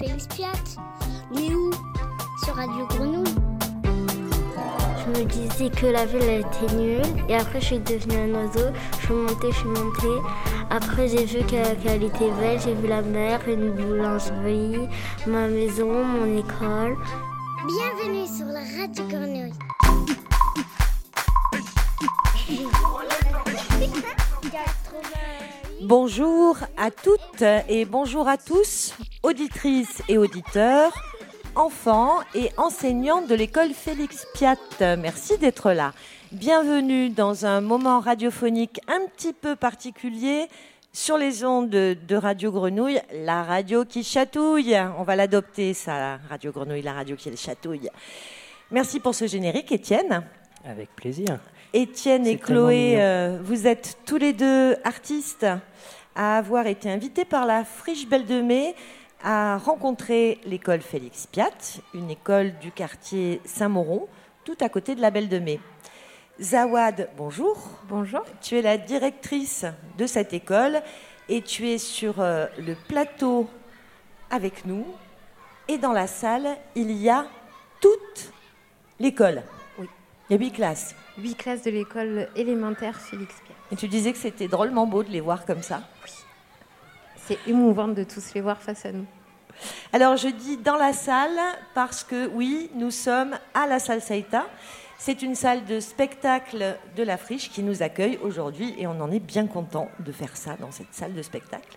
Félix 0.00 0.26
Piat. 0.28 0.52
Mais 1.30 1.54
où? 1.54 1.70
Sur 2.42 2.54
Radio 2.54 2.86
Grenouille. 2.86 3.34
Je 4.96 5.10
me 5.10 5.24
disais 5.26 5.68
que 5.68 5.86
la 5.88 6.06
ville 6.06 6.22
était 6.22 6.74
nulle 6.74 7.02
et 7.28 7.36
après 7.36 7.60
je 7.60 7.66
suis 7.66 7.78
devenue 7.80 8.16
un 8.16 8.46
oiseau. 8.46 8.68
Je 8.98 9.04
suis 9.04 9.14
montée, 9.14 9.52
je 9.52 9.56
suis 9.58 9.68
montée. 9.68 10.22
Après 10.70 11.06
j'ai 11.06 11.26
vu 11.26 11.44
qu'elle 11.44 12.02
était 12.02 12.30
belle, 12.40 12.58
j'ai 12.64 12.74
vu 12.74 12.88
la 12.88 13.02
mer, 13.02 13.40
une 13.46 13.72
boulangerie, 13.72 14.88
ma 15.26 15.48
maison, 15.48 16.02
mon 16.02 16.38
école. 16.38 16.96
Bienvenue 17.66 18.26
sur 18.26 18.46
la 18.46 18.60
Radio 18.60 19.04
Grenouille. 19.06 19.69
Bonjour 25.90 26.56
à 26.76 26.92
toutes 26.92 27.42
et 27.68 27.84
bonjour 27.84 28.28
à 28.28 28.36
tous, 28.36 28.94
auditrices 29.24 30.04
et 30.08 30.18
auditeurs, 30.18 30.92
enfants 31.56 32.18
et 32.32 32.50
enseignantes 32.58 33.26
de 33.26 33.34
l'école 33.34 33.70
Félix 33.70 34.24
Piat. 34.32 34.54
Merci 34.96 35.36
d'être 35.36 35.72
là. 35.72 35.92
Bienvenue 36.30 37.10
dans 37.10 37.44
un 37.44 37.60
moment 37.60 37.98
radiophonique 37.98 38.80
un 38.86 39.00
petit 39.08 39.32
peu 39.32 39.56
particulier 39.56 40.46
sur 40.92 41.18
les 41.18 41.44
ondes 41.44 41.70
de 41.70 42.14
Radio 42.14 42.52
Grenouille, 42.52 43.00
la 43.12 43.42
radio 43.42 43.84
qui 43.84 44.04
chatouille. 44.04 44.80
On 44.96 45.02
va 45.02 45.16
l'adopter, 45.16 45.74
ça, 45.74 46.20
Radio 46.28 46.52
Grenouille, 46.52 46.82
la 46.82 46.92
radio 46.92 47.16
qui 47.16 47.36
chatouille. 47.36 47.90
Merci 48.70 49.00
pour 49.00 49.16
ce 49.16 49.26
générique, 49.26 49.72
Étienne. 49.72 50.22
Avec 50.64 50.94
plaisir. 50.94 51.40
Étienne 51.72 52.26
et 52.26 52.36
Chloé, 52.36 52.96
euh, 53.00 53.38
vous 53.44 53.68
êtes 53.68 53.98
tous 54.04 54.16
les 54.16 54.32
deux 54.32 54.74
artistes 54.82 55.46
à 56.16 56.38
avoir 56.38 56.66
été 56.66 56.90
invités 56.90 57.24
par 57.24 57.46
la 57.46 57.64
Friche 57.64 58.08
Belle 58.08 58.26
de 58.26 58.40
Mai 58.40 58.74
à 59.22 59.56
rencontrer 59.56 60.40
l'école 60.44 60.80
Félix 60.80 61.28
Piat, 61.28 61.80
une 61.94 62.10
école 62.10 62.58
du 62.58 62.72
quartier 62.72 63.40
Saint-Mauron, 63.44 64.08
tout 64.44 64.56
à 64.60 64.68
côté 64.68 64.96
de 64.96 65.00
la 65.00 65.12
Belle 65.12 65.28
de 65.28 65.38
Mai. 65.38 65.60
Zawad, 66.40 67.08
bonjour. 67.16 67.56
Bonjour. 67.88 68.24
Tu 68.40 68.58
es 68.58 68.62
la 68.62 68.76
directrice 68.76 69.64
de 69.96 70.06
cette 70.08 70.32
école 70.32 70.82
et 71.28 71.40
tu 71.40 71.68
es 71.68 71.78
sur 71.78 72.20
euh, 72.20 72.46
le 72.58 72.74
plateau 72.88 73.48
avec 74.28 74.66
nous. 74.66 74.84
Et 75.68 75.78
dans 75.78 75.92
la 75.92 76.08
salle, 76.08 76.48
il 76.74 76.90
y 76.90 77.08
a 77.08 77.26
toute 77.80 78.32
l'école. 78.98 79.44
Il 80.30 80.34
y 80.34 80.36
a 80.36 80.38
huit 80.38 80.52
classes. 80.52 80.94
Huit 81.18 81.34
classes 81.34 81.62
de 81.62 81.72
l'école 81.72 82.28
élémentaire 82.36 83.00
Félix 83.00 83.34
Pierre. 83.44 83.58
Et 83.72 83.76
tu 83.76 83.88
disais 83.88 84.12
que 84.12 84.18
c'était 84.18 84.46
drôlement 84.46 84.86
beau 84.86 85.02
de 85.02 85.10
les 85.10 85.20
voir 85.20 85.44
comme 85.44 85.60
ça. 85.60 85.82
Oui. 86.04 86.12
C'est 87.26 87.38
émouvant 87.48 87.88
de 87.88 88.04
tous 88.04 88.32
les 88.34 88.40
voir 88.40 88.62
face 88.62 88.86
à 88.86 88.92
nous. 88.92 89.06
Alors 89.92 90.16
je 90.16 90.28
dis 90.28 90.56
dans 90.56 90.76
la 90.76 90.92
salle 90.92 91.36
parce 91.74 92.04
que 92.04 92.28
oui, 92.28 92.70
nous 92.76 92.92
sommes 92.92 93.36
à 93.54 93.66
la 93.66 93.80
salle 93.80 94.00
Saïta. 94.00 94.46
C'est 94.98 95.22
une 95.22 95.34
salle 95.34 95.64
de 95.64 95.80
spectacle 95.80 96.76
de 96.94 97.02
la 97.02 97.16
friche 97.16 97.50
qui 97.50 97.64
nous 97.64 97.82
accueille 97.82 98.20
aujourd'hui 98.22 98.76
et 98.78 98.86
on 98.86 99.00
en 99.00 99.10
est 99.10 99.18
bien 99.18 99.48
content 99.48 99.88
de 99.98 100.12
faire 100.12 100.36
ça 100.36 100.54
dans 100.60 100.70
cette 100.70 100.94
salle 100.94 101.14
de 101.14 101.22
spectacle. 101.22 101.76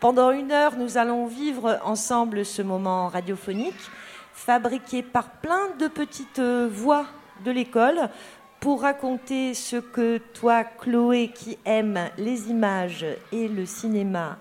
Pendant 0.00 0.30
une 0.30 0.52
heure, 0.52 0.74
nous 0.76 0.96
allons 0.96 1.26
vivre 1.26 1.78
ensemble 1.84 2.46
ce 2.46 2.62
moment 2.62 3.08
radiophonique 3.08 3.90
fabriqué 4.32 5.02
par 5.02 5.32
plein 5.32 5.68
de 5.78 5.86
petites 5.86 6.40
voix 6.40 7.04
de 7.44 7.50
l'école 7.50 8.08
pour 8.60 8.82
raconter 8.82 9.54
ce 9.54 9.76
que 9.76 10.18
toi, 10.18 10.64
Chloé, 10.64 11.28
qui 11.28 11.58
aime 11.64 12.10
les 12.18 12.50
images 12.50 13.06
et 13.32 13.48
le 13.48 13.64
cinéma, 13.64 14.38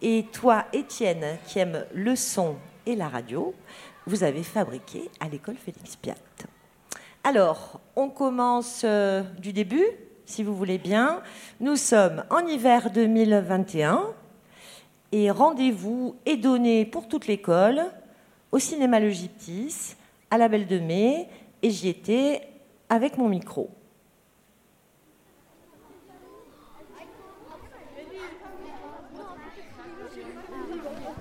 et 0.00 0.24
toi, 0.32 0.64
Étienne, 0.72 1.38
qui 1.46 1.58
aime 1.58 1.84
le 1.94 2.16
son 2.16 2.56
et 2.86 2.96
la 2.96 3.08
radio, 3.08 3.54
vous 4.06 4.24
avez 4.24 4.42
fabriqué 4.42 5.10
à 5.20 5.28
l'école 5.28 5.56
Félix 5.56 5.96
Piat. 5.96 6.14
Alors, 7.24 7.80
on 7.94 8.08
commence 8.08 8.82
euh, 8.84 9.22
du 9.38 9.52
début, 9.52 9.84
si 10.24 10.42
vous 10.42 10.56
voulez 10.56 10.78
bien. 10.78 11.20
Nous 11.60 11.76
sommes 11.76 12.24
en 12.30 12.46
hiver 12.46 12.90
2021 12.90 14.02
et 15.12 15.30
rendez-vous 15.30 16.16
est 16.24 16.36
donné 16.36 16.86
pour 16.86 17.08
toute 17.08 17.26
l'école 17.26 17.82
au 18.52 18.58
cinéma 18.58 19.00
Le 19.00 19.10
Gyptis, 19.10 19.94
à 20.30 20.38
la 20.38 20.48
Belle 20.48 20.66
de 20.66 20.78
Mai, 20.78 21.28
et 21.62 21.70
j'y 21.70 21.88
étais 21.88 22.42
avec 22.88 23.16
mon 23.16 23.28
micro. 23.28 23.70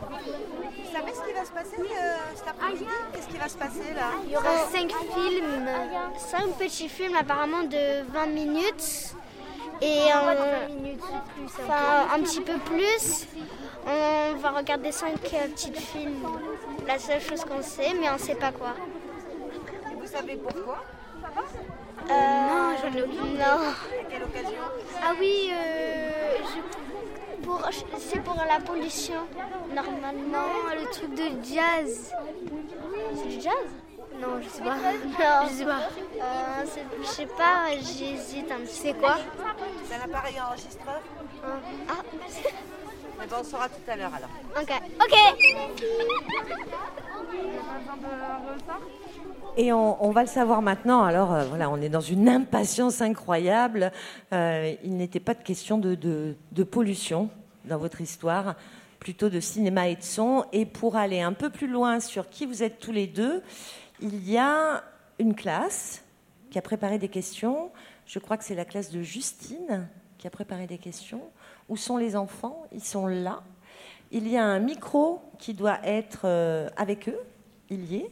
Vous 0.08 0.94
savez 0.94 1.12
ce 1.14 1.28
qui 1.28 1.34
va 1.34 1.46
se 1.46 1.52
passer 1.52 1.81
euh, 1.81 2.16
cet 2.36 2.48
après-midi? 2.48 2.86
Qu'est-ce 3.14 3.28
qui 3.28 3.38
va 3.38 3.50
se 3.50 3.58
passer 3.58 3.94
là? 3.96 4.12
Il 4.25 4.31
y 4.31 4.38
aura 4.38 4.66
cinq 4.72 4.92
films, 5.14 5.70
cinq 6.18 6.58
petits 6.58 6.90
films 6.90 7.16
apparemment 7.16 7.64
de 7.64 8.04
20 8.12 8.25
minutes. 8.28 9.14
Et 9.81 10.00
euh, 10.12 10.96
enfin, 11.46 12.08
un 12.16 12.19
petit 12.22 12.42
peu 12.42 12.58
plus. 12.58 13.28
On 13.86 14.36
va 14.38 14.52
regarder 14.52 14.92
cinq 14.92 15.14
euh, 15.34 15.48
petits 15.50 15.72
films. 15.74 16.28
La 16.88 16.98
seule 16.98 17.22
chose 17.22 17.44
qu'on 17.46 17.62
sait, 17.62 17.94
mais 18.00 18.09
on 18.09 18.14
ne 18.14 18.19
sait 18.19 18.36
pas 18.36 18.52
quoi. 18.52 18.74
Savez 20.18 20.36
pourquoi 20.38 20.84
Euh, 22.10 22.14
non, 22.14 22.76
j'en 22.82 22.98
ai 22.98 23.02
aucune. 23.04 23.34
Non. 23.38 23.44
À 23.44 24.04
quelle 24.10 24.24
occasion 24.24 24.62
Ah 25.04 25.14
oui, 25.20 25.52
euh, 25.52 26.38
je- 26.44 27.46
pour, 27.46 27.62
c'est 28.00 28.20
pour 28.24 28.36
la 28.48 28.60
pollution, 28.60 29.22
normalement. 29.74 30.48
le 30.74 30.86
truc 30.90 31.14
de 31.16 31.28
jazz. 31.44 32.14
C'est 33.16 33.28
du 33.28 33.42
jazz? 33.42 33.54
Non, 34.20 34.42
je 34.42 34.50
sais 34.50 34.62
pas. 34.64 34.76
Non, 34.76 35.48
je 35.48 35.54
sais 35.54 35.66
pas. 35.66 35.80
Euh, 35.80 36.66
c'est- 36.66 36.86
je 37.02 37.08
sais 37.08 37.26
pas, 37.28 37.70
j'hésite 37.76 38.52
un 38.52 38.60
petit 38.62 38.76
C'est 38.76 38.94
quoi? 38.94 39.18
C'est 39.86 39.96
un 39.96 40.02
appareil 40.06 40.40
enregistreur 40.42 41.02
Ah, 41.90 41.94
Eh 43.24 43.26
ben, 43.28 43.36
On 43.40 43.44
saura 43.44 43.68
tout 43.68 43.82
à 43.92 43.96
l'heure 43.96 44.12
alors. 44.16 44.30
ok. 44.56 44.72
Ok 45.02 45.16
Et 49.59 49.73
on, 49.73 50.12
va 50.12 50.22
le 50.22 50.28
savoir 50.28 50.62
maintenant. 50.62 51.03
Alors 51.03 51.34
euh, 51.34 51.44
voilà, 51.45 51.72
on 51.72 51.81
est 51.81 51.90
dans 51.90 52.00
une 52.00 52.29
impatience 52.29 53.01
incroyable. 53.01 53.91
Euh, 54.31 54.75
il 54.84 54.95
n'était 54.97 55.19
pas 55.19 55.34
de 55.34 55.41
question 55.41 55.79
de 55.79 56.63
pollution 56.63 57.31
dans 57.66 57.79
votre 57.79 58.00
histoire, 58.00 58.56
plutôt 59.00 59.29
de 59.29 59.40
cinéma 59.40 59.88
et 59.88 59.95
de 59.95 60.03
son. 60.03 60.45
Et 60.53 60.68
pour 60.68 60.95
aller 60.95 61.22
un 61.22 61.34
peu 61.34 61.50
plus 61.50 61.66
loin 61.66 62.00
sur 62.00 62.29
qui 62.29 62.45
vous 62.45 62.62
êtes 62.62 62.79
tous 62.79 62.91
les 62.91 63.07
deux, 63.07 63.41
il 64.00 64.29
y 64.29 64.38
a 64.38 64.84
une 65.18 65.34
classe 65.34 66.03
qui 66.51 66.59
a 66.59 66.62
préparé 66.62 67.00
des 67.00 67.09
questions. 67.09 67.72
Je 68.06 68.19
crois 68.19 68.38
que 68.38 68.44
c'est 68.44 68.53
la 68.53 68.66
classe 68.66 68.91
de 68.91 69.01
Justine 69.01 69.88
qui 70.19 70.28
a 70.28 70.29
préparé 70.29 70.68
des 70.68 70.78
questions. 70.78 71.22
Où 71.68 71.78
sont 71.78 71.97
les 71.97 72.16
enfants? 72.16 72.63
Ils 72.72 72.84
sont 72.84 73.07
là. 73.07 73.41
Il 74.12 74.28
y 74.28 74.38
a 74.38 74.45
un 74.45 74.59
micro 74.59 75.22
qui 75.39 75.56
doit 75.56 75.79
être 75.84 76.22
euh, 76.25 76.69
avec 76.78 77.09
eux. 77.09 77.19
Il 77.72 77.91
y 77.91 77.97
est. 77.97 78.12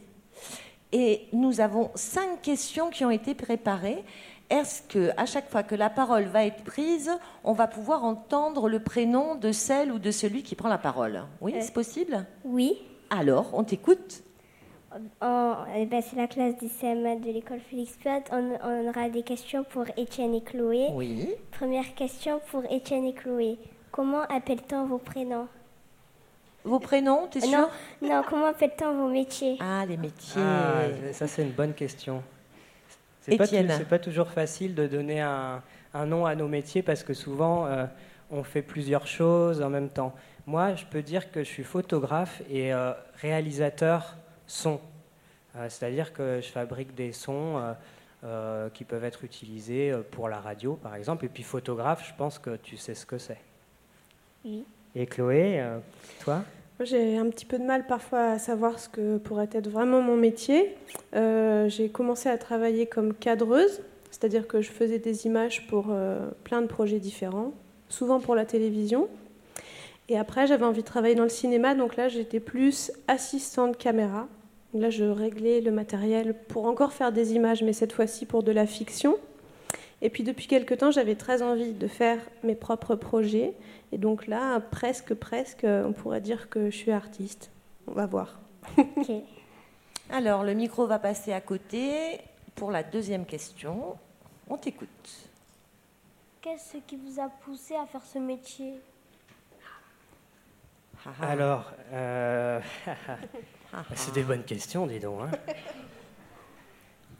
Et 0.92 1.26
nous 1.32 1.60
avons 1.60 1.90
cinq 1.94 2.42
questions 2.42 2.90
qui 2.90 3.04
ont 3.04 3.10
été 3.10 3.34
préparées. 3.34 4.04
Est-ce 4.48 4.82
que 4.82 5.10
à 5.16 5.26
chaque 5.26 5.50
fois 5.50 5.62
que 5.62 5.74
la 5.74 5.90
parole 5.90 6.24
va 6.24 6.44
être 6.44 6.62
prise, 6.62 7.10
on 7.42 7.52
va 7.52 7.66
pouvoir 7.66 8.04
entendre 8.04 8.68
le 8.68 8.78
prénom 8.78 9.34
de 9.34 9.50
celle 9.50 9.90
ou 9.90 9.98
de 9.98 10.10
celui 10.10 10.42
qui 10.42 10.54
prend 10.54 10.68
la 10.68 10.78
parole? 10.78 11.24
Oui, 11.40 11.54
c'est 11.60 11.74
possible? 11.74 12.24
Oui. 12.44 12.78
Alors, 13.10 13.50
on 13.54 13.64
t'écoute. 13.64 14.22
Oh, 15.20 15.52
eh 15.76 15.84
ben, 15.84 16.00
c'est 16.00 16.16
la 16.16 16.28
classe 16.28 16.56
du 16.56 16.66
CM1 16.66 17.20
de 17.20 17.30
l'école 17.30 17.60
Félix 17.60 17.96
Piat. 17.96 18.22
On, 18.32 18.56
on 18.64 18.88
aura 18.88 19.08
des 19.08 19.22
questions 19.22 19.64
pour 19.64 19.84
Étienne 19.96 20.34
et 20.34 20.42
Chloé. 20.42 20.86
Oui. 20.92 21.28
Première 21.50 21.94
question 21.94 22.40
pour 22.50 22.62
Étienne 22.70 23.04
et 23.04 23.12
Chloé. 23.12 23.58
Comment 23.90 24.22
appelle-t-on 24.22 24.86
vos 24.86 24.98
prénoms? 24.98 25.48
Vos 26.66 26.80
prénoms, 26.80 27.28
t'es 27.28 27.40
sûr 27.40 27.50
Non, 27.50 27.68
non, 28.02 28.22
comment 28.28 28.46
appelle-t-on 28.46 28.92
vos 28.92 29.08
métiers? 29.08 29.56
Ah, 29.60 29.86
les 29.86 29.96
métiers. 29.96 30.42
Ah, 30.42 31.12
ça, 31.12 31.28
c'est 31.28 31.42
une 31.42 31.52
bonne 31.52 31.74
question. 31.74 32.22
C'est 33.20 33.36
pas, 33.36 33.46
pas 33.88 33.98
toujours 34.00 34.28
facile 34.28 34.74
de 34.74 34.86
donner 34.88 35.20
un, 35.20 35.62
un 35.94 36.06
nom 36.06 36.26
à 36.26 36.34
nos 36.34 36.48
métiers 36.48 36.82
parce 36.82 37.04
que 37.04 37.14
souvent, 37.14 37.66
euh, 37.66 37.86
on 38.30 38.42
fait 38.42 38.62
plusieurs 38.62 39.06
choses 39.06 39.62
en 39.62 39.70
même 39.70 39.88
temps. 39.88 40.12
Moi, 40.46 40.74
je 40.74 40.84
peux 40.84 41.02
dire 41.02 41.30
que 41.30 41.44
je 41.44 41.48
suis 41.48 41.64
photographe 41.64 42.42
et 42.50 42.72
euh, 42.74 42.92
réalisateur 43.20 44.16
son. 44.46 44.80
Euh, 45.56 45.68
C'est-à-dire 45.68 46.12
que 46.12 46.40
je 46.42 46.48
fabrique 46.48 46.94
des 46.94 47.12
sons 47.12 47.58
euh, 47.58 47.72
euh, 48.24 48.70
qui 48.70 48.84
peuvent 48.84 49.04
être 49.04 49.24
utilisés 49.24 49.92
pour 50.10 50.28
la 50.28 50.40
radio, 50.40 50.74
par 50.74 50.96
exemple. 50.96 51.24
Et 51.24 51.28
puis 51.28 51.44
photographe, 51.44 52.04
je 52.08 52.14
pense 52.16 52.38
que 52.40 52.56
tu 52.56 52.76
sais 52.76 52.94
ce 52.94 53.06
que 53.06 53.18
c'est. 53.18 53.38
Oui. 54.44 54.64
Et 54.98 55.04
Chloé, 55.04 55.60
euh, 55.60 55.78
toi 56.24 56.42
J'ai 56.80 57.18
un 57.18 57.28
petit 57.28 57.44
peu 57.44 57.58
de 57.58 57.64
mal 57.64 57.86
parfois 57.86 58.30
à 58.30 58.38
savoir 58.38 58.78
ce 58.78 58.88
que 58.88 59.18
pourrait 59.18 59.50
être 59.52 59.68
vraiment 59.68 60.00
mon 60.00 60.16
métier. 60.16 60.74
Euh, 61.14 61.68
j'ai 61.68 61.90
commencé 61.90 62.30
à 62.30 62.38
travailler 62.38 62.86
comme 62.86 63.12
cadreuse, 63.12 63.82
c'est-à-dire 64.10 64.46
que 64.48 64.62
je 64.62 64.70
faisais 64.70 64.98
des 64.98 65.26
images 65.26 65.66
pour 65.66 65.88
euh, 65.90 66.26
plein 66.44 66.62
de 66.62 66.66
projets 66.66 66.98
différents, 66.98 67.52
souvent 67.90 68.20
pour 68.20 68.34
la 68.34 68.46
télévision. 68.46 69.06
Et 70.08 70.16
après, 70.16 70.46
j'avais 70.46 70.64
envie 70.64 70.80
de 70.80 70.86
travailler 70.86 71.14
dans 71.14 71.24
le 71.24 71.28
cinéma, 71.28 71.74
donc 71.74 71.96
là, 71.96 72.08
j'étais 72.08 72.40
plus 72.40 72.90
assistante 73.06 73.76
caméra. 73.76 74.28
Là, 74.72 74.88
je 74.88 75.04
réglais 75.04 75.60
le 75.60 75.72
matériel 75.72 76.34
pour 76.48 76.64
encore 76.64 76.94
faire 76.94 77.12
des 77.12 77.34
images, 77.34 77.62
mais 77.62 77.74
cette 77.74 77.92
fois-ci 77.92 78.24
pour 78.24 78.42
de 78.42 78.52
la 78.52 78.64
fiction. 78.64 79.18
Et 80.02 80.10
puis 80.10 80.22
depuis 80.22 80.46
quelque 80.46 80.74
temps, 80.74 80.90
j'avais 80.90 81.14
très 81.14 81.42
envie 81.42 81.72
de 81.72 81.86
faire 81.88 82.18
mes 82.42 82.54
propres 82.54 82.96
projets. 82.96 83.54
Et 83.92 83.98
donc 83.98 84.26
là, 84.26 84.60
presque, 84.60 85.14
presque, 85.14 85.64
on 85.64 85.92
pourrait 85.92 86.20
dire 86.20 86.48
que 86.50 86.70
je 86.70 86.76
suis 86.76 86.92
artiste. 86.92 87.50
On 87.86 87.92
va 87.92 88.06
voir. 88.06 88.38
Alors, 90.10 90.44
le 90.44 90.54
micro 90.54 90.86
va 90.86 90.98
passer 90.98 91.32
à 91.32 91.40
côté 91.40 92.20
pour 92.54 92.70
la 92.70 92.82
deuxième 92.82 93.24
question. 93.24 93.96
On 94.48 94.56
t'écoute. 94.56 94.88
Qu'est-ce 96.40 96.76
qui 96.86 96.96
vous 96.96 97.20
a 97.20 97.28
poussé 97.28 97.74
à 97.74 97.86
faire 97.86 98.04
ce 98.04 98.18
métier? 98.18 98.74
Alors, 101.20 101.72
euh, 101.92 102.60
c'est 103.94 104.12
des 104.14 104.22
bonnes 104.22 104.44
questions, 104.44 104.86
dis 104.86 104.98
donc. 104.98 105.20
hein. 105.22 105.54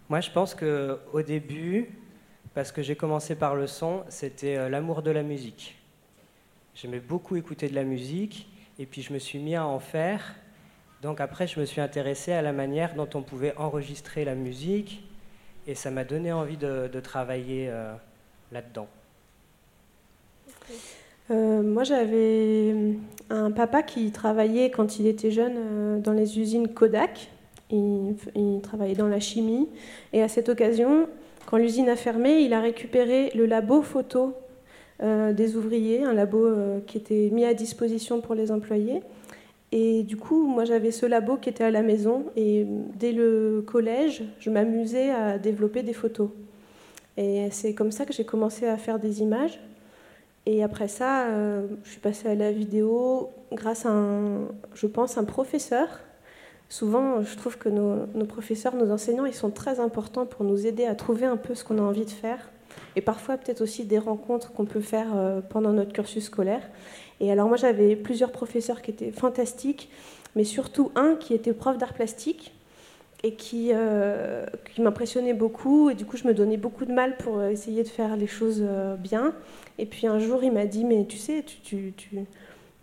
Moi, 0.09 0.21
je 0.21 0.31
pense 0.31 0.55
que 0.55 1.01
au 1.13 1.23
début, 1.23 1.91
parce 2.57 2.73
que 2.73 2.81
j'ai 2.81 2.97
commencé 2.97 3.35
par 3.35 3.55
le 3.55 3.67
son, 3.67 4.03
c'était 4.09 4.57
euh, 4.57 4.71
l'amour 4.71 5.03
de 5.03 5.11
la 5.11 5.23
musique. 5.23 5.77
J'aimais 6.75 7.01
beaucoup 7.01 7.37
écouter 7.37 7.69
de 7.69 7.75
la 7.75 7.85
musique, 7.85 8.49
et 8.79 8.87
puis 8.87 9.03
je 9.03 9.13
me 9.13 9.19
suis 9.19 9.39
mis 9.39 9.55
à 9.55 9.67
en 9.67 9.79
faire. 9.79 10.35
Donc 11.03 11.21
après, 11.21 11.47
je 11.47 11.61
me 11.61 11.67
suis 11.67 11.83
intéressé 11.83 12.33
à 12.33 12.41
la 12.41 12.55
manière 12.55 12.95
dont 12.95 13.11
on 13.13 13.21
pouvait 13.21 13.55
enregistrer 13.59 14.25
la 14.25 14.35
musique, 14.35 15.07
et 15.67 15.75
ça 15.75 15.91
m'a 15.91 16.05
donné 16.05 16.33
envie 16.33 16.57
de, 16.57 16.89
travailler 17.01 17.69
euh, 17.69 17.93
là-dedans. 18.51 18.89
Euh, 21.31 21.63
moi, 21.63 21.85
j'avais 21.85 22.75
un 23.29 23.51
papa 23.51 23.83
qui 23.83 24.11
travaillait 24.13 24.71
quand 24.71 24.99
il 24.99 25.07
était 25.09 25.31
jeune 25.31 26.01
dans 26.01 26.13
les 26.15 26.39
usines 26.39 26.69
Kodak. 26.69 27.29
Il 27.69 28.17
travaillait 28.63 28.95
dans 28.95 29.09
la 29.09 29.21
chimie. 29.21 29.69
Et 30.15 30.23
à 30.23 30.29
cette 30.29 30.49
occasion, 30.49 31.07
quand 31.47 31.57
l'usine 31.57 31.89
a 31.89 31.97
fermé, 31.97 32.41
il 32.41 32.53
a 32.53 32.61
récupéré 32.61 33.31
le 33.35 33.47
labo 33.47 33.81
photo 33.81 34.35
euh, 35.03 35.33
des 35.33 35.57
ouvriers, 35.57 36.03
un 36.03 36.13
labo 36.13 36.45
euh, 36.45 36.81
qui 36.87 36.99
était 36.99 37.31
mis 37.33 37.45
à 37.45 37.55
disposition 37.55 38.21
pour 38.21 38.35
les 38.35 38.51
employés. 38.51 39.03
Et 39.73 40.03
du 40.03 40.17
coup, 40.17 40.47
moi, 40.47 40.65
j'avais 40.65 40.91
ce 40.91 41.07
labo 41.07 41.37
qui 41.37 41.49
était 41.49 41.65
à 41.65 41.71
la 41.71 41.83
maison. 41.83 42.25
Et 42.37 42.67
dès 42.95 43.13
le 43.13 43.65
collège, 43.67 44.25
je 44.41 44.51
m'amusais 44.51 45.11
à 45.11 45.39
développer 45.39 45.83
des 45.83 45.93
photos. 45.93 46.31
Et 47.17 47.49
c'est 47.51 47.75
comme 47.75 47.93
ça 47.93 48.05
que 48.05 48.13
j'ai 48.13 48.25
commencé 48.25 48.67
à 48.67 48.77
faire 48.77 48.99
des 48.99 49.23
images. 49.23 49.61
Et 50.47 50.63
après 50.63 50.89
ça, 50.89 51.27
euh, 51.27 51.67
je 51.85 51.91
suis 51.91 52.01
passée 52.01 52.29
à 52.29 52.35
la 52.35 52.53
vidéo 52.53 53.31
grâce 53.53 53.87
à, 53.87 53.91
un, 53.91 54.49
je 54.75 54.87
pense, 54.87 55.19
un 55.19 55.25
professeur. 55.25 55.89
Souvent, 56.69 57.23
je 57.23 57.37
trouve 57.37 57.59
que 57.59 57.69
nos, 57.69 58.07
professeurs, 58.27 58.75
nos 58.75 58.91
enseignants, 58.91 59.25
ils 59.25 59.35
sont 59.35 59.51
très 59.51 59.79
importants 59.79 60.27
pour 60.27 60.45
nous 60.45 60.67
aider 60.67 60.85
à 60.85 60.95
trouver 60.95 61.25
un 61.27 61.37
peu 61.37 61.55
ce 61.55 61.65
qu'on 61.65 61.79
a 61.79 61.83
envie 61.83 62.05
de 62.05 62.11
faire. 62.11 62.51
Et 62.97 63.01
parfois, 63.01 63.37
peut-être 63.37 63.61
aussi 63.61 63.85
des 63.85 63.99
rencontres 63.99 64.53
qu'on 64.53 64.65
peut 64.65 64.81
faire 64.81 65.09
euh, 65.15 65.41
pendant 65.41 65.73
notre 65.73 65.93
cursus 65.93 66.25
scolaire. 66.25 66.63
Et 67.21 67.31
alors, 67.31 67.49
moi, 67.49 67.57
j'avais 67.57 67.95
plusieurs 67.95 68.33
professeurs 68.33 68.83
qui 68.83 68.91
étaient 68.91 69.13
fantastiques, 69.13 69.91
mais 70.35 70.45
surtout 70.45 70.91
un 70.97 71.15
qui 71.15 71.35
était 71.35 71.53
prof 71.53 71.79
d'art 71.79 71.95
plastique 71.95 72.53
et 73.23 73.35
qui, 73.35 73.71
euh, 73.73 74.45
m'impressionnait 74.79 75.35
beaucoup. 75.35 75.89
Et 75.91 75.95
du 75.95 76.05
coup, 76.05 76.17
je 76.17 76.27
me 76.27 76.35
donnais 76.35 76.57
beaucoup 76.57 76.85
de 76.85 76.93
mal 76.93 77.17
pour 77.17 77.43
essayer 77.43 77.83
de 77.83 77.89
faire 77.89 78.17
les 78.17 78.27
choses 78.27 78.63
euh, 78.63 78.97
bien. 78.97 79.35
Et 79.79 79.87
puis 79.87 80.07
un 80.07 80.19
jour, 80.19 80.43
il 80.43 80.53
m'a 80.53 80.67
dit, 80.67 80.85
mais 80.85 81.07
tu 81.07 81.17
sais, 81.17 81.45
tu, 81.63 81.95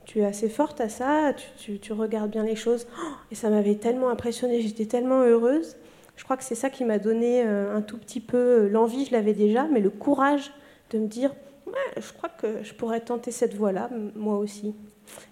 tu 0.06 0.20
es 0.20 0.26
assez 0.26 0.50
forte 0.50 0.82
à 0.82 0.90
ça, 0.90 1.34
tu, 1.58 1.94
regardes 1.94 2.32
bien 2.32 2.44
les 2.44 2.56
choses. 2.56 2.88
Et 3.32 3.36
ça 3.36 3.50
m'avait 3.50 3.76
tellement 3.76 4.10
impressionnée, 4.10 4.62
j'étais 4.62 4.86
tellement 4.86 5.22
heureuse. 5.22 5.76
Je 6.16 6.24
crois 6.24 6.38
que 6.38 6.44
c'est 6.44 6.56
ça 6.56 6.70
qui 6.70 6.86
m'a 6.86 7.00
donné 7.00 7.44
euh, 7.44 7.76
un 7.76 7.82
tout 7.82 7.98
petit 7.98 8.20
peu 8.20 8.68
l'envie, 8.68 9.06
je 9.06 9.12
l'avais 9.12 9.34
déjà, 9.34 9.64
mais 9.64 9.80
le 9.80 9.90
courage 9.90 10.52
de 10.92 11.00
me 11.00 11.08
dire, 11.08 11.32
je 11.98 12.14
crois 12.14 12.30
que 12.30 12.64
je 12.64 12.74
pourrais 12.74 13.00
tenter 13.00 13.32
cette 13.32 13.56
voie-là, 13.56 13.90
moi 14.16 14.38
aussi. 14.38 14.76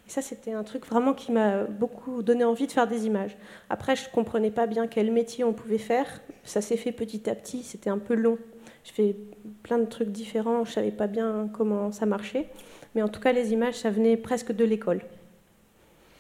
Et 0.08 0.10
ça, 0.10 0.22
c'était 0.22 0.54
un 0.54 0.64
truc 0.64 0.86
vraiment 0.86 1.14
qui 1.14 1.32
m'a 1.32 1.64
beaucoup 1.64 2.24
donné 2.24 2.44
envie 2.44 2.68
de 2.68 2.72
faire 2.72 2.88
des 2.88 3.06
images. 3.06 3.38
Après, 3.70 3.96
je 3.96 4.06
ne 4.08 4.12
comprenais 4.12 4.52
pas 4.52 4.68
bien 4.68 4.88
quel 4.88 5.12
métier 5.12 5.44
on 5.44 5.54
pouvait 5.54 5.78
faire. 5.78 6.22
Ça 6.44 6.62
s'est 6.62 6.78
fait 6.78 6.92
petit 6.92 7.30
à 7.30 7.36
petit, 7.36 7.64
c'était 7.64 7.90
un 7.90 7.98
peu 7.98 8.16
long. 8.16 8.38
Je 8.84 8.92
fais 8.92 9.16
plein 9.64 9.78
de 9.78 9.86
trucs 9.86 10.10
différents, 10.10 10.64
je 10.66 10.72
ne 10.72 10.74
savais 10.74 10.92
pas 10.92 11.08
bien 11.08 11.50
comment 11.54 11.92
ça 11.92 12.06
marchait. 12.06 12.50
Mais 12.96 13.02
en 13.02 13.08
tout 13.08 13.20
cas, 13.20 13.32
les 13.32 13.54
images, 13.54 13.76
ça 13.76 13.90
venait 13.90 14.18
presque 14.18 14.52
de 14.52 14.66
l'école. 14.66 15.02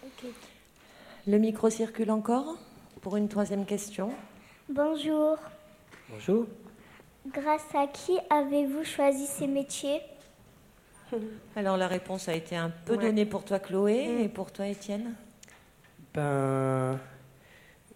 Okay. 0.04 0.34
Le 1.28 1.38
micro 1.38 1.70
circule 1.70 2.12
encore 2.12 2.58
pour 3.02 3.18
une 3.18 3.28
troisième 3.28 3.66
question. 3.66 4.12
Bonjour. 4.70 5.38
Bonjour. 6.10 6.48
Grâce 7.28 7.76
à 7.76 7.88
qui 7.88 8.18
avez-vous 8.30 8.84
choisi 8.84 9.28
ces 9.28 9.48
métiers? 9.48 10.02
Alors 11.56 11.78
la 11.78 11.88
réponse 11.88 12.28
a 12.30 12.34
été 12.34 12.56
un 12.56 12.72
peu 12.86 12.96
ouais. 12.96 13.04
donnée 13.04 13.26
pour 13.26 13.44
toi 13.44 13.60
Chloé 13.60 14.08
mmh. 14.08 14.20
et 14.22 14.30
pour 14.30 14.52
toi 14.52 14.68
Étienne? 14.68 15.14
Ben, 16.14 17.00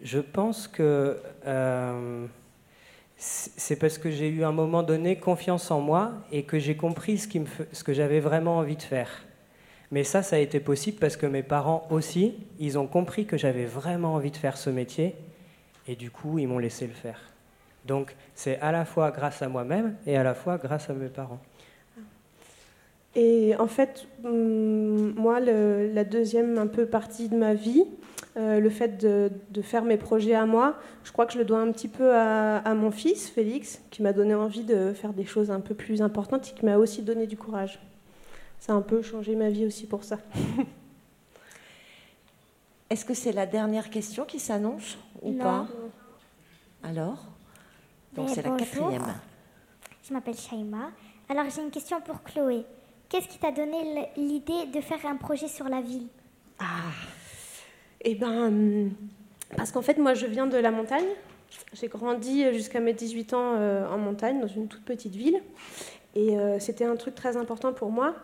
je 0.01 0.19
pense 0.19 0.67
que 0.67 1.17
euh, 1.45 2.27
c'est 3.17 3.77
parce 3.77 3.97
que 3.97 4.11
j'ai 4.11 4.27
eu 4.27 4.43
à 4.43 4.49
un 4.49 4.51
moment 4.51 4.83
donné 4.83 5.17
confiance 5.17 5.71
en 5.71 5.79
moi 5.79 6.13
et 6.31 6.43
que 6.43 6.59
j'ai 6.59 6.75
compris 6.75 7.17
ce, 7.17 7.29
ce 7.71 7.83
que 7.83 7.93
j'avais 7.93 8.19
vraiment 8.19 8.57
envie 8.57 8.75
de 8.75 8.81
faire. 8.81 9.09
Mais 9.91 10.03
ça, 10.03 10.23
ça 10.23 10.35
a 10.35 10.39
été 10.39 10.59
possible 10.59 10.97
parce 10.99 11.15
que 11.15 11.25
mes 11.25 11.43
parents 11.43 11.87
aussi, 11.89 12.35
ils 12.59 12.77
ont 12.77 12.87
compris 12.87 13.25
que 13.25 13.37
j'avais 13.37 13.65
vraiment 13.65 14.15
envie 14.15 14.31
de 14.31 14.37
faire 14.37 14.57
ce 14.57 14.69
métier 14.69 15.15
et 15.87 15.95
du 15.95 16.11
coup, 16.11 16.39
ils 16.39 16.47
m'ont 16.47 16.59
laissé 16.59 16.87
le 16.87 16.93
faire. 16.93 17.19
Donc, 17.85 18.15
c'est 18.33 18.59
à 18.59 18.71
la 18.71 18.83
fois 18.83 19.11
grâce 19.11 19.41
à 19.41 19.47
moi-même 19.47 19.95
et 20.07 20.17
à 20.17 20.23
la 20.23 20.33
fois 20.33 20.57
grâce 20.57 20.89
à 20.89 20.93
mes 20.93 21.07
parents. 21.07 21.39
Et 23.15 23.55
en 23.57 23.67
fait, 23.67 24.07
moi, 24.23 25.39
le, 25.39 25.91
la 25.93 26.03
deuxième 26.03 26.57
un 26.57 26.67
peu 26.67 26.85
partie 26.85 27.29
de 27.29 27.35
ma 27.37 27.53
vie, 27.53 27.85
euh, 28.35 28.59
le 28.59 28.69
fait 28.69 28.97
de, 28.97 29.31
de, 29.51 29.61
faire 29.61 29.85
mes 29.85 29.95
projets 29.95 30.35
à 30.35 30.45
moi, 30.45 30.75
je 31.05 31.13
crois 31.13 31.25
que 31.25 31.31
je 31.31 31.37
le 31.37 31.45
dois 31.45 31.59
un 31.59 31.71
petit 31.71 31.87
peu 31.87 32.13
à, 32.13 32.57
à 32.57 32.73
mon 32.73 32.91
fils, 32.91 33.29
Félix, 33.29 33.81
qui 33.91 34.01
m'a 34.01 34.11
donné 34.11 34.35
envie 34.35 34.65
de 34.65 34.91
faire 34.91 35.13
des 35.13 35.23
choses 35.23 35.51
un 35.51 35.61
peu 35.61 35.73
plus 35.73 36.01
importantes 36.01 36.49
et 36.49 36.59
qui 36.59 36.65
m'a 36.65 36.77
aussi 36.77 37.01
donné 37.01 37.27
du 37.27 37.37
courage. 37.37 37.79
Ça 38.59 38.73
a 38.73 38.75
un 38.75 38.81
peu 38.81 39.01
changé 39.01 39.35
ma 39.35 39.49
vie 39.49 39.65
aussi 39.65 39.87
pour 39.87 40.03
ça. 40.03 40.19
Est-ce 42.89 43.05
que 43.05 43.13
c'est 43.13 43.31
la 43.31 43.45
dernière 43.45 43.89
question 43.89 44.25
qui 44.25 44.39
s'annonce 44.39 44.97
ou 45.21 45.31
non. 45.31 45.43
pas? 45.43 45.67
Alors? 46.83 47.25
Donc 48.13 48.29
c'est 48.29 48.41
la 48.41 48.51
quatrième. 48.51 49.15
Je 50.03 50.13
m'appelle 50.13 50.35
Shaima. 50.35 50.91
Alors 51.29 51.45
j'ai 51.49 51.61
une 51.61 51.71
question 51.71 52.01
pour 52.01 52.21
Chloé. 52.23 52.65
Qu'est-ce 53.15 53.29
qui 53.29 53.37
t'a 53.37 53.51
donné 53.51 54.09
l'idée 54.17 54.65
de 54.73 54.81
faire 54.81 55.05
un 55.05 55.15
projet 55.15 55.47
sur 55.47 55.69
la 55.69 55.79
ville? 55.79 56.07
Ah, 56.59 56.91
eh 58.01 58.13
ben, 58.13 58.89
parce 59.55 59.71
qu'en 59.71 59.81
fait, 59.81 59.97
moi, 59.97 60.13
je 60.13 60.25
viens 60.25 60.47
de 60.47 60.57
la 60.57 60.69
montagne. 60.69 61.07
J'ai 61.71 61.87
grandi 61.87 62.43
jusqu'à 62.51 62.81
mes 62.81 62.91
18 62.91 63.33
ans 63.33 63.53
euh, 63.55 63.87
en 63.87 63.97
montagne, 63.97 64.41
dans 64.41 64.47
une 64.47 64.67
toute 64.67 64.83
petite 64.83 65.15
ville. 65.15 65.41
Et 66.13 66.37
euh, 66.37 66.59
c'était 66.59 66.83
un 66.83 66.97
truc 66.97 67.15
très 67.15 67.37
important 67.37 67.71
pour 67.71 67.89
moi. 67.89 68.15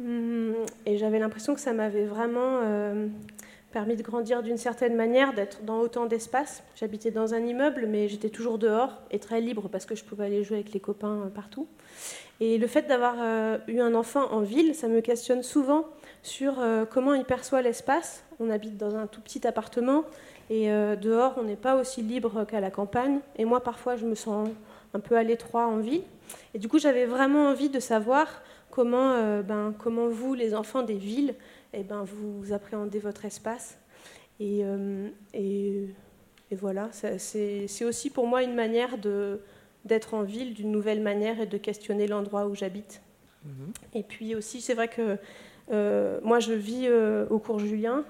Hum, 0.00 0.54
et 0.86 0.98
j'avais 0.98 1.20
l'impression 1.20 1.54
que 1.54 1.60
ça 1.60 1.72
m'avait 1.72 2.06
vraiment 2.06 2.62
euh, 2.64 3.06
permis 3.70 3.94
de 3.94 4.02
grandir 4.02 4.42
d'une 4.42 4.58
certaine 4.58 4.96
manière, 4.96 5.34
d'être 5.34 5.62
dans 5.62 5.78
autant 5.78 6.06
d'espace. 6.06 6.64
J'habitais 6.74 7.12
dans 7.12 7.32
un 7.32 7.46
immeuble, 7.46 7.86
mais 7.86 8.08
j'étais 8.08 8.30
toujours 8.30 8.58
dehors 8.58 9.02
et 9.12 9.20
très 9.20 9.40
libre 9.40 9.68
parce 9.68 9.86
que 9.86 9.94
je 9.94 10.02
pouvais 10.02 10.24
aller 10.24 10.42
jouer 10.42 10.56
avec 10.56 10.72
les 10.72 10.80
copains 10.80 11.30
partout. 11.32 11.68
Et 12.44 12.58
le 12.58 12.66
fait 12.66 12.88
d'avoir 12.88 13.14
euh, 13.20 13.58
eu 13.68 13.78
un 13.78 13.94
enfant 13.94 14.32
en 14.32 14.40
ville, 14.40 14.74
ça 14.74 14.88
me 14.88 15.00
questionne 15.00 15.44
souvent 15.44 15.86
sur 16.24 16.58
euh, 16.58 16.84
comment 16.84 17.14
il 17.14 17.24
perçoit 17.24 17.62
l'espace. 17.62 18.24
On 18.40 18.50
habite 18.50 18.76
dans 18.76 18.96
un 18.96 19.06
tout 19.06 19.20
petit 19.20 19.46
appartement 19.46 20.02
et 20.50 20.72
euh, 20.72 20.96
dehors, 20.96 21.34
on 21.36 21.44
n'est 21.44 21.54
pas 21.54 21.76
aussi 21.76 22.02
libre 22.02 22.44
qu'à 22.44 22.58
la 22.58 22.72
campagne. 22.72 23.20
Et 23.36 23.44
moi, 23.44 23.62
parfois, 23.62 23.94
je 23.94 24.06
me 24.06 24.16
sens 24.16 24.48
un 24.92 24.98
peu 24.98 25.16
à 25.16 25.22
l'étroit 25.22 25.68
en 25.68 25.76
ville. 25.76 26.02
Et 26.52 26.58
du 26.58 26.66
coup, 26.66 26.80
j'avais 26.80 27.06
vraiment 27.06 27.46
envie 27.46 27.68
de 27.68 27.78
savoir 27.78 28.26
comment, 28.72 29.40
ben, 29.42 29.72
comment 29.78 30.08
vous, 30.08 30.34
les 30.34 30.52
enfants 30.52 30.82
des 30.82 30.96
villes, 30.96 31.36
eh 31.72 31.84
ben, 31.84 32.02
vous 32.02 32.52
appréhendez 32.52 32.98
votre 32.98 33.24
espace. 33.24 33.78
Et, 34.40 34.64
et, 35.32 35.94
et 36.50 36.56
voilà, 36.56 36.88
c'est 36.90 37.84
aussi 37.84 38.10
pour 38.10 38.26
moi 38.26 38.42
une 38.42 38.54
manière 38.56 38.98
de 38.98 39.38
d'être 39.84 40.14
en 40.14 40.22
ville 40.22 40.54
d'une 40.54 40.70
nouvelle 40.70 41.00
manière 41.00 41.40
et 41.40 41.46
de 41.46 41.58
questionner 41.58 42.06
l'endroit 42.06 42.46
où 42.46 42.54
j'habite. 42.54 43.02
Mmh. 43.44 43.48
Et 43.94 44.02
puis 44.02 44.34
aussi, 44.34 44.60
c'est 44.60 44.74
vrai 44.74 44.88
que 44.88 45.18
euh, 45.70 46.20
moi, 46.22 46.40
je 46.40 46.52
vis 46.52 46.86
euh, 46.86 47.26
au 47.30 47.38
cours 47.38 47.58
Julien. 47.58 48.04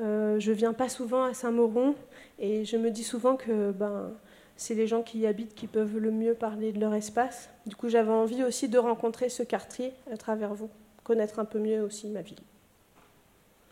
Euh, 0.00 0.40
je 0.40 0.52
viens 0.52 0.72
pas 0.72 0.88
souvent 0.88 1.22
à 1.22 1.34
Saint-Mauron 1.34 1.94
et 2.40 2.64
je 2.64 2.76
me 2.76 2.90
dis 2.90 3.04
souvent 3.04 3.36
que 3.36 3.70
ben, 3.70 4.12
c'est 4.56 4.74
les 4.74 4.88
gens 4.88 5.02
qui 5.02 5.20
y 5.20 5.26
habitent 5.26 5.54
qui 5.54 5.68
peuvent 5.68 5.98
le 5.98 6.10
mieux 6.10 6.34
parler 6.34 6.72
de 6.72 6.80
leur 6.80 6.94
espace. 6.94 7.48
Du 7.66 7.76
coup, 7.76 7.88
j'avais 7.88 8.10
envie 8.10 8.42
aussi 8.42 8.68
de 8.68 8.78
rencontrer 8.78 9.28
ce 9.28 9.42
quartier 9.42 9.92
à 10.12 10.16
travers 10.16 10.52
vous, 10.54 10.70
connaître 11.04 11.38
un 11.38 11.44
peu 11.44 11.60
mieux 11.60 11.80
aussi 11.80 12.08
ma 12.08 12.22
ville. 12.22 12.40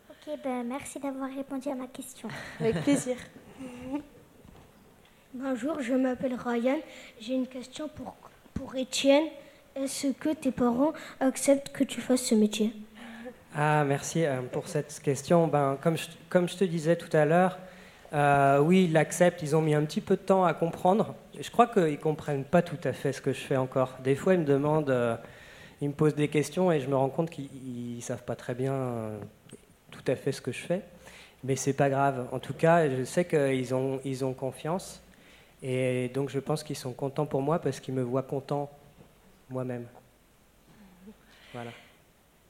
Ok, 0.09 0.39
ben, 0.43 0.63
merci 0.63 0.99
d'avoir 0.99 1.29
répondu 1.29 1.69
à 1.69 1.75
ma 1.75 1.87
question. 1.87 2.29
Avec 2.59 2.81
plaisir. 2.83 3.17
Bonjour, 5.35 5.81
je 5.81 5.95
m'appelle 5.95 6.35
Ryan. 6.35 6.77
J'ai 7.19 7.33
une 7.33 7.47
question 7.47 7.87
pour, 7.87 8.15
pour 8.53 8.75
Étienne. 8.75 9.23
Est-ce 9.75 10.09
que 10.09 10.31
tes 10.31 10.51
parents 10.51 10.93
acceptent 11.19 11.69
que 11.69 11.83
tu 11.83 12.01
fasses 12.01 12.21
ce 12.21 12.35
métier? 12.35 12.71
Ah, 13.55 13.83
merci 13.83 14.27
euh, 14.27 14.43
pour 14.51 14.67
cette 14.67 14.99
question. 15.01 15.47
Ben, 15.47 15.79
comme, 15.81 15.97
je, 15.97 16.05
comme 16.29 16.47
je 16.47 16.55
te 16.55 16.63
disais 16.63 16.97
tout 16.97 17.09
à 17.17 17.25
l'heure, 17.25 17.57
euh, 18.13 18.59
oui, 18.59 18.83
ils 18.83 18.93
l'acceptent. 18.93 19.41
Ils 19.41 19.55
ont 19.55 19.63
mis 19.63 19.73
un 19.73 19.83
petit 19.85 20.01
peu 20.01 20.17
de 20.17 20.21
temps 20.21 20.45
à 20.45 20.53
comprendre. 20.53 21.15
Je 21.39 21.49
crois 21.49 21.65
qu'ils 21.65 21.83
ne 21.83 21.95
comprennent 21.95 22.45
pas 22.45 22.61
tout 22.61 22.77
à 22.83 22.93
fait 22.93 23.11
ce 23.11 23.19
que 23.19 23.33
je 23.33 23.41
fais 23.41 23.57
encore. 23.57 23.97
Des 24.03 24.13
fois, 24.13 24.35
ils 24.35 24.41
me 24.41 24.45
demandent, 24.45 24.91
euh, 24.91 25.15
ils 25.81 25.87
me 25.87 25.95
posent 25.95 26.13
des 26.13 26.27
questions 26.27 26.71
et 26.71 26.79
je 26.79 26.87
me 26.87 26.95
rends 26.95 27.09
compte 27.09 27.31
qu'ils 27.31 27.95
ne 27.95 28.01
savent 28.01 28.23
pas 28.23 28.35
très 28.35 28.53
bien 28.53 29.13
tout 29.89 30.03
à 30.05 30.15
fait 30.15 30.31
ce 30.31 30.41
que 30.41 30.51
je 30.51 30.61
fais. 30.61 30.83
Mais 31.43 31.55
c'est 31.55 31.73
pas 31.73 31.89
grave. 31.89 32.27
En 32.31 32.37
tout 32.37 32.53
cas, 32.53 32.87
je 32.87 33.03
sais 33.03 33.25
qu'ils 33.25 33.73
ont, 33.73 33.99
ils 34.05 34.23
ont 34.23 34.33
confiance. 34.33 35.02
Et 35.63 36.09
donc, 36.13 36.29
je 36.29 36.39
pense 36.39 36.61
qu'ils 36.61 36.75
sont 36.75 36.91
contents 36.91 37.25
pour 37.25 37.41
moi 37.41 37.57
parce 37.59 37.79
qu'ils 37.79 37.93
me 37.93 38.01
voient 38.01 38.23
content 38.23 38.69
moi-même. 39.49 39.85
Voilà. 41.53 41.71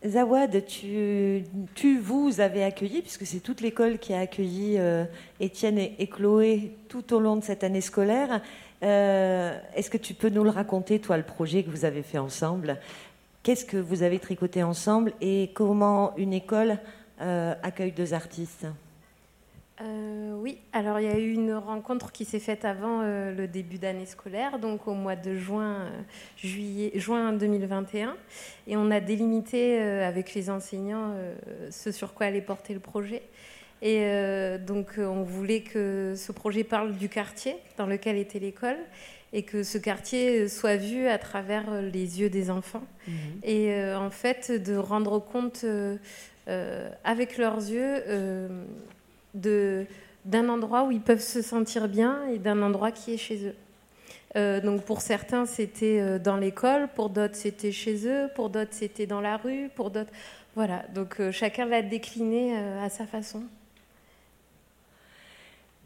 Zawad, 0.06 0.66
tu, 0.66 1.44
tu, 1.76 2.00
vous 2.00 2.42
avez 2.42 2.64
accueilli, 2.64 3.02
puisque 3.02 3.26
c'est 3.26 3.40
toute 3.40 3.62
l'école 3.62 4.00
qui 4.00 4.14
a 4.14 4.20
accueilli 4.20 4.78
euh, 4.78 5.06
Étienne 5.40 5.78
et, 5.78 6.08
Chloé 6.08 6.76
tout 6.90 7.14
au 7.14 7.20
long 7.20 7.38
de 7.38 7.44
cette 7.44 7.64
année 7.64 7.82
scolaire. 7.82 8.42
Euh, 8.82 9.58
Est-ce 9.76 9.90
que 9.90 9.98
tu 9.98 10.14
peux 10.14 10.30
nous 10.30 10.44
le 10.44 10.50
raconter, 10.50 11.00
toi, 11.00 11.16
le 11.16 11.24
projet 11.24 11.64
que 11.64 11.70
vous 11.70 11.86
avez 11.86 12.02
fait 12.02 12.18
ensemble? 12.18 12.80
Qu'est-ce 13.44 13.64
que 13.64 13.78
vous 13.78 14.04
avez 14.04 14.20
tricoté 14.20 14.64
ensemble 14.64 15.14
et 15.22 15.52
comment 15.54 16.16
une 16.18 16.34
école 16.34 16.80
euh, 17.22 17.54
accueille 17.62 17.92
deux 17.92 18.14
artistes? 18.14 18.66
Euh, 19.82 20.34
oui, 20.36 20.60
alors 20.72 21.00
il 21.00 21.06
y 21.06 21.10
a 21.10 21.18
eu 21.18 21.32
une 21.32 21.54
rencontre 21.54 22.12
qui 22.12 22.26
s'est 22.26 22.40
faite 22.40 22.64
avant 22.64 23.02
euh, 23.02 23.34
le 23.34 23.48
début 23.48 23.78
d'année 23.80 24.06
scolaire, 24.06 24.60
donc 24.60 24.88
au 24.88 24.94
mois 24.94 25.16
de 25.16 25.34
juin, 25.36 25.82
euh, 25.82 26.02
juillet, 26.38 26.92
juin 26.96 27.34
2021, 27.34 28.16
et 28.68 28.78
on 28.78 28.92
a 28.92 29.00
délimité 29.00 29.80
avec 29.80 30.34
les 30.34 30.50
enseignants 30.50 31.16
ce 31.70 31.92
sur 31.92 32.14
quoi 32.14 32.28
allait 32.28 32.42
porter 32.42 32.74
le 32.74 32.80
projet. 32.80 33.24
Et 33.82 34.08
donc 34.66 34.94
on 34.98 35.24
voulait 35.24 35.62
que 35.62 36.14
ce 36.16 36.32
projet 36.32 36.64
parle 36.64 36.94
du 36.94 37.10
quartier 37.10 37.58
dans 37.78 37.86
lequel 37.86 38.18
était 38.18 38.40
l'école 38.40 38.78
et 39.34 39.42
que 39.42 39.64
ce 39.64 39.78
quartier 39.80 40.48
soit 40.48 40.78
vu 40.78 41.08
à 41.08 41.18
travers 41.18 41.82
les 41.82 42.22
yeux 42.22 42.30
des 42.30 42.50
enfants. 42.52 42.84
Mmh. 43.08 43.12
Et 43.44 43.74
euh, 43.74 43.98
en 43.98 44.12
fait, 44.12 44.52
de 44.52 44.76
rendre 44.76 45.20
compte 45.20 45.66
euh, 45.66 46.90
avec 47.04 47.38
leurs 47.38 47.58
yeux 47.58 48.04
d'un 49.34 50.50
endroit 50.50 50.84
où 50.84 50.92
ils 50.92 51.02
peuvent 51.02 51.20
se 51.20 51.42
sentir 51.42 51.88
bien 51.88 52.28
et 52.28 52.40
d'un 52.40 52.62
endroit 52.62 52.92
qui 52.92 53.14
est 53.14 53.18
chez 53.18 53.48
eux. 53.48 53.56
Euh, 54.36 54.60
donc 54.62 54.82
pour 54.82 55.02
certains 55.02 55.46
c'était 55.46 56.00
euh, 56.00 56.18
dans 56.18 56.38
l'école, 56.38 56.88
pour 56.96 57.10
d'autres 57.10 57.36
c'était 57.36 57.72
chez 57.72 58.08
eux, 58.08 58.30
pour 58.36 58.50
d'autres 58.50 58.72
c'était 58.72 59.06
dans 59.06 59.22
la 59.22 59.38
rue, 59.38 59.70
pour 59.76 59.92
d'autres 59.92 60.12
voilà. 60.56 60.84
Donc 60.94 61.20
euh, 61.20 61.32
chacun 61.32 61.66
l'a 61.66 61.82
décliné 61.82 62.58
à 62.58 62.90
sa 62.90 63.06
façon. 63.06 63.44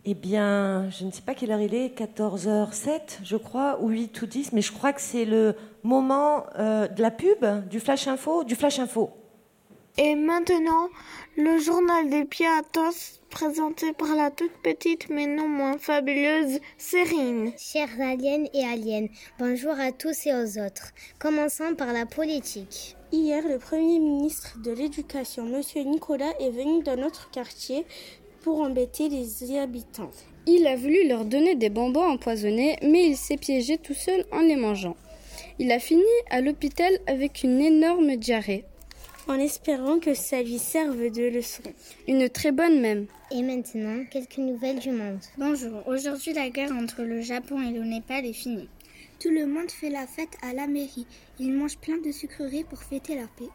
Eh 0.09 0.13
bien, 0.13 0.89
je 0.89 1.03
ne 1.03 1.11
sais 1.11 1.21
pas 1.21 1.35
quelle 1.35 1.51
heure 1.51 1.59
il 1.59 1.75
est, 1.75 1.99
14h07, 1.99 3.19
je 3.25 3.35
crois, 3.35 3.77
ou 3.81 3.89
8 3.89 4.21
ou 4.21 4.25
10, 4.25 4.53
mais 4.53 4.61
je 4.61 4.71
crois 4.71 4.93
que 4.93 5.01
c'est 5.01 5.25
le 5.25 5.53
moment 5.83 6.45
de 6.57 7.01
la 7.01 7.11
pub, 7.11 7.67
du 7.67 7.81
flash 7.81 8.07
info, 8.07 8.45
du 8.45 8.55
flash 8.55 8.79
info. 8.79 9.11
Et 9.99 10.13
maintenant, 10.13 10.89
le 11.37 11.57
journal 11.57 12.07
des 12.11 12.23
Piatos, 12.23 13.19
présenté 13.31 13.93
par 13.93 14.15
la 14.15 14.29
toute 14.29 14.51
petite 14.61 15.09
mais 15.09 15.25
non 15.25 15.47
moins 15.47 15.79
fabuleuse 15.79 16.59
Cérine. 16.77 17.51
Chers 17.57 17.99
aliens 17.99 18.45
et 18.53 18.63
aliens, 18.63 19.07
bonjour 19.39 19.71
à 19.71 19.91
tous 19.91 20.27
et 20.27 20.35
aux 20.35 20.59
autres. 20.63 20.93
Commençons 21.17 21.73
par 21.75 21.93
la 21.93 22.05
politique. 22.05 22.95
Hier, 23.11 23.41
le 23.47 23.57
Premier 23.57 23.97
ministre 23.97 24.59
de 24.63 24.69
l'Éducation, 24.69 25.47
M. 25.47 25.63
Nicolas, 25.87 26.33
est 26.39 26.51
venu 26.51 26.83
dans 26.83 26.95
notre 26.95 27.31
quartier 27.31 27.83
pour 28.43 28.61
embêter 28.61 29.09
les 29.09 29.57
habitants. 29.57 30.11
Il 30.45 30.67
a 30.67 30.75
voulu 30.75 31.07
leur 31.07 31.25
donner 31.25 31.55
des 31.55 31.71
bonbons 31.71 32.11
empoisonnés, 32.11 32.77
mais 32.83 33.07
il 33.07 33.17
s'est 33.17 33.37
piégé 33.37 33.79
tout 33.79 33.95
seul 33.95 34.25
en 34.31 34.41
les 34.41 34.57
mangeant. 34.57 34.95
Il 35.57 35.71
a 35.71 35.79
fini 35.79 36.03
à 36.29 36.41
l'hôpital 36.41 36.99
avec 37.07 37.41
une 37.41 37.61
énorme 37.61 38.15
diarrhée 38.15 38.63
en 39.27 39.39
espérant 39.39 39.99
que 39.99 40.13
ça 40.13 40.41
lui 40.41 40.57
serve 40.57 41.11
de 41.11 41.29
leçon. 41.29 41.63
Une 42.07 42.29
très 42.29 42.51
bonne 42.51 42.79
même. 42.79 43.07
Et 43.31 43.41
maintenant, 43.41 44.05
quelques 44.09 44.37
nouvelles 44.37 44.79
du 44.79 44.91
monde. 44.91 45.19
Bonjour, 45.37 45.85
aujourd'hui 45.87 46.33
la 46.33 46.49
guerre 46.49 46.71
entre 46.71 47.03
le 47.03 47.21
Japon 47.21 47.61
et 47.61 47.71
le 47.71 47.83
Népal 47.83 48.25
est 48.25 48.33
finie. 48.33 48.69
Tout 49.19 49.31
le 49.31 49.45
monde 49.45 49.71
fait 49.71 49.89
la 49.89 50.07
fête 50.07 50.37
à 50.41 50.53
la 50.53 50.67
mairie. 50.67 51.07
Ils 51.39 51.51
mangent 51.51 51.77
plein 51.79 51.97
de 51.97 52.11
sucreries 52.11 52.63
pour 52.63 52.81
fêter 52.81 53.15
la 53.15 53.27
paix. 53.37 53.49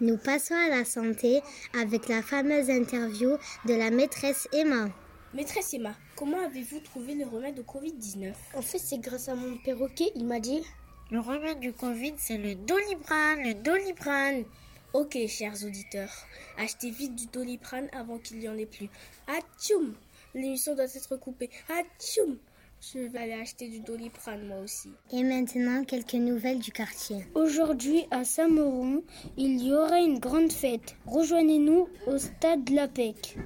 Nous 0.00 0.16
passons 0.16 0.54
à 0.54 0.68
la 0.68 0.84
santé 0.84 1.40
avec 1.78 2.08
la 2.08 2.22
fameuse 2.22 2.70
interview 2.70 3.36
de 3.66 3.74
la 3.74 3.90
maîtresse 3.90 4.48
Emma. 4.52 4.88
Maîtresse 5.34 5.74
Emma, 5.74 5.94
comment 6.16 6.40
avez-vous 6.40 6.80
trouvé 6.80 7.14
le 7.14 7.26
remède 7.26 7.58
au 7.58 7.62
Covid-19 7.62 8.32
En 8.54 8.62
fait, 8.62 8.78
c'est 8.78 8.98
grâce 8.98 9.28
à 9.28 9.34
mon 9.34 9.58
perroquet, 9.58 10.10
il 10.16 10.24
m'a 10.24 10.40
dit 10.40 10.62
Le 11.10 11.20
remède 11.20 11.60
du 11.60 11.72
Covid, 11.72 12.14
c'est 12.16 12.38
le 12.38 12.54
Doliprane, 12.54 13.42
le 13.42 13.54
Doliprane. 13.54 14.44
Ok, 14.92 15.16
chers 15.28 15.64
auditeurs, 15.64 16.12
achetez 16.58 16.90
vite 16.90 17.14
du 17.14 17.26
doliprane 17.26 17.88
avant 17.92 18.18
qu'il 18.18 18.38
n'y 18.40 18.48
en 18.48 18.58
ait 18.58 18.66
plus. 18.66 18.88
Atchoum 19.28 19.94
L'émission 20.34 20.74
doit 20.74 20.86
être 20.86 21.16
coupée. 21.16 21.48
Atchoum 21.68 22.38
Je 22.80 22.98
vais 22.98 23.18
aller 23.20 23.40
acheter 23.40 23.68
du 23.68 23.78
doliprane 23.78 24.44
moi 24.48 24.58
aussi. 24.58 24.90
Et 25.12 25.22
maintenant, 25.22 25.84
quelques 25.84 26.14
nouvelles 26.14 26.58
du 26.58 26.72
quartier. 26.72 27.24
Aujourd'hui, 27.36 28.04
à 28.10 28.24
Saint-Mauron, 28.24 29.04
il 29.36 29.64
y 29.64 29.72
aura 29.72 30.00
une 30.00 30.18
grande 30.18 30.50
fête. 30.50 30.96
Rejoignez-nous 31.06 31.88
au 32.08 32.18
stade 32.18 32.64
de 32.64 32.74
la 32.74 32.88
PEC. 32.88 33.36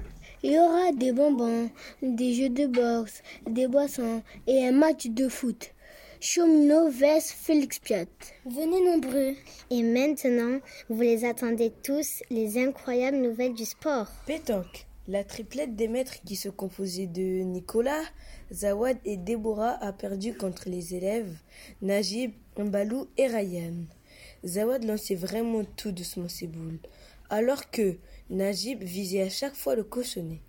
Il 0.41 0.53
y 0.53 0.57
aura 0.57 0.93
des 0.93 1.11
bonbons, 1.11 1.69
des 2.01 2.33
jeux 2.33 2.49
de 2.49 2.65
boxe, 2.65 3.21
des 3.47 3.67
boissons 3.67 4.23
et 4.47 4.67
un 4.67 4.71
match 4.71 5.05
de 5.05 5.29
foot. 5.29 5.74
Chomino 6.21 6.89
vs 6.89 7.33
Félix 7.33 7.79
Piat. 7.79 8.05
Venez 8.45 8.83
nombreux. 8.85 9.35
Et 9.69 9.83
maintenant, 9.83 10.59
vous 10.89 11.01
les 11.01 11.25
attendez 11.25 11.73
tous, 11.83 12.23
les 12.29 12.57
incroyables 12.57 13.17
nouvelles 13.17 13.53
du 13.53 13.65
sport. 13.65 14.07
Pétanque. 14.25 14.87
La 15.07 15.23
triplette 15.23 15.75
des 15.75 15.87
maîtres 15.87 16.23
qui 16.25 16.35
se 16.35 16.49
composait 16.49 17.05
de 17.07 17.43
Nicolas, 17.43 18.03
Zawad 18.51 18.97
et 19.05 19.17
Déborah 19.17 19.77
a 19.83 19.91
perdu 19.93 20.33
contre 20.33 20.69
les 20.69 20.95
élèves 20.95 21.35
Najib, 21.81 22.31
Mbalou 22.57 23.07
et 23.17 23.27
Ryan. 23.27 23.85
Zawad 24.45 24.83
lançait 24.83 25.15
vraiment 25.15 25.63
tout 25.75 25.91
doucement 25.91 26.29
ses 26.29 26.47
boules, 26.47 26.79
alors 27.29 27.69
que 27.69 27.97
Najib 28.29 28.81
visait 28.81 29.21
à 29.21 29.29
chaque 29.29 29.55
fois 29.55 29.75
le 29.75 29.83
cochonnet. 29.83 30.41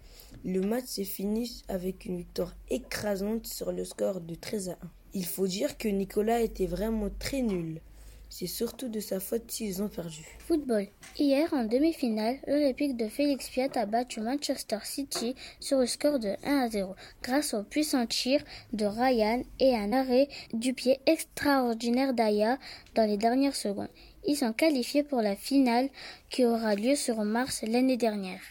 Le 0.45 0.61
match 0.61 0.87
s'est 0.87 1.05
fini 1.05 1.65
avec 1.69 2.05
une 2.05 2.19
victoire 2.19 2.55
écrasante 2.71 3.47
sur 3.47 3.73
le 3.73 3.85
score 3.85 4.21
de 4.21 4.35
13 4.35 4.71
à 4.71 4.73
1. 4.73 4.91
Il 5.17 5.25
faut 5.25 5.47
dire 5.47 5.79
que 5.79 5.89
Nicolas 5.89 6.43
était 6.43 6.67
vraiment 6.67 7.09
très 7.19 7.41
nul. 7.41 7.81
C'est 8.29 8.47
surtout 8.47 8.91
de 8.91 9.01
sa 9.01 9.19
faute 9.19 9.51
s'ils 9.51 9.83
ont 9.83 9.89
perdu. 9.89 10.27
Football. 10.41 10.89
Hier, 11.19 11.49
en 11.55 11.65
demi-finale, 11.65 12.37
l'Olympique 12.47 12.99
de 12.99 13.09
Félix 13.09 13.49
Piat 13.49 13.71
a 13.77 13.87
battu 13.87 14.21
Manchester 14.21 14.77
City 14.85 15.35
sur 15.59 15.79
le 15.79 15.87
score 15.87 16.19
de 16.19 16.35
1 16.45 16.59
à 16.59 16.69
0 16.69 16.95
grâce 17.23 17.55
au 17.55 17.63
puissant 17.63 18.07
tir 18.07 18.45
de 18.75 18.85
Ryan 18.85 19.43
et 19.59 19.75
un 19.75 19.95
arrêt 19.95 20.29
du 20.53 20.75
pied 20.75 21.01
extraordinaire 21.07 22.13
d'Aya 22.13 22.59
dans 22.95 23.07
les 23.07 23.17
dernières 23.17 23.57
secondes. 23.57 23.89
Ils 24.27 24.37
sont 24.37 24.53
qualifiés 24.53 25.03
pour 25.03 25.23
la 25.23 25.35
finale 25.35 25.89
qui 26.29 26.45
aura 26.45 26.75
lieu 26.75 26.95
sur 26.95 27.25
mars 27.25 27.65
l'année 27.67 27.97
dernière. 27.97 28.43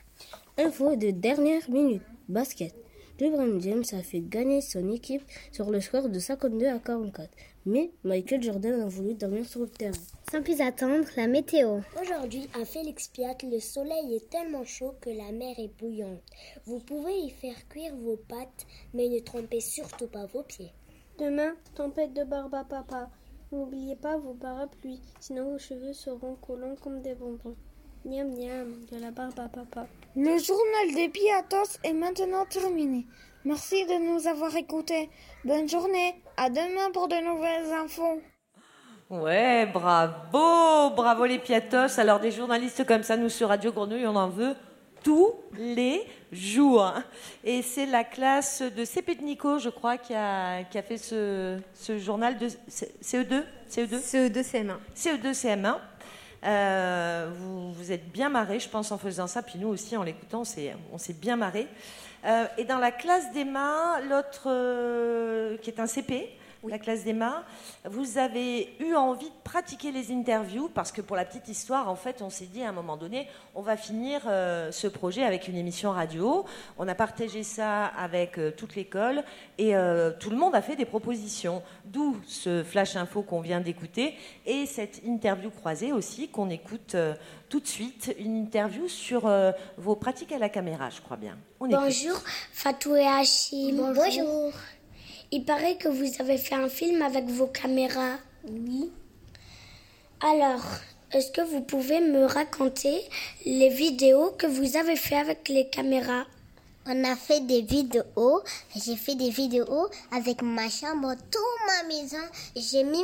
Info 0.58 0.96
de 0.96 1.12
dernière 1.12 1.70
minute. 1.70 2.02
Basket. 2.28 2.85
LeBron 3.18 3.62
James 3.62 3.84
a 3.94 4.04
fait 4.04 4.20
gagner 4.20 4.60
son 4.60 4.92
équipe 4.92 5.24
sur 5.54 5.72
le 5.72 5.80
score 5.80 6.10
de 6.10 6.20
52 6.20 6.66
à 6.66 6.80
44. 6.80 7.30
Mais 7.66 7.92
Michael 8.04 8.44
Jordan 8.44 8.82
a 8.82 8.88
voulu 8.88 9.14
dormir 9.14 9.46
sur 9.46 9.62
le 9.62 9.70
terrain. 9.70 9.98
Sans 10.30 10.42
plus 10.42 10.60
attendre, 10.60 11.08
la 11.16 11.28
météo. 11.28 11.80
Aujourd'hui, 12.02 12.50
à 12.60 12.66
Félix 12.66 13.08
Piat, 13.08 13.38
le 13.44 13.62
soleil 13.62 14.16
est 14.16 14.30
tellement 14.30 14.66
chaud 14.66 14.96
que 15.00 15.10
la 15.10 15.32
mer 15.32 15.56
est 15.58 15.72
bouillante. 15.80 16.22
Vous 16.66 16.80
pouvez 16.80 17.18
y 17.20 17.30
faire 17.30 17.68
cuire 17.70 17.96
vos 17.96 18.18
pattes, 18.18 18.66
mais 18.94 19.08
ne 19.08 19.20
trempez 19.20 19.62
surtout 19.62 20.08
pas 20.08 20.26
vos 20.26 20.44
pieds. 20.44 20.74
Demain, 21.18 21.56
tempête 21.74 22.14
de 22.14 22.26
barbe 22.26 22.56
à 22.56 22.66
papa. 22.66 23.10
N'oubliez 23.54 23.96
pas 23.96 24.18
vos 24.18 24.34
parapluies, 24.34 25.00
sinon 25.22 25.52
vos 25.52 25.58
cheveux 25.58 25.94
seront 25.94 26.36
collants 26.36 26.76
comme 26.84 27.02
des 27.02 27.16
bonbons. 27.16 27.56
Miam 28.06 28.28
miam, 28.38 28.86
de 28.92 29.00
la 29.02 29.10
barbe 29.10 29.40
à 29.40 29.50
papa. 29.50 29.88
Le 30.16 30.38
journal 30.38 30.94
des 30.94 31.10
Piatos 31.10 31.80
est 31.84 31.94
maintenant 31.94 32.46
terminé. 32.46 33.08
Merci 33.46 33.84
de 33.86 33.94
nous 33.94 34.28
avoir 34.28 34.56
écoutés. 34.56 35.10
Bonne 35.44 35.68
journée. 35.68 36.14
À 36.38 36.52
demain 36.52 36.92
pour 36.94 37.08
de 37.08 37.16
nouvelles 37.16 37.74
infos. 37.74 38.22
Ouais, 39.10 39.66
bravo, 39.66 40.94
bravo 40.96 41.26
les 41.26 41.40
Piatos. 41.40 41.98
Alors 41.98 42.20
des 42.20 42.30
journalistes 42.30 42.86
comme 42.86 43.02
ça, 43.02 43.18
nous 43.18 43.30
sur 43.30 43.48
Radio 43.48 43.72
Grenouille, 43.72 44.06
on 44.06 44.16
en 44.16 44.30
veut 44.30 44.54
tous 45.04 45.34
les 45.58 46.04
jours. 46.32 46.94
Et 47.44 47.64
c'est 47.64 47.88
la 47.88 48.04
classe 48.04 48.62
de 48.62 48.86
CP 48.86 49.16
de 49.16 49.24
Nico, 49.24 49.58
je 49.58 49.70
crois, 49.70 49.98
qui 49.98 50.14
a, 50.14 50.64
qui 50.64 50.78
a 50.78 50.84
fait 50.84 51.00
ce, 51.00 51.58
ce 51.74 51.98
journal 51.98 52.38
de 52.38 52.50
CE2 52.50 53.44
CE2 53.68 54.00
CE2 54.00 54.44
CM1. 54.44 54.76
CE2 54.96 55.32
CM1. 55.34 55.78
Euh, 56.46 57.32
vous, 57.38 57.74
vous 57.74 57.92
êtes 57.92 58.12
bien 58.12 58.30
marrés, 58.30 58.60
je 58.60 58.70
pense, 58.70 58.92
en 58.92 58.98
faisant 58.98 59.28
ça. 59.28 59.42
Puis 59.42 59.60
nous 59.60 59.70
aussi, 59.70 59.98
en 59.98 60.04
l'écoutant, 60.04 60.44
on 60.92 60.98
s'est 60.98 61.14
bien 61.14 61.36
marrés. 61.36 61.68
Euh, 62.26 62.46
et 62.58 62.64
dans 62.64 62.80
la 62.80 62.92
classe 62.92 63.32
d'Emma, 63.34 64.00
l'autre 64.10 64.48
euh, 64.48 65.58
qui 65.58 65.70
est 65.70 65.80
un 65.80 65.88
CP, 65.88 66.30
la 66.70 66.80
classe 66.80 67.04
d'Emma, 67.04 67.44
vous 67.86 68.18
avez 68.18 68.76
eu 68.80 68.96
envie 68.96 69.30
de 69.30 69.36
pratiquer 69.44 69.92
les 69.92 70.12
interviews 70.12 70.70
parce 70.74 70.92
que 70.92 71.02
pour 71.02 71.16
la 71.16 71.26
petite 71.26 71.48
histoire, 71.48 71.90
en 71.90 71.96
fait, 71.96 72.22
on 72.22 72.30
s'est 72.30 72.46
dit 72.46 72.64
à 72.64 72.70
un 72.70 72.72
moment 72.72 72.98
donné, 72.98 73.28
on 73.54 73.62
va 73.62 73.78
finir 73.78 74.22
euh, 74.28 74.72
ce 74.72 74.88
projet 74.88 75.24
avec 75.24 75.48
une 75.48 75.58
émission 75.58 75.92
radio. 75.92 76.46
On 76.78 76.88
a 76.88 76.96
partagé 76.96 77.44
ça 77.44 77.86
avec 77.86 78.40
toute 78.58 78.76
l'école 78.76 79.24
et 79.58 79.74
tout 80.20 80.30
le 80.30 80.38
monde 80.38 80.56
a 80.56 80.62
fait 80.62 80.76
des 80.76 80.86
propositions. 80.86 81.62
D'où 81.86 82.18
ce 82.28 82.64
flash 82.64 82.96
info 82.96 83.22
qu'on 83.22 83.42
vient 83.42 83.62
d'écouter 83.62 84.16
et 84.46 84.66
cette 84.66 85.04
interview 85.06 85.50
croisée 85.50 85.92
aussi 85.92 86.28
qu'on 86.30 86.50
écoute 86.50 86.96
tout 87.50 87.60
de 87.60 87.68
suite 87.68 88.14
une 88.20 88.36
interview 88.36 88.88
sur 88.88 89.28
euh, 89.28 89.52
vos 89.78 89.96
pratiques 89.96 90.32
à 90.32 90.38
la 90.38 90.50
caméra, 90.50 90.90
je 90.90 91.02
crois 91.02 91.18
bien. 91.18 91.38
Bonjour, 91.60 92.20
Fatou 92.52 92.96
et 92.96 93.08
Hachim. 93.08 93.94
Bonjour. 93.94 94.52
Il 95.32 95.44
paraît 95.44 95.78
que 95.78 95.88
vous 95.90 96.10
avez 96.20 96.38
fait 96.38 96.56
un 96.56 96.70
film 96.70 97.02
avec 97.02 97.26
vos 97.26 97.48
caméras. 97.48 98.18
Oui. 98.48 98.92
Alors, 100.22 100.64
est-ce 101.12 101.32
que 101.32 101.42
vous 101.42 101.62
pouvez 101.62 102.00
me 102.00 102.26
raconter 102.26 103.02
les 103.46 103.70
vidéos 103.70 104.32
que 104.38 104.48
vous 104.48 104.78
avez 104.78 104.96
fait 104.96 105.18
avec 105.18 105.50
les 105.50 105.68
caméras? 105.70 106.26
On 106.88 107.04
a 107.04 107.16
fait 107.16 107.40
des 107.42 107.62
vidéos. 107.62 108.44
J'ai 108.76 108.96
fait 108.96 109.16
des 109.16 109.32
vidéos 109.32 109.88
avec 110.12 110.42
ma 110.44 110.70
chambre, 110.70 111.16
toute 111.32 111.42
ma 111.66 111.88
maison. 111.88 112.24
J'ai 112.56 112.84
mis 112.84 113.04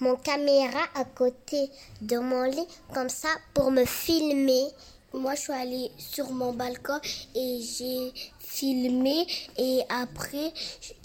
mon 0.00 0.16
caméra 0.16 0.82
à 0.94 1.04
côté 1.04 1.70
de 2.02 2.18
mon 2.18 2.42
lit 2.44 2.66
comme 2.92 3.08
ça 3.08 3.28
pour 3.54 3.70
me 3.70 3.86
filmer. 3.86 4.66
Moi, 5.14 5.34
je 5.34 5.40
suis 5.40 5.52
allée 5.52 5.90
sur 5.96 6.30
mon 6.30 6.52
balcon 6.52 7.00
et 7.34 7.60
j'ai 7.62 8.12
filmé. 8.38 9.26
Et 9.56 9.80
après, 9.88 10.52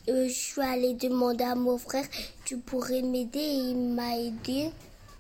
euh, 0.10 0.28
je 0.28 0.34
suis 0.34 0.62
allée 0.62 0.94
demander 0.94 1.44
à 1.44 1.56
mon 1.56 1.78
frère, 1.78 2.06
tu 2.46 2.58
pourrais 2.58 3.02
m'aider 3.02 3.40
et 3.40 3.72
il 3.72 3.94
m'a 3.94 4.18
aidé. 4.18 4.72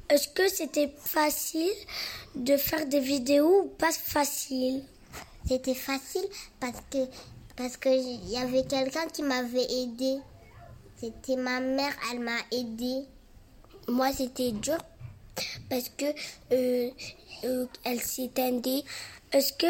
Est-ce 0.10 0.28
que 0.28 0.48
c'était 0.50 0.94
facile 0.98 1.72
de 2.36 2.58
faire 2.58 2.86
des 2.86 3.00
vidéos 3.00 3.64
ou 3.64 3.68
pas 3.68 3.92
facile? 3.92 4.84
C'était 5.48 5.76
facile 5.76 6.26
parce 6.60 6.82
que 6.90 6.98
parce 7.56 7.78
que 7.78 7.90
y 7.90 8.38
avait 8.38 8.64
quelqu'un 8.64 9.08
qui 9.08 9.24
m'avait 9.24 9.72
aidé. 9.72 10.18
C'était 11.00 11.36
ma 11.36 11.60
mère, 11.60 11.94
elle 12.12 12.20
m'a 12.20 12.38
aidé 12.52 13.06
moi 13.88 14.12
c'était 14.14 14.52
dur 14.52 14.78
parce 15.70 15.90
que 15.90 16.06
euh, 16.52 16.90
euh, 17.44 17.66
elle. 17.84 18.00
Est-ce 19.34 19.54
que 19.54 19.68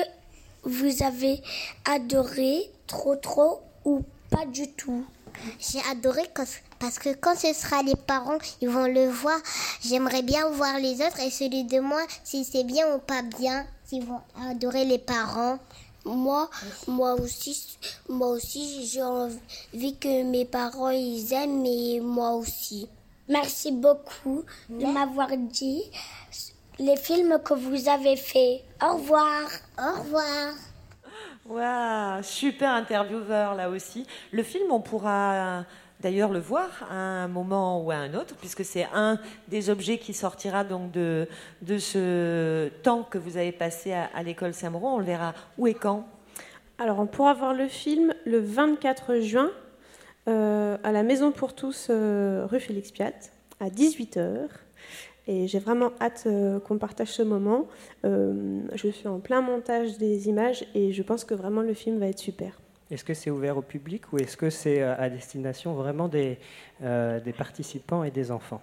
vous 0.63 1.03
avez 1.03 1.41
adoré 1.85 2.69
trop 2.87 3.15
trop 3.15 3.61
ou 3.85 4.03
pas 4.31 4.45
du 4.45 4.71
tout 4.71 5.05
J'ai 5.59 5.81
adoré 5.91 6.23
parce 6.79 6.97
que 6.97 7.13
quand 7.13 7.35
ce 7.35 7.53
sera 7.53 7.83
les 7.83 7.95
parents, 7.95 8.39
ils 8.61 8.69
vont 8.69 8.87
le 8.87 9.07
voir. 9.09 9.37
J'aimerais 9.81 10.23
bien 10.23 10.49
voir 10.49 10.79
les 10.79 10.95
autres 10.95 11.19
et 11.19 11.29
celui 11.29 11.65
de 11.65 11.79
moi, 11.79 12.01
si 12.23 12.43
c'est 12.43 12.63
bien 12.63 12.95
ou 12.95 12.99
pas 12.99 13.21
bien, 13.21 13.67
ils 13.91 14.03
vont 14.03 14.21
adorer 14.49 14.85
les 14.85 14.97
parents. 14.97 15.59
Moi, 16.05 16.49
moi 16.87 17.13
aussi, 17.13 17.77
moi 18.09 18.29
aussi, 18.29 18.87
j'ai 18.87 19.03
envie 19.03 19.97
que 19.99 20.23
mes 20.23 20.45
parents 20.45 20.89
ils 20.89 21.31
aiment, 21.33 21.61
mais 21.61 21.99
moi 22.01 22.31
aussi. 22.31 22.89
Merci 23.29 23.71
beaucoup 23.71 24.43
de 24.69 24.85
m'avoir 24.85 25.29
dit 25.37 25.83
les 26.79 26.97
films 26.97 27.39
que 27.43 27.53
vous 27.53 27.87
avez 27.87 28.15
faits. 28.15 28.61
Au 28.81 28.95
revoir. 28.95 29.43
Au 29.77 30.01
revoir. 30.01 30.53
Super 32.21 32.71
intervieweur 32.71 33.55
là 33.55 33.69
aussi. 33.69 34.05
Le 34.31 34.43
film, 34.43 34.71
on 34.71 34.81
pourra 34.81 35.65
d'ailleurs 36.01 36.31
le 36.31 36.39
voir 36.39 36.69
à 36.89 36.95
un 36.95 37.27
moment 37.27 37.81
ou 37.81 37.91
à 37.91 37.95
un 37.95 38.13
autre, 38.15 38.35
puisque 38.35 38.65
c'est 38.65 38.87
un 38.93 39.19
des 39.47 39.69
objets 39.69 39.97
qui 39.97 40.13
sortira 40.13 40.63
donc 40.63 40.91
de, 40.91 41.27
ce 41.77 42.69
temps 42.83 43.03
que 43.03 43.17
vous 43.17 43.37
avez 43.37 43.51
passé 43.51 43.93
à, 43.93 44.23
l'école 44.23 44.53
Saint-Mauron. 44.53 44.95
On 44.95 44.99
le 44.99 45.05
verra 45.05 45.33
où 45.57 45.67
et 45.67 45.73
quand 45.73 46.05
Alors, 46.79 46.99
on 46.99 47.05
pourra 47.05 47.33
voir 47.33 47.53
le 47.53 47.67
film 47.67 48.13
le 48.25 48.39
24 48.39 49.19
juin 49.19 49.51
euh, 50.27 50.77
à 50.83 50.91
la 50.91 51.03
Maison 51.03 51.31
pour 51.31 51.55
tous, 51.55 51.87
euh, 51.89 52.45
rue 52.49 52.59
Félix 52.59 52.91
Piat, 52.91 53.13
à 53.59 53.69
18h. 53.69 54.47
Et 55.27 55.47
j'ai 55.47 55.59
vraiment 55.59 55.91
hâte 56.01 56.23
euh, 56.25 56.59
qu'on 56.59 56.77
partage 56.77 57.11
ce 57.11 57.21
moment. 57.21 57.67
je 58.03 58.89
suis 58.91 59.07
en 59.07 59.19
plein 59.19 59.41
montage 59.41 59.97
des 59.97 60.27
images 60.27 60.65
et 60.73 60.93
je 60.93 61.03
pense 61.03 61.23
que 61.23 61.33
vraiment 61.33 61.61
le 61.61 61.73
film 61.73 61.99
va 61.99 62.07
être 62.07 62.19
super. 62.19 62.59
Est-ce 62.89 63.03
que 63.03 63.13
c'est 63.13 63.29
ouvert 63.29 63.57
au 63.57 63.61
public 63.61 64.11
ou 64.11 64.17
est-ce 64.17 64.35
que 64.35 64.49
c'est 64.49 64.81
à 64.81 65.09
destination 65.09 65.73
vraiment 65.73 66.09
des, 66.09 66.39
des 66.81 67.33
participants 67.33 68.03
et 68.03 68.11
des 68.11 68.31
enfants? 68.31 68.61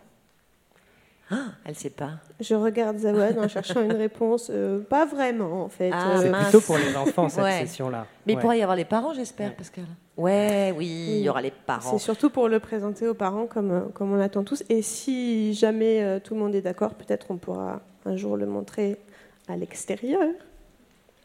Ah, 1.31 1.53
elle 1.65 1.75
sait 1.75 1.91
pas. 1.91 2.13
Je 2.41 2.55
regarde 2.55 2.99
Zawad 2.99 3.39
en 3.39 3.49
cherchant 3.49 3.83
une 3.83 3.93
réponse. 3.93 4.51
pas 4.89 5.05
vraiment, 5.05 5.65
en 5.65 5.69
fait. 5.69 5.91
Ah, 5.93 6.17
c'est 6.21 6.33
plutôt 6.33 6.61
pour 6.61 6.79
les 6.79 6.97
enfants, 6.97 7.29
cette 7.29 7.69
session-là. 7.69 8.07
Mais 8.27 8.35
il 8.35 8.39
pourrait 8.39 8.59
y 8.59 8.63
avoir 8.63 8.77
les 8.77 8.85
parents, 8.85 9.13
j'espère, 9.13 9.55
Pascal. 9.55 9.85
Ouais, 10.19 10.75
oui, 10.77 10.87
il 10.87 11.21
y 11.21 11.29
aura 11.29 11.41
les 11.41 11.53
parents. 11.53 11.93
C'est 11.93 12.03
surtout 12.03 12.29
pour 12.29 12.49
le 12.49 12.59
présenter 12.59 13.07
aux 13.07 13.15
parents 13.15 13.47
comme, 13.47 13.71
euh, 13.71 13.81
comme 13.95 14.13
on 14.13 14.17
l'attend 14.17 14.43
tous. 14.43 14.65
Et 14.69 14.83
si 14.83 15.55
jamais 15.55 16.03
euh, 16.03 16.19
tout 16.19 16.35
le 16.35 16.41
monde 16.41 16.57
est 16.57 16.61
d'accord, 16.61 16.95
peut-être 16.95 17.29
on 17.31 17.37
pourra 17.37 17.81
un 18.05 18.17
jour 18.17 18.37
le 18.37 18.45
montrer 18.45 18.97
à 19.47 19.57
l'extérieur. 19.57 20.21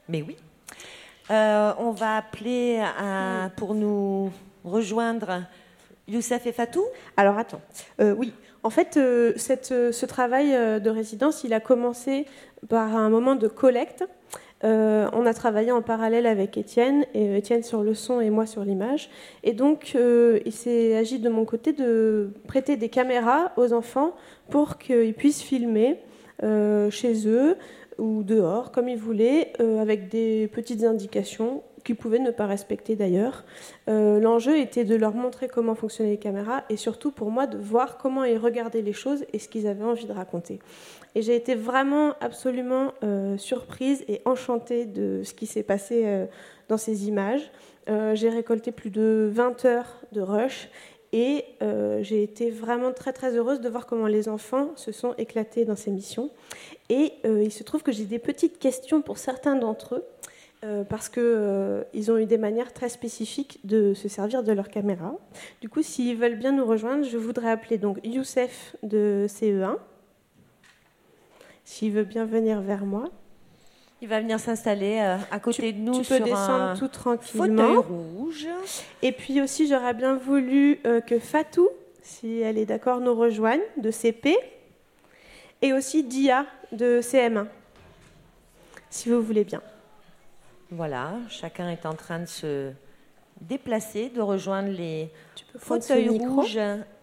Mais 0.08 0.22
oui. 0.22 0.38
Euh, 1.32 1.74
on 1.80 1.90
va 1.90 2.18
appeler 2.18 2.84
pour 3.56 3.74
nous 3.74 4.32
rejoindre 4.64 5.42
Youssef 6.08 6.46
et 6.46 6.52
Fatou? 6.52 6.84
Alors 7.18 7.40
attends. 7.40 7.62
oui, 8.00 8.32
en 8.64 8.70
fait, 8.70 9.00
cette, 9.36 9.68
ce 9.68 10.06
travail 10.06 10.52
de 10.82 10.90
résidence, 10.90 11.44
il 11.44 11.54
a 11.54 11.60
commencé 11.60 12.26
par 12.70 12.96
un 12.96 13.10
moment 13.10 13.36
de 13.36 13.48
collecte 13.48 14.06
euh, 14.64 15.10
on 15.12 15.26
a 15.26 15.34
travaillé 15.34 15.72
en 15.72 15.82
parallèle 15.82 16.26
avec 16.26 16.58
Étienne, 16.58 17.06
et 17.14 17.28
euh, 17.28 17.38
Étienne 17.38 17.64
sur 17.64 17.84
le 17.84 17.94
son 17.94 18.22
et 18.22 18.30
moi 18.30 18.46
sur 18.46 18.64
l'image. 18.64 19.10
Et 19.44 19.54
donc, 19.54 19.94
euh, 19.96 20.40
il 20.46 20.54
s'est 20.54 20.96
agi 20.96 21.20
de 21.20 21.30
mon 21.30 21.44
côté 21.44 21.74
de 21.74 22.32
prêter 22.48 22.78
des 22.78 22.90
caméras 22.90 23.52
aux 23.58 23.74
enfants 23.74 24.16
pour 24.50 24.78
qu'ils 24.78 25.14
puissent 25.14 25.42
filmer 25.42 26.00
chez 26.90 27.26
eux 27.28 27.56
ou 27.98 28.22
dehors, 28.22 28.74
comme 28.74 28.90
ils 28.90 28.98
voulaient, 28.98 29.54
avec 29.80 30.10
des 30.10 30.50
petites 30.50 30.84
indications 30.84 31.64
qu'ils 31.84 31.96
pouvaient 31.96 32.20
ne 32.20 32.32
pas 32.32 32.46
respecter 32.46 32.96
d'ailleurs. 32.96 33.44
L'enjeu 33.88 34.58
était 34.58 34.86
de 34.86 34.96
leur 34.96 35.14
montrer 35.14 35.48
comment 35.48 35.76
fonctionnaient 35.76 36.12
les 36.12 36.18
caméras 36.18 36.64
et 36.70 36.78
surtout 36.78 37.12
pour 37.12 37.32
moi 37.32 37.48
de 37.48 37.58
voir 37.58 37.98
comment 37.98 38.24
ils 38.24 38.38
regardaient 38.38 38.82
les 38.82 38.94
choses 38.94 39.26
et 39.34 39.40
ce 39.40 39.48
qu'ils 39.48 39.68
avaient 39.68 39.84
envie 39.84 40.06
de 40.06 40.14
raconter. 40.14 40.60
Et 41.16 41.22
j'ai 41.22 41.36
été 41.36 41.56
vraiment 41.56 42.16
absolument 42.22 42.94
euh, 43.04 43.38
surprise 43.38 44.04
et 44.08 44.22
enchantée 44.26 44.86
de 44.86 45.22
ce 45.24 45.34
qui 45.34 45.46
s'est 45.46 45.64
passé 45.64 46.04
euh, 46.06 46.26
dans 46.70 46.78
ces 46.78 47.08
images. 47.08 47.52
Euh, 47.90 48.16
j'ai 48.16 48.30
récolté 48.30 48.72
plus 48.72 48.90
de 48.90 49.30
20 49.32 49.66
heures 49.66 50.02
de 50.12 50.22
rush 50.22 50.70
et 51.12 51.46
j'ai 52.02 52.24
été 52.24 52.50
vraiment 52.50 52.92
très 52.92 53.14
très 53.14 53.38
heureuse 53.38 53.62
de 53.62 53.70
voir 53.70 53.86
comment 53.86 54.08
les 54.08 54.30
enfants 54.30 54.72
se 54.76 54.92
sont 54.92 55.14
éclatés 55.20 55.64
dans 55.64 55.76
ces 55.76 55.92
missions. 55.92 56.32
Et 56.90 57.14
il 57.24 57.52
se 57.52 57.62
trouve 57.62 57.84
que 57.84 57.92
j'ai 57.92 58.06
des 58.06 58.18
petites 58.18 58.58
questions 58.58 59.04
pour 59.04 59.20
certains 59.20 59.56
d'entre 59.56 59.98
eux. 59.98 60.04
Parce 60.90 61.10
qu'ils 61.10 62.12
ont 62.12 62.18
eu 62.18 62.26
des 62.26 62.38
manières 62.38 62.74
très 62.74 62.90
spécifiques 62.90 63.60
de 63.64 63.94
se 63.94 64.08
servir 64.08 64.44
de 64.44 64.52
leur 64.52 64.70
caméra. 64.70 65.14
Du 65.62 65.70
coup, 65.70 65.82
s'ils 65.82 66.16
veulent 66.18 66.38
bien 66.38 66.52
nous 66.52 66.66
rejoindre, 66.66 67.04
je 67.04 67.18
voudrais 67.18 67.52
appeler 67.52 67.78
donc 67.78 68.00
Youssef 68.04 68.76
de 68.82 69.26
CE1, 69.28 69.78
s'il 71.66 71.92
veut 71.92 72.04
bien 72.04 72.26
venir 72.26 72.62
vers 72.62 72.86
moi. 72.86 73.10
Il 74.02 74.10
va 74.10 74.20
venir 74.20 74.38
s'installer 74.38 75.00
euh, 75.02 75.16
à 75.32 75.40
côté 75.40 75.72
de 75.72 75.80
nous 75.80 75.94
tu 75.94 76.00
peux 76.00 76.18
sur 76.18 76.26
descendre 76.26 76.64
un 76.64 76.76
tout 76.76 76.90
tranquillement. 76.90 77.82
rouge. 77.82 78.50
Et 79.02 79.14
puis 79.14 79.42
aussi, 79.42 79.66
j'aurais 79.66 79.94
bien 79.94 80.16
voulu 80.16 80.82
euh, 80.86 81.00
que 81.00 81.20
Fatou, 81.20 81.70
si 82.02 82.42
elle 82.42 82.58
est 82.58 82.66
d'accord, 82.66 83.00
nous 83.00 83.16
rejoigne 83.16 83.62
de 83.78 83.92
CP. 83.92 84.36
Et 85.62 85.72
aussi 85.72 86.04
Dia 86.04 86.46
de 86.74 87.00
CM1, 87.02 87.46
si 88.90 89.08
vous 89.08 89.22
voulez 89.22 89.46
bien. 89.46 89.62
Voilà, 90.76 91.14
chacun 91.30 91.70
est 91.70 91.86
en 91.86 91.94
train 91.94 92.20
de 92.20 92.26
se 92.26 92.72
déplacer, 93.40 94.10
de 94.10 94.22
rejoindre 94.22 94.70
les 94.70 95.12
fauteuils 95.60 96.10
rouges 96.10 96.60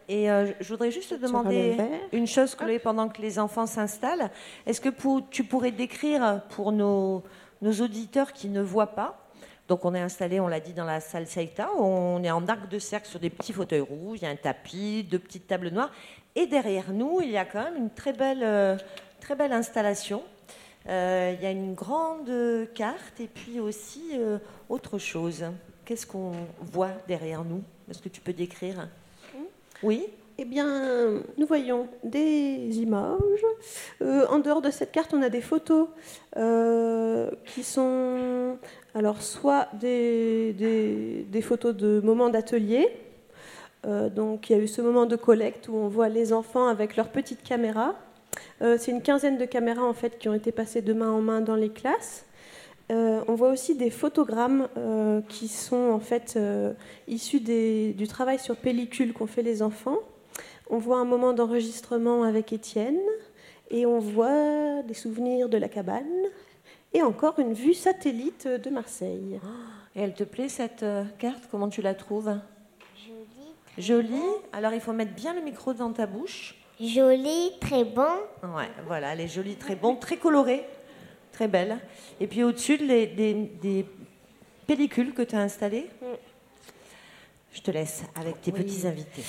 et 0.09 0.29
euh, 0.29 0.53
je 0.59 0.69
voudrais 0.71 0.91
juste 0.91 1.11
te 1.11 1.15
demander 1.15 1.77
une 2.13 2.27
chose, 2.27 2.57
Chloé, 2.57 2.81
pendant 2.81 3.09
que 3.09 3.23
les 3.23 3.39
enfants 3.39 3.67
s'installent. 3.67 4.29
Est-ce 4.67 4.81
que 4.81 4.89
tu 5.31 5.45
pourrais 5.45 5.71
décrire 5.71 6.43
pour 6.49 6.73
nos, 6.73 7.23
nos 7.63 7.73
auditeurs 7.75 8.33
qui 8.33 8.49
ne 8.49 8.61
voient 8.61 8.95
pas, 8.95 9.31
donc 9.69 9.85
on 9.85 9.95
est 9.95 10.01
installé, 10.01 10.41
on 10.41 10.49
l'a 10.49 10.59
dit, 10.59 10.73
dans 10.73 10.85
la 10.85 10.99
salle 10.99 11.29
Seita. 11.29 11.69
On 11.79 12.25
est 12.25 12.31
en 12.33 12.45
arc 12.49 12.69
de 12.69 12.81
cercle 12.81 13.07
sur 13.07 13.21
des 13.21 13.31
petits 13.31 13.53
fauteuils 13.53 13.79
rouges, 13.79 14.19
il 14.21 14.25
y 14.25 14.27
a 14.27 14.31
un 14.31 14.35
tapis, 14.35 15.05
deux 15.05 15.21
petites 15.21 15.47
tables 15.47 15.69
noires. 15.69 15.93
Et 16.35 16.49
derrière 16.49 16.93
nous, 16.93 17.21
il 17.23 17.31
y 17.31 17.37
a 17.37 17.45
quand 17.45 17.63
même 17.63 17.77
une 17.77 17.91
très 17.91 18.13
belle, 18.13 18.43
euh, 18.43 18.77
très 19.21 19.37
belle 19.37 19.53
installation. 19.53 20.25
Euh, 20.91 21.35
il 21.39 21.43
y 21.43 21.47
a 21.47 21.53
une 21.53 21.75
grande 21.75 22.31
carte 22.75 23.21
et 23.21 23.29
puis 23.29 23.61
aussi 23.61 24.11
euh, 24.15 24.39
autre 24.69 24.99
chose. 24.99 25.45
Qu'est-ce 25.85 26.07
qu'on 26.07 26.33
voit 26.61 26.91
derrière 27.07 27.45
nous? 27.45 27.63
Est-ce 27.89 28.03
que 28.03 28.09
tu 28.09 28.21
peux 28.21 28.33
décrire? 28.33 28.89
Oui? 29.83 30.07
Eh 30.39 30.45
bien, 30.45 31.23
nous 31.37 31.47
voyons 31.47 31.87
des 32.03 32.81
images. 32.81 33.45
en 34.01 34.39
dehors 34.39 34.63
de 34.63 34.71
cette 34.71 34.91
carte, 34.91 35.13
on 35.13 35.21
a 35.23 35.29
des 35.29 35.43
photos 35.43 35.89
qui 37.45 37.63
sont 37.63 38.57
alors 38.95 39.21
soit 39.21 39.69
des, 39.75 40.55
des, 41.29 41.43
photos 41.43 41.77
de 41.77 42.01
moments 42.01 42.31
d'atelier. 42.31 42.89
donc 43.85 44.49
il 44.49 44.57
y 44.57 44.59
a 44.59 44.63
eu 44.63 44.69
ce 44.69 44.81
moment 44.81 45.05
de 45.05 45.17
collecte 45.17 45.69
où 45.69 45.75
on 45.75 45.89
voit 45.89 46.09
les 46.09 46.33
enfants 46.33 46.69
avec 46.69 46.97
leurs 46.97 47.11
petites 47.11 47.43
caméras 47.43 47.95
euh, 48.63 48.77
c'est 48.79 48.91
une 48.91 49.03
quinzaine 49.03 49.39
de 49.39 49.45
caméras 49.45 49.85
en 49.85 49.95
fait 49.95 50.19
qui 50.19 50.29
ont 50.29 50.35
été 50.35 50.53
passées 50.53 50.83
de 50.83 50.93
main 50.93 51.11
en 51.11 51.21
main 51.21 51.41
dans 51.41 51.57
les 51.57 51.71
classes. 51.71 52.27
Euh, 52.91 53.23
on 53.29 53.35
voit 53.35 53.51
aussi 53.51 53.77
des 53.77 53.91
photogrammes 53.91 54.69
euh, 54.77 55.21
qui 55.29 55.49
sont 55.49 55.91
en 55.91 56.01
fait 56.01 56.39
issus 57.07 57.41
du 57.41 58.09
travail 58.09 58.39
sur 58.39 58.57
pellicule 58.57 59.13
qu'ont 59.13 59.27
fait 59.27 59.43
les 59.43 59.63
enfants. 59.63 59.99
On 60.69 60.79
voit 60.79 60.99
un 60.99 61.05
moment 61.05 61.33
d'enregistrement 61.33 62.23
avec 62.23 62.53
Étienne 62.53 63.01
et 63.71 63.87
on 63.87 63.99
voit 63.99 64.83
des 64.83 64.95
souvenirs 64.95 65.49
de 65.49 65.57
la 65.57 65.69
cabane 65.69 66.05
et 66.93 67.03
encore 67.03 67.39
une 67.39 67.55
vue 67.55 67.75
satellite 67.75 68.47
de 68.47 68.71
Marseille. 68.71 69.41
Et 69.95 70.01
elle 70.01 70.15
te 70.15 70.25
plaît 70.25 70.49
cette 70.49 70.85
carte? 71.19 71.45
Comment 71.51 71.69
tu 71.69 71.83
la 71.83 71.95
trouves? 71.95 72.37
Jolie. 72.97 73.79
Jolie. 73.79 74.33
Alors 74.53 74.73
il 74.73 74.81
faut 74.81 74.93
mettre 74.93 75.15
bien 75.15 75.35
le 75.35 75.41
micro 75.41 75.73
dans 75.73 75.93
ta 75.93 76.07
bouche. 76.07 76.60
Jolie, 76.81 77.53
très 77.61 77.85
bon. 77.85 78.09
Ouais, 78.43 78.71
voilà, 78.87 79.13
elle 79.13 79.21
est 79.21 79.29
jolie, 79.29 79.57
très 79.57 79.77
bon, 79.77 79.97
très 79.97 80.17
colorée, 80.17 80.65
très 81.31 81.47
belle. 81.47 81.79
Et 82.21 82.27
puis 82.27 82.43
au-dessus, 82.43 82.79
des, 82.79 83.07
des, 83.07 83.87
pellicules 84.67 85.13
que 85.13 85.23
tu 85.23 85.37
as 85.37 85.41
installées. 85.41 85.91
Mm. 86.01 86.07
Je 87.53 87.61
te 87.61 87.71
laisse 87.71 88.05
avec 88.15 88.41
tes 88.41 88.53
petits 88.53 88.87
invités. 88.87 89.25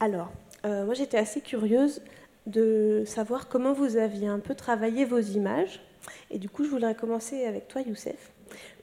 Alors, 0.00 0.30
euh, 0.64 0.84
moi 0.86 0.94
j'étais 0.94 1.18
assez 1.18 1.40
curieuse 1.40 2.00
de 2.46 3.02
savoir 3.04 3.48
comment 3.48 3.72
vous 3.72 3.96
aviez 3.96 4.28
un 4.28 4.38
peu 4.38 4.54
travaillé 4.54 5.04
vos 5.04 5.18
images. 5.18 5.80
Et 6.30 6.38
du 6.38 6.48
coup, 6.48 6.64
je 6.64 6.70
voudrais 6.70 6.94
commencer 6.94 7.44
avec 7.44 7.68
toi, 7.68 7.82
Youssef, 7.82 8.32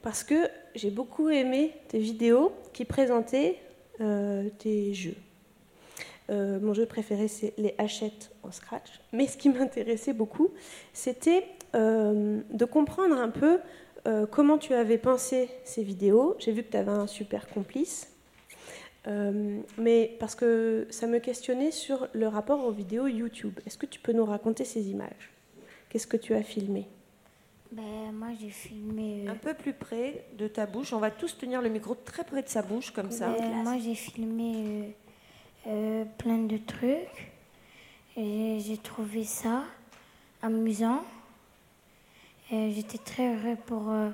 parce 0.02 0.24
que 0.24 0.48
j'ai 0.76 0.92
beaucoup 0.92 1.30
aimé 1.30 1.74
tes 1.88 2.00
vidéos 2.00 2.54
qui 2.74 2.86
présentaient 2.86 3.58
euh, 4.00 4.50
tes 4.60 4.94
jeux. 4.94 5.16
Euh, 6.32 6.60
mon 6.62 6.74
jeu 6.74 6.86
préféré, 6.86 7.28
c'est 7.28 7.54
les 7.58 7.76
hachettes 7.78 8.32
en 8.44 8.52
scratch. 8.52 9.02
Mais 9.12 9.28
ce 9.28 9.38
qui 9.38 9.50
m'intéressait 9.50 10.14
beaucoup, 10.14 10.50
c'était 10.94 11.46
euh, 11.76 12.40
de 12.50 12.66
comprendre 12.66 13.16
un 13.16 13.30
peu 13.30 13.60
euh, 14.08 14.26
comment 14.26 14.58
tu 14.58 14.74
avais 14.74 14.98
pensé 14.98 15.50
ces 15.64 15.84
vidéos. 15.84 16.36
J'ai 16.40 16.54
vu 16.54 16.64
que 16.64 16.72
tu 16.72 16.78
avais 16.78 16.92
un 16.92 17.08
super 17.08 17.48
complice. 17.50 18.08
mais 19.78 20.16
parce 20.20 20.36
que 20.36 20.88
ça 20.90 21.08
me 21.08 21.20
questionnait 21.20 21.72
sur 21.72 22.08
le 22.14 22.28
rapport 22.28 22.64
aux 22.66 22.72
vidéos 22.72 23.08
YouTube. 23.08 23.60
Est-ce 23.66 23.78
que 23.78 23.88
tu 23.88 24.00
peux 24.00 24.14
nous 24.14 24.26
raconter 24.26 24.64
ces 24.64 24.90
images? 24.90 25.32
Qu'est-ce 25.90 26.08
que 26.08 26.18
tu 26.18 26.34
as 26.34 26.44
filmé? 26.44 26.88
Ben, 27.72 28.12
moi 28.14 28.30
j'ai 28.40 28.50
filmé. 28.50 29.26
Un 29.28 29.36
peu 29.36 29.54
plus 29.54 29.74
près 29.74 30.26
de 30.38 30.48
ta 30.48 30.66
bouche. 30.66 30.94
On 30.94 31.00
va 31.00 31.10
tous 31.10 31.38
tenir 31.38 31.62
le 31.62 31.70
micro 31.70 31.96
très 31.96 32.24
près 32.24 32.44
de 32.44 32.50
sa 32.50 32.62
bouche, 32.62 32.92
comme 32.92 33.12
ça. 33.12 33.34
Ben, 33.38 33.64
moi 33.64 33.78
j'ai 33.82 33.96
filmé 33.96 34.96
euh, 35.68 36.06
plein 36.18 36.40
de 36.40 36.58
trucs. 36.58 37.32
Et 38.18 38.60
j'ai 38.60 38.78
trouvé 38.78 39.24
ça 39.24 39.64
amusant. 40.42 41.04
Et 42.52 42.72
j'étais 42.72 42.98
très 42.98 43.36
heureux 43.36 43.58
pour 43.66 43.90
euh, 43.90 44.10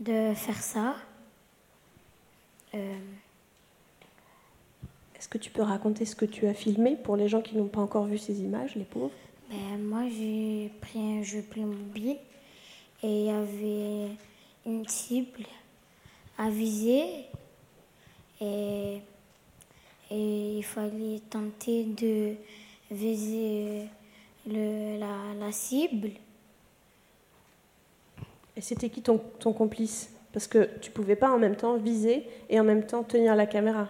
de 0.00 0.34
faire 0.34 0.62
ça. 0.62 0.94
Euh, 2.74 2.98
Est-ce 5.16 5.28
que 5.28 5.38
tu 5.38 5.50
peux 5.50 5.62
raconter 5.62 6.04
ce 6.04 6.14
que 6.14 6.24
tu 6.26 6.46
as 6.46 6.54
filmé 6.54 6.96
pour 6.96 7.16
les 7.16 7.28
gens 7.28 7.40
qui 7.40 7.56
n'ont 7.56 7.68
pas 7.68 7.80
encore 7.80 8.04
vu 8.04 8.18
ces 8.18 8.40
images, 8.42 8.74
les 8.74 8.84
pauvres? 8.84 9.10
Ben, 9.48 9.78
Moi, 9.78 10.08
j'ai 10.10 10.70
pris 10.80 10.98
un 10.98 11.22
jeu 11.22 11.42
Playmobil 11.42 12.16
et 13.02 13.20
il 13.20 13.26
y 13.26 13.30
avait 13.30 14.10
une 14.66 14.86
cible 14.86 15.44
à 16.38 16.50
viser. 16.50 17.24
Et 18.40 19.00
et 20.12 20.58
il 20.58 20.62
fallait 20.62 21.20
tenter 21.30 21.84
de 21.84 22.34
viser 22.90 23.88
le, 24.46 24.98
la, 24.98 25.52
cible. 25.52 26.10
Et 28.54 28.60
c'était 28.60 28.90
qui 28.90 29.00
ton, 29.00 29.18
ton 29.38 29.54
complice? 29.54 30.12
Parce 30.32 30.46
que 30.46 30.78
tu 30.80 30.90
pouvais 30.90 31.16
pas 31.16 31.30
en 31.30 31.38
même 31.38 31.56
temps 31.56 31.76
viser 31.76 32.28
et 32.50 32.60
en 32.60 32.64
même 32.64 32.86
temps 32.86 33.02
tenir 33.02 33.34
la 33.34 33.46
caméra. 33.46 33.88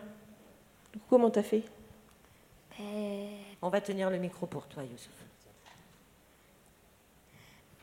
comment 1.09 1.31
tu 1.31 1.41
as 1.41 1.43
fait? 1.43 1.65
Ben, 2.79 3.29
On 3.61 3.69
va 3.69 3.81
tenir 3.81 4.09
le 4.09 4.19
micro 4.19 4.47
pour 4.47 4.67
toi, 4.67 4.85
Youssouf. 4.85 5.13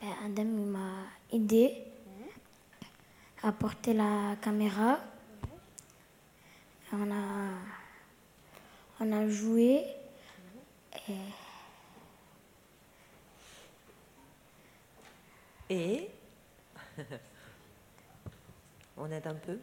Ben, 0.00 0.08
Adam 0.24 0.44
m'a 0.44 1.04
aidé 1.30 1.74
à 3.42 3.52
porter 3.52 3.92
la 3.92 4.36
caméra. 4.40 4.98
On 6.92 7.10
a 7.10 7.79
on 9.00 9.12
a 9.12 9.26
joué. 9.28 9.84
Et, 15.70 15.74
et 15.74 16.10
on 18.96 19.10
aide 19.10 19.26
un 19.26 19.34
peu. 19.34 19.58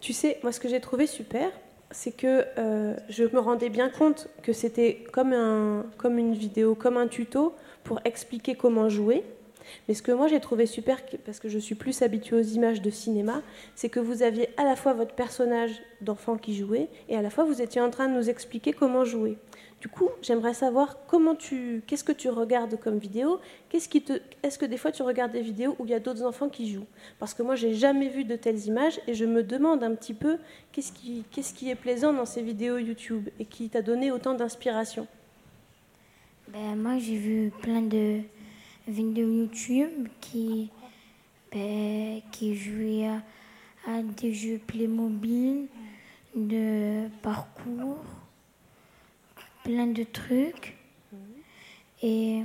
Tu 0.00 0.12
sais, 0.12 0.38
moi 0.42 0.52
ce 0.52 0.60
que 0.60 0.68
j'ai 0.68 0.80
trouvé 0.80 1.06
super, 1.06 1.50
c'est 1.90 2.12
que 2.12 2.44
euh, 2.58 2.96
je 3.08 3.24
me 3.24 3.38
rendais 3.38 3.68
bien 3.68 3.90
compte 3.90 4.28
que 4.42 4.52
c'était 4.52 5.04
comme, 5.12 5.32
un, 5.32 5.86
comme 5.98 6.18
une 6.18 6.34
vidéo, 6.34 6.74
comme 6.74 6.96
un 6.96 7.08
tuto 7.08 7.54
pour 7.84 8.00
expliquer 8.04 8.54
comment 8.54 8.88
jouer. 8.88 9.24
Mais 9.88 9.94
ce 9.94 10.02
que 10.02 10.12
moi 10.12 10.28
j'ai 10.28 10.40
trouvé 10.40 10.66
super, 10.66 10.98
parce 11.24 11.40
que 11.40 11.48
je 11.48 11.58
suis 11.58 11.74
plus 11.74 12.02
habituée 12.02 12.36
aux 12.36 12.42
images 12.42 12.82
de 12.82 12.90
cinéma, 12.90 13.42
c'est 13.74 13.88
que 13.88 14.00
vous 14.00 14.22
aviez 14.22 14.48
à 14.56 14.64
la 14.64 14.76
fois 14.76 14.92
votre 14.92 15.14
personnage 15.14 15.82
d'enfant 16.00 16.36
qui 16.36 16.56
jouait 16.56 16.88
et 17.08 17.16
à 17.16 17.22
la 17.22 17.30
fois 17.30 17.44
vous 17.44 17.62
étiez 17.62 17.80
en 17.80 17.90
train 17.90 18.08
de 18.08 18.14
nous 18.14 18.28
expliquer 18.28 18.72
comment 18.72 19.04
jouer. 19.04 19.38
Du 19.80 19.88
coup, 19.88 20.08
j'aimerais 20.22 20.54
savoir 20.54 20.96
comment 21.06 21.34
tu, 21.34 21.82
qu'est-ce 21.86 22.02
que 22.02 22.12
tu 22.12 22.30
regardes 22.30 22.80
comme 22.80 22.98
vidéo 22.98 23.40
Qu'est-ce 23.68 23.88
qui 23.88 24.02
te, 24.02 24.14
est-ce 24.42 24.58
que 24.58 24.64
des 24.64 24.78
fois 24.78 24.90
tu 24.90 25.02
regardes 25.02 25.32
des 25.32 25.42
vidéos 25.42 25.76
où 25.78 25.84
il 25.84 25.90
y 25.90 25.94
a 25.94 26.00
d'autres 26.00 26.24
enfants 26.24 26.48
qui 26.48 26.72
jouent? 26.72 26.86
Parce 27.18 27.34
que 27.34 27.42
moi, 27.42 27.56
j'ai 27.56 27.74
jamais 27.74 28.08
vu 28.08 28.24
de 28.24 28.36
telles 28.36 28.66
images 28.66 28.98
et 29.06 29.14
je 29.14 29.26
me 29.26 29.42
demande 29.42 29.84
un 29.84 29.94
petit 29.94 30.14
peu 30.14 30.38
qu'est-ce 30.72 30.92
qui, 30.92 31.70
est 31.70 31.74
plaisant 31.74 32.12
dans 32.14 32.24
ces 32.24 32.42
vidéos 32.42 32.78
YouTube 32.78 33.28
et 33.38 33.44
qui 33.44 33.68
t'a 33.68 33.82
donné 33.82 34.10
autant 34.10 34.34
d'inspiration. 34.34 35.06
Ben 36.48 36.74
moi, 36.74 36.98
j'ai 36.98 37.16
vu 37.16 37.52
plein 37.60 37.82
de 37.82 38.20
vidéo 38.86 39.28
YouTube 39.28 40.08
qui, 40.20 40.70
ben, 41.52 42.20
qui 42.30 42.56
jouait 42.56 43.08
à, 43.86 44.02
des 44.02 44.32
jeux 44.32 44.60
Playmobil, 44.66 45.68
de 46.34 47.08
parcours, 47.22 48.04
plein 49.64 49.86
de 49.86 50.02
trucs. 50.04 50.76
Et. 52.02 52.42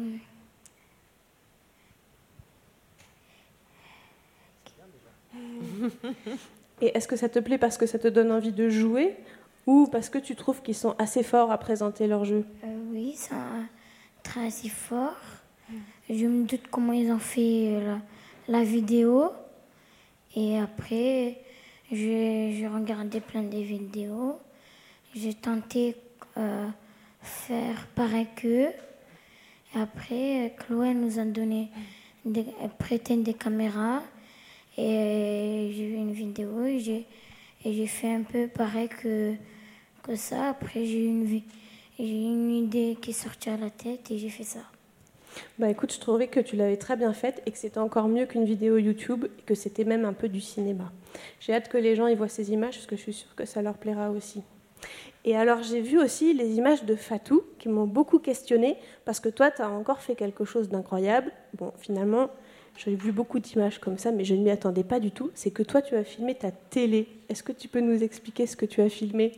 Et 6.82 6.98
est-ce 6.98 7.08
que 7.08 7.16
ça 7.16 7.30
te 7.30 7.40
plaît 7.40 7.58
parce 7.58 7.78
que 7.78 7.86
ça 7.86 8.00
te 8.00 8.08
donne 8.08 8.32
envie 8.32 8.52
de 8.52 8.70
jouer 8.70 9.16
ou 9.68 9.88
parce 9.92 10.10
que 10.10 10.18
tu 10.18 10.36
trouves 10.36 10.62
qu'ils 10.62 10.76
sont 10.76 10.96
assez 10.98 11.24
forts 11.24 11.52
à 11.52 11.58
présenter 11.58 12.08
leur 12.08 12.26
jeu 12.26 12.44
euh, 12.64 12.78
Oui, 12.92 13.12
ils 13.14 13.18
sont 13.18 13.36
très 14.24 14.48
assez 14.48 14.70
forts. 14.70 15.41
Je 16.14 16.26
me 16.26 16.44
doute 16.44 16.68
comment 16.70 16.92
ils 16.92 17.10
ont 17.10 17.20
fait 17.20 17.70
euh, 17.70 17.96
la, 18.50 18.66
vidéo. 18.66 19.32
Et 20.36 20.60
après, 20.60 21.40
j'ai 21.90 22.68
regardé 22.68 23.22
plein 23.22 23.44
de 23.44 23.58
vidéos. 23.58 24.38
J'ai 25.16 25.34
tenté 25.34 25.96
euh, 26.36 26.68
faire 27.22 27.88
pareil 27.96 28.28
qu'eux. 28.36 28.74
Et 29.74 29.80
après, 29.80 30.54
Chloé 30.60 30.94
nous 30.94 31.18
a 31.18 31.24
donné, 31.24 31.70
des, 32.26 32.46
prêté 32.78 33.16
des 33.16 33.34
caméras. 33.34 34.04
Et 34.78 35.72
j'ai 35.74 35.88
vu 35.88 35.96
une 35.96 36.12
vidéo 36.12 36.66
et 36.66 37.06
j'ai 37.64 37.88
fait 37.88 38.14
un 38.14 38.24
peu 38.24 38.50
pareil 38.50 38.90
que, 38.90 39.36
ça. 40.16 40.50
Après, 40.50 40.86
j'ai 40.86 41.06
eu 41.06 41.08
une, 41.08 41.42
une 42.00 42.52
idée 42.52 42.98
qui 43.02 43.12
est 43.12 43.48
à 43.48 43.56
la 43.56 43.70
tête 43.70 44.12
et 44.12 44.18
j'ai 44.18 44.30
fait 44.30 44.44
ça. 44.44 44.60
Bah 45.60 45.70
écoute, 45.70 45.94
je 45.94 46.00
trouvais 46.00 46.28
que 46.28 46.40
tu 46.40 46.56
l'avais 46.56 46.78
très 46.78 46.96
bien 46.96 47.14
faite 47.14 47.42
et 47.46 47.52
que 47.52 47.58
c'était 47.58 47.80
encore 47.80 48.08
mieux 48.08 48.26
qu'une 48.26 48.46
vidéo 48.46 48.78
YouTube 48.78 49.26
et 49.26 49.42
que 49.44 49.56
c'était 49.56 49.84
même 49.84 50.06
un 50.06 50.14
peu 50.14 50.30
du 50.30 50.42
cinéma. 50.42 50.92
J'ai 51.40 51.54
hâte 51.54 51.70
que 51.70 51.78
les 51.78 51.96
gens 51.96 52.08
y 52.08 52.16
voient 52.16 52.28
ces 52.28 52.52
images 52.52 52.76
parce 52.76 52.88
que 52.88 52.96
je 52.96 53.02
suis 53.02 53.14
sûre 53.14 53.36
que 53.36 53.46
ça 53.46 53.62
leur 53.62 53.78
plaira 53.78 54.12
aussi. 54.12 54.42
Et 55.24 55.36
alors 55.36 55.62
j'ai 55.62 55.82
vu 55.82 56.00
aussi 56.00 56.34
les 56.34 56.56
images 56.56 56.84
de 56.84 56.96
Fatou 56.96 57.44
qui 57.60 57.70
m'ont 57.70 57.86
beaucoup 57.86 58.18
questionné 58.20 58.78
parce 59.06 59.20
que 59.20 59.30
toi 59.30 59.52
tu 59.52 59.62
as 59.62 59.70
encore 59.70 60.02
fait 60.02 60.16
quelque 60.16 60.46
chose 60.46 60.70
d'incroyable. 60.70 61.32
Bon, 61.54 61.72
finalement, 61.78 62.30
j'ai 62.78 62.96
vu 62.96 63.12
beaucoup 63.12 63.40
d'images 63.40 63.80
comme 63.80 63.98
ça, 63.98 64.12
mais 64.12 64.24
je 64.24 64.34
ne 64.34 64.42
m'y 64.42 64.50
attendais 64.50 64.84
pas 64.84 65.00
du 65.00 65.12
tout. 65.12 65.30
C'est 65.36 65.52
que 65.52 65.64
toi 65.64 65.82
tu 65.82 65.96
as 65.96 66.04
filmé 66.04 66.34
ta 66.36 66.52
télé. 66.52 67.08
Est-ce 67.30 67.44
que 67.44 67.52
tu 67.52 67.68
peux 67.68 67.82
nous 67.82 68.04
expliquer 68.04 68.48
ce 68.48 68.56
que 68.56 68.66
tu 68.66 68.82
as 68.82 68.90
filmé? 68.90 69.34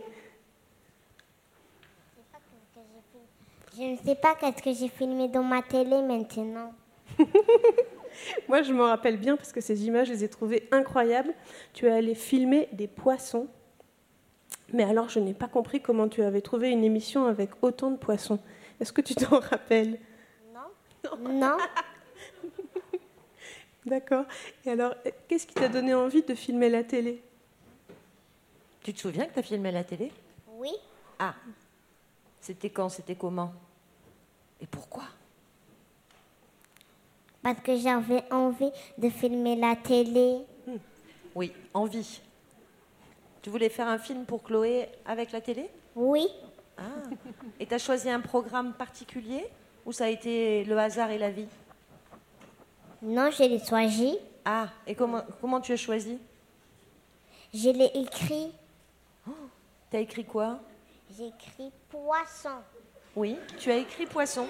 Je 3.75 3.81
ne 3.81 3.95
sais 3.97 4.15
pas 4.15 4.35
qu'est-ce 4.35 4.61
que 4.61 4.73
j'ai 4.73 4.87
filmé 4.87 5.27
dans 5.27 5.43
ma 5.43 5.61
télé 5.63 6.01
maintenant. 6.01 6.73
Moi, 8.47 8.61
je 8.61 8.71
me 8.71 8.83
rappelle 8.83 9.17
bien 9.17 9.35
parce 9.35 9.51
que 9.51 9.61
ces 9.61 9.85
images, 9.87 10.07
je 10.07 10.13
les 10.13 10.23
ai 10.23 10.29
trouvées 10.29 10.67
incroyables. 10.71 11.33
Tu 11.73 11.87
es 11.87 11.91
allé 11.91 12.13
filmer 12.13 12.69
des 12.71 12.87
poissons. 12.87 13.47
Mais 14.71 14.83
alors, 14.83 15.09
je 15.09 15.19
n'ai 15.19 15.33
pas 15.33 15.47
compris 15.47 15.81
comment 15.81 16.07
tu 16.07 16.21
avais 16.21 16.41
trouvé 16.41 16.69
une 16.69 16.83
émission 16.83 17.25
avec 17.25 17.49
autant 17.61 17.89
de 17.89 17.97
poissons. 17.97 18.39
Est-ce 18.79 18.93
que 18.93 19.01
tu 19.01 19.15
t'en 19.15 19.39
rappelles? 19.51 19.99
Non. 20.53 21.17
Non. 21.31 21.57
D'accord. 23.85 24.25
Et 24.65 24.69
alors, 24.69 24.93
qu'est-ce 25.27 25.47
qui 25.47 25.55
t'a 25.55 25.67
donné 25.67 25.93
envie 25.93 26.21
de 26.21 26.35
filmer 26.35 26.69
la 26.69 26.83
télé? 26.83 27.23
Tu 28.83 28.93
te 28.93 28.99
souviens 28.99 29.25
que 29.25 29.33
tu 29.33 29.39
as 29.39 29.43
filmé 29.43 29.71
la 29.71 29.83
télé? 29.83 30.11
Oui. 30.57 30.71
Ah. 31.17 31.33
C'était 32.43 32.69
quand 32.69 32.89
C'était 32.89 33.15
comment? 33.15 33.53
Et 34.59 34.67
pourquoi? 34.67 35.03
Parce 37.41 37.61
que 37.61 37.77
j'avais 37.77 38.21
envie 38.33 38.69
de 38.97 39.09
filmer 39.09 39.55
la 39.55 39.77
télé. 39.77 40.39
Hmm. 40.67 40.75
Oui, 41.35 41.53
envie. 41.73 42.19
Tu 43.41 43.49
voulais 43.49 43.69
faire 43.69 43.87
un 43.87 43.97
film 43.97 44.25
pour 44.25 44.43
Chloé 44.43 44.89
avec 45.05 45.31
la 45.31 45.39
télé? 45.39 45.69
Oui. 45.95 46.27
Ah. 46.77 46.83
Et 47.61 47.65
tu 47.65 47.73
as 47.73 47.77
choisi 47.77 48.09
un 48.09 48.19
programme 48.19 48.73
particulier 48.73 49.45
Ou 49.85 49.93
ça 49.93 50.05
a 50.05 50.09
été 50.09 50.65
le 50.65 50.77
hasard 50.77 51.11
et 51.11 51.17
la 51.17 51.31
vie? 51.31 51.47
Non, 53.01 53.31
je 53.31 53.43
l'ai 53.43 53.63
choisi. 53.63 54.17
Ah, 54.43 54.67
et 54.85 54.95
comment, 54.95 55.21
comment 55.39 55.61
tu 55.61 55.71
as 55.71 55.77
choisi? 55.77 56.19
Je 57.53 57.69
l'ai 57.69 57.91
écrit. 57.95 58.51
Oh, 59.29 59.31
tu 59.89 59.95
as 59.95 60.01
écrit 60.01 60.25
quoi? 60.25 60.59
J'ai 61.15 61.27
écrit 61.27 61.71
poisson. 61.89 62.49
Oui, 63.15 63.37
tu 63.59 63.69
as 63.69 63.77
écrit 63.77 64.07
poisson. 64.07 64.47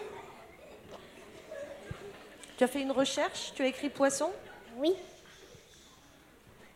Tu 2.57 2.63
as 2.63 2.67
fait 2.67 2.81
une 2.81 2.91
recherche? 2.91 3.51
Tu 3.53 3.63
as 3.63 3.67
écrit 3.67 3.89
poisson? 3.89 4.29
Oui. 4.77 4.93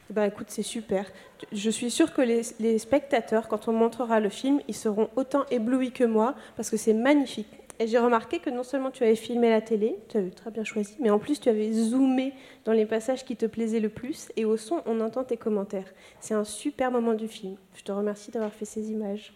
Eh 0.10 0.14
ben, 0.14 0.26
écoute, 0.26 0.48
c'est 0.50 0.64
super. 0.64 1.06
Je 1.54 1.70
suis 1.70 1.90
sûre 1.90 2.14
que 2.14 2.22
les, 2.22 2.42
les, 2.60 2.80
spectateurs, 2.80 3.48
quand 3.48 3.70
on 3.70 3.74
montrera 3.74 4.20
le 4.20 4.30
film, 4.30 4.62
ils 4.68 4.76
seront 4.76 5.10
autant 5.16 5.46
éblouis 5.52 5.92
que 5.92 6.04
moi, 6.04 6.36
parce 6.58 6.70
que 6.70 6.78
c'est 6.78 6.94
magnifique. 6.94 7.48
Et 7.80 7.88
j'ai 7.88 8.00
remarqué 8.00 8.40
que 8.40 8.50
non 8.50 8.64
seulement 8.64 8.92
tu 8.92 9.04
avais 9.04 9.16
filmé 9.16 9.50
la 9.50 9.62
télé, 9.62 9.98
tu 10.10 10.18
avais 10.18 10.32
très 10.32 10.52
bien 10.52 10.64
choisi, 10.64 10.98
mais 11.00 11.12
en 11.12 11.20
plus 11.20 11.40
tu 11.40 11.48
avais 11.48 11.72
zoomé 11.72 12.34
dans 12.66 12.74
les 12.74 12.88
passages 12.88 13.24
qui 13.24 13.36
te 13.36 13.46
plaisaient 13.46 13.80
le 13.80 13.90
plus, 13.90 14.30
et 14.36 14.46
au 14.46 14.58
son, 14.58 14.82
on 14.86 15.00
entend 15.00 15.24
tes 15.24 15.38
commentaires. 15.38 15.94
C'est 16.20 16.34
un 16.34 16.44
super 16.44 16.92
moment 16.92 17.14
du 17.14 17.28
film. 17.28 17.56
Je 17.76 17.84
te 17.84 17.92
remercie 17.92 18.32
d'avoir 18.32 18.52
fait 18.52 18.66
ces 18.66 18.92
images. 18.92 19.34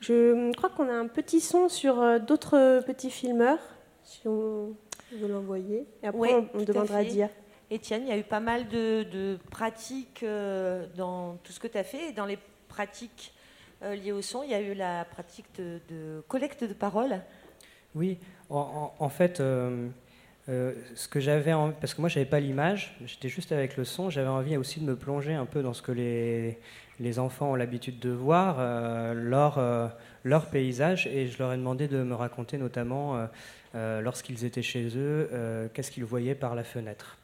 Je 0.00 0.52
crois 0.56 0.70
qu'on 0.70 0.88
a 0.88 0.94
un 0.94 1.06
petit 1.06 1.40
son 1.40 1.68
sur 1.68 2.00
euh, 2.00 2.18
d'autres 2.18 2.82
petits 2.86 3.10
filmeurs, 3.10 3.60
si 4.02 4.26
on 4.26 4.74
veut 5.12 5.28
l'envoyer. 5.28 5.86
Et 6.02 6.06
après, 6.08 6.18
ouais, 6.18 6.34
on, 6.54 6.60
on 6.60 6.64
demandera 6.64 6.98
à 6.98 7.04
Dia. 7.04 7.30
Étienne, 7.70 8.02
il 8.02 8.08
y 8.08 8.12
a 8.12 8.18
eu 8.18 8.24
pas 8.24 8.40
mal 8.40 8.68
de, 8.68 9.04
de 9.04 9.38
pratiques 9.50 10.22
euh, 10.24 10.86
dans 10.96 11.36
tout 11.44 11.52
ce 11.52 11.60
que 11.60 11.68
tu 11.68 11.78
as 11.78 11.84
fait. 11.84 12.08
Et 12.08 12.12
dans 12.12 12.26
les 12.26 12.38
pratiques 12.68 13.32
euh, 13.82 13.94
liées 13.94 14.12
au 14.12 14.22
son, 14.22 14.42
il 14.42 14.50
y 14.50 14.54
a 14.54 14.60
eu 14.60 14.74
la 14.74 15.04
pratique 15.04 15.46
de, 15.56 15.80
de 15.88 16.22
collecte 16.28 16.64
de 16.64 16.74
paroles. 16.74 17.20
Oui, 17.94 18.18
en, 18.50 18.92
en, 18.98 19.04
en 19.04 19.08
fait, 19.08 19.40
euh, 19.40 19.88
ce 20.46 21.08
que 21.08 21.20
j'avais, 21.20 21.52
parce 21.80 21.94
que 21.94 22.00
moi, 22.00 22.08
j'avais 22.08 22.26
pas 22.26 22.40
l'image, 22.40 22.96
j'étais 23.04 23.28
juste 23.28 23.52
avec 23.52 23.76
le 23.76 23.84
son. 23.84 24.10
J'avais 24.10 24.28
envie 24.28 24.56
aussi 24.56 24.80
de 24.80 24.84
me 24.84 24.96
plonger 24.96 25.34
un 25.34 25.46
peu 25.46 25.62
dans 25.62 25.72
ce 25.72 25.82
que 25.82 25.92
les, 25.92 26.58
les 27.00 27.18
enfants 27.18 27.52
ont 27.52 27.54
l'habitude 27.54 27.98
de 27.98 28.10
voir, 28.10 28.58
leur, 29.14 29.60
leur 30.24 30.46
paysage, 30.46 31.06
et 31.06 31.26
je 31.28 31.38
leur 31.38 31.52
ai 31.52 31.56
demandé 31.56 31.88
de 31.88 32.02
me 32.02 32.14
raconter 32.14 32.58
notamment, 32.58 33.28
lorsqu'ils 33.74 34.44
étaient 34.44 34.62
chez 34.62 34.88
eux, 34.96 35.70
qu'est-ce 35.74 35.90
qu'ils 35.90 36.04
voyaient 36.04 36.34
par 36.34 36.54
la 36.54 36.64
fenêtre. 36.64 37.18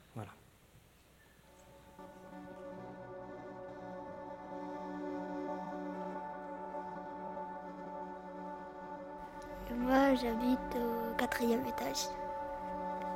Moi, 9.76 10.14
j'habite 10.16 10.76
au 10.76 11.16
quatrième 11.16 11.64
étage. 11.66 12.09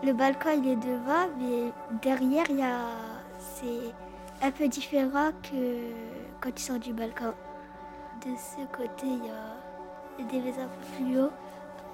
Le 0.03 0.13
balcon, 0.13 0.51
il 0.57 0.69
est 0.69 0.77
devant, 0.77 1.29
mais 1.39 1.73
derrière, 2.03 2.45
il 2.51 2.59
y 2.59 2.63
a... 2.63 2.81
c'est 3.39 3.95
un 4.45 4.51
peu 4.51 4.67
différent 4.69 5.31
que 5.43 5.93
quand 6.41 6.53
tu 6.55 6.63
sors 6.63 6.79
du 6.79 6.93
balcon. 6.93 7.33
De 8.25 8.31
ce 8.37 8.65
côté, 8.77 9.07
il 9.07 9.25
y 9.25 9.31
a 9.31 10.25
des 10.31 10.41
maisons 10.41 10.69
plus 10.97 11.21
haut. 11.21 11.31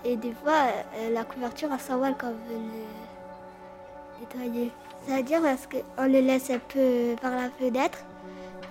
Et 0.05 0.17
des 0.17 0.33
fois, 0.33 0.67
la 1.13 1.25
couverture, 1.25 1.69
elle 1.73 1.81
s'envole 1.81 2.15
quand 2.19 2.29
on 2.29 2.53
veut 2.53 2.61
le 2.61 4.21
nettoyer. 4.21 4.73
C'est-à-dire 5.05 5.43
parce 5.43 5.67
qu'on 5.67 6.05
le 6.05 6.21
laisse 6.21 6.51
un 6.51 6.59
peu 6.59 7.15
par 7.21 7.33
la 7.33 7.51
fenêtre. 7.51 7.99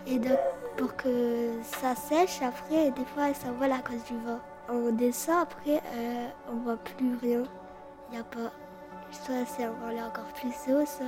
Et 0.06 0.20
donc, 0.20 0.38
pour 0.78 0.96
que 0.96 1.60
ça 1.64 1.96
sèche, 1.96 2.42
après, 2.42 2.92
des 2.92 3.06
fois, 3.14 3.30
elle 3.30 3.36
s'envole 3.36 3.72
à 3.72 3.80
cause 3.80 4.04
du 4.06 4.18
vent 4.26 4.40
on 4.70 4.92
descend, 4.92 5.44
après, 5.44 5.82
euh, 5.96 6.28
on 6.52 6.58
voit 6.58 6.78
plus 6.78 7.16
rien. 7.22 7.44
Il 8.10 8.14
n'y 8.14 8.18
a 8.18 8.24
pas. 8.24 8.52
Soit 9.12 9.46
c'est 9.46 9.68
encore 9.68 10.26
plus 10.36 10.54
haut, 10.74 10.86
soit 10.86 11.06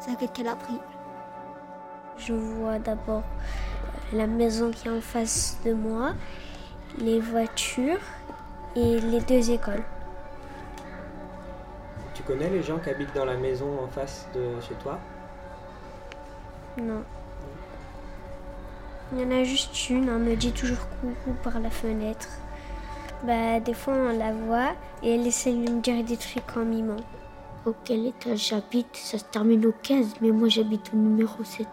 c'est 0.00 0.16
quelqu'un 0.16 0.44
l'a 0.44 0.56
pris. 0.56 0.78
Je 2.16 2.32
vois 2.32 2.78
d'abord 2.78 3.22
la 4.12 4.26
maison 4.26 4.70
qui 4.70 4.88
est 4.88 4.90
en 4.90 5.00
face 5.00 5.58
de 5.64 5.72
moi, 5.72 6.14
les 6.98 7.20
voitures 7.20 8.00
et 8.74 9.00
les 9.00 9.20
deux 9.20 9.50
écoles. 9.50 9.82
Tu 12.14 12.22
connais 12.22 12.50
les 12.50 12.62
gens 12.62 12.78
qui 12.78 12.90
habitent 12.90 13.14
dans 13.14 13.24
la 13.24 13.36
maison 13.36 13.82
en 13.82 13.88
face 13.88 14.26
de 14.34 14.60
chez 14.60 14.74
toi? 14.74 14.98
Non. 16.76 17.02
Il 19.12 19.20
y 19.20 19.24
en 19.24 19.30
a 19.30 19.44
juste 19.44 19.88
une, 19.90 20.08
elle 20.08 20.18
me 20.18 20.36
dit 20.36 20.52
toujours 20.52 20.88
coucou 21.00 21.32
par 21.42 21.60
la 21.60 21.70
fenêtre. 21.70 22.28
Bah, 23.24 23.58
des 23.58 23.74
fois, 23.74 23.94
on 23.94 24.16
la 24.16 24.32
voit 24.32 24.74
et 25.02 25.16
elle 25.16 25.26
essaie 25.26 25.52
de 25.52 25.72
me 25.72 25.80
dire 25.80 26.04
des 26.04 26.16
trucs 26.16 26.56
en 26.56 26.64
mimant. 26.64 26.94
Auquel 27.66 28.06
étage 28.06 28.50
j'habite 28.50 28.94
Ça 28.94 29.18
se 29.18 29.24
termine 29.24 29.66
au 29.66 29.72
15, 29.82 30.14
mais 30.20 30.30
moi 30.30 30.48
j'habite 30.48 30.92
au 30.94 30.96
numéro 30.96 31.42
7. 31.42 31.66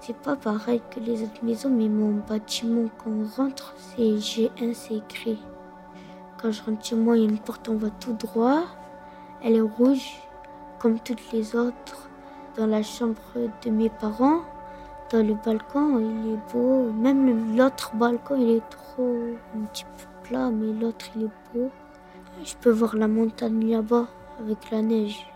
C'est 0.00 0.16
pas 0.16 0.34
pareil 0.34 0.80
que 0.90 0.98
les 1.00 1.22
autres 1.22 1.44
maisons, 1.44 1.68
mais 1.68 1.90
mon 1.90 2.22
bâtiment, 2.26 2.88
quand 2.96 3.10
on 3.10 3.26
rentre, 3.36 3.74
c'est 3.76 4.02
G1, 4.02 4.72
c'est 4.72 4.94
écrit. 4.94 5.38
Quand 6.40 6.52
je 6.52 6.62
rentre 6.62 6.82
chez 6.82 6.96
moi, 6.96 7.18
il 7.18 7.24
y 7.24 7.26
a 7.26 7.28
une 7.28 7.38
porte, 7.38 7.68
on 7.68 7.76
va 7.76 7.90
tout 7.90 8.14
droit. 8.14 8.62
Elle 9.44 9.56
est 9.56 9.60
rouge, 9.60 10.22
comme 10.78 10.98
toutes 11.00 11.32
les 11.32 11.54
autres. 11.54 12.08
Dans 12.56 12.66
la 12.66 12.82
chambre 12.82 13.20
de 13.62 13.70
mes 13.70 13.90
parents, 13.90 14.40
dans 15.12 15.24
le 15.24 15.34
balcon, 15.34 15.98
il 15.98 16.32
est 16.32 16.52
beau. 16.52 16.90
Même 16.92 17.54
l'autre 17.56 17.94
balcon, 17.94 18.36
il 18.40 18.56
est 18.56 18.68
trop 18.70 19.14
un 19.54 19.66
petit 19.66 19.84
peu 19.84 20.07
mais 20.30 20.72
l'autre, 20.72 21.06
il 21.16 21.24
est 21.24 21.30
beau. 21.54 21.70
Je 22.44 22.54
peux 22.60 22.70
voir 22.70 22.96
la 22.96 23.08
montagne 23.08 23.70
là-bas 23.70 24.06
avec 24.40 24.70
la 24.70 24.82
neige. 24.82 25.26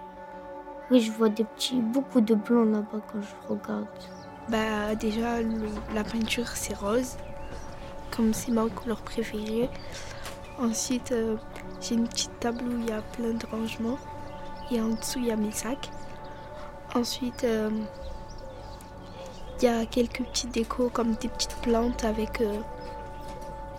Oui, 0.90 1.00
je 1.00 1.10
vois 1.12 1.28
des 1.28 1.44
petits, 1.44 1.80
beaucoup 1.80 2.20
de 2.20 2.34
blanc 2.34 2.64
là-bas 2.64 3.00
quand 3.10 3.20
je 3.22 3.48
regarde. 3.48 3.86
Bah 4.48 4.94
déjà, 4.94 5.40
la 5.94 6.04
peinture 6.04 6.48
c'est 6.48 6.76
rose, 6.76 7.16
comme 8.14 8.34
c'est 8.34 8.52
ma 8.52 8.68
couleur 8.68 9.00
préférée. 9.00 9.70
Ensuite, 10.58 11.12
euh, 11.12 11.36
j'ai 11.80 11.94
une 11.94 12.06
petite 12.06 12.38
table 12.40 12.62
où 12.64 12.78
il 12.78 12.88
y 12.88 12.92
a 12.92 13.00
plein 13.00 13.32
de 13.32 13.46
rangements 13.46 13.98
et 14.70 14.80
en 14.80 14.88
dessous 14.88 15.18
il 15.18 15.26
y 15.26 15.30
a 15.30 15.36
mes 15.36 15.52
sacs. 15.52 15.90
Ensuite, 16.94 17.44
euh, 17.44 17.70
il 19.58 19.64
y 19.64 19.68
a 19.68 19.86
quelques 19.86 20.22
petits 20.24 20.48
décos 20.48 20.90
comme 20.90 21.14
des 21.14 21.28
petites 21.28 21.56
plantes 21.62 22.04
avec 22.04 22.40
euh, 22.40 22.58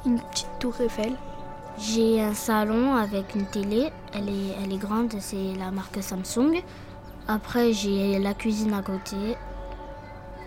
une 0.05 0.19
petite 0.19 0.49
tour 0.59 0.73
Eiffel. 0.81 1.13
J'ai 1.79 2.21
un 2.21 2.33
salon 2.33 2.95
avec 2.95 3.35
une 3.35 3.45
télé, 3.45 3.91
elle 4.13 4.29
est, 4.29 4.55
elle 4.63 4.73
est 4.73 4.77
grande, 4.77 5.13
c'est 5.19 5.53
la 5.57 5.71
marque 5.71 6.01
Samsung. 6.01 6.61
Après, 7.27 7.73
j'ai 7.73 8.19
la 8.19 8.33
cuisine 8.33 8.73
à 8.73 8.81
côté, 8.81 9.35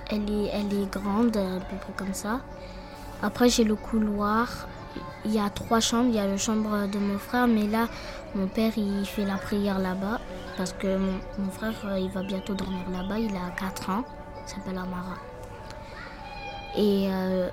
elle 0.08 0.30
est, 0.30 0.50
elle 0.52 0.82
est 0.82 0.90
grande, 0.90 1.36
à 1.36 1.60
peu 1.60 1.76
près 1.76 1.92
comme 1.96 2.14
ça. 2.14 2.40
Après, 3.22 3.48
j'ai 3.48 3.64
le 3.64 3.74
couloir 3.74 4.68
il 5.24 5.34
y 5.34 5.38
a 5.38 5.50
trois 5.50 5.80
chambres. 5.80 6.08
Il 6.08 6.14
y 6.14 6.18
a 6.18 6.26
la 6.26 6.36
chambre 6.36 6.86
de 6.86 6.98
mon 6.98 7.18
frère, 7.18 7.46
mais 7.46 7.66
là, 7.66 7.88
mon 8.34 8.46
père, 8.46 8.72
il 8.76 9.04
fait 9.04 9.24
la 9.24 9.36
prière 9.36 9.78
là-bas. 9.78 10.20
Parce 10.56 10.72
que 10.72 10.96
mon, 10.96 11.50
frère, 11.50 11.74
euh, 11.84 11.98
il 11.98 12.10
va 12.10 12.22
bientôt 12.22 12.54
dormir 12.54 12.88
là-bas. 12.90 13.18
Il 13.18 13.34
a 13.34 13.50
4 13.58 13.90
ans. 13.90 14.04
Il 14.44 14.50
s'appelle 14.50 14.78
Amara. 14.78 15.16
Et 16.76 17.08
euh, 17.10 17.48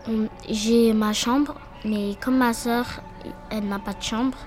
j'ai 0.50 0.94
ma 0.94 1.14
chambre, 1.14 1.56
mais 1.86 2.16
comme 2.20 2.38
ma 2.38 2.54
soeur, 2.54 2.86
elle 3.50 3.68
n'a 3.68 3.80
pas 3.80 3.94
de 3.94 4.02
chambre, 4.02 4.38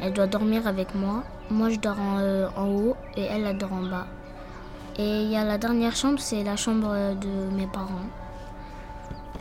elle 0.00 0.12
doit 0.12 0.26
dormir 0.26 0.66
avec 0.66 0.94
moi. 0.94 1.24
Moi, 1.50 1.70
je 1.70 1.78
dors 1.78 2.00
en, 2.00 2.18
euh, 2.18 2.48
en 2.56 2.68
haut 2.68 2.96
et 3.16 3.22
elle, 3.22 3.46
elle 3.46 3.58
dort 3.58 3.72
en 3.72 3.82
bas. 3.82 4.06
Et 4.96 5.22
il 5.22 5.30
y 5.30 5.36
a 5.36 5.44
la 5.44 5.58
dernière 5.58 5.94
chambre, 5.94 6.18
c'est 6.20 6.44
la 6.44 6.56
chambre 6.56 7.14
de 7.14 7.54
mes 7.54 7.66
parents. 7.66 8.06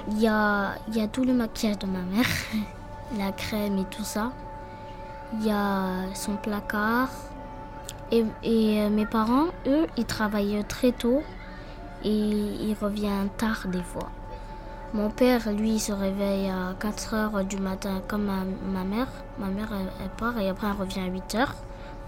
Il 0.10 0.20
y 0.20 0.28
a, 0.28 0.76
tout 1.12 1.24
le 1.24 1.34
maquillage 1.34 1.80
de 1.80 1.86
ma 1.86 2.00
mère, 2.00 2.26
la 3.18 3.32
crème 3.32 3.78
et 3.78 3.86
tout 3.86 4.04
ça. 4.04 4.32
Il 5.34 5.46
y 5.46 5.52
a 5.52 6.14
son 6.14 6.36
placard. 6.36 7.10
Et, 8.12 8.26
et, 8.44 8.82
euh, 8.82 8.90
mes 8.90 9.06
parents, 9.06 9.48
eux, 9.66 9.88
ils 9.98 10.06
travaillent 10.06 10.64
très 10.68 10.92
tôt 10.92 11.24
et 12.04 12.10
ils 12.10 12.76
reviennent 12.80 13.30
tard 13.38 13.64
des 13.68 13.82
fois. 13.82 14.10
Mon 14.94 15.10
père, 15.10 15.52
lui, 15.52 15.80
se 15.80 15.92
réveille 15.92 16.52
à 16.52 16.76
4 16.80 17.14
heures 17.16 17.44
du 17.44 17.58
matin 17.58 18.04
comme 18.08 18.26
ma, 18.26 18.84
mère. 18.84 19.08
Ma 19.40 19.48
mère, 19.48 19.70
elle, 19.74 20.10
part 20.20 20.38
et 20.38 20.48
après 20.48 20.68
elle 20.68 20.80
revient 20.80 21.00
à 21.00 21.08
8 21.08 21.34
heures 21.34 21.56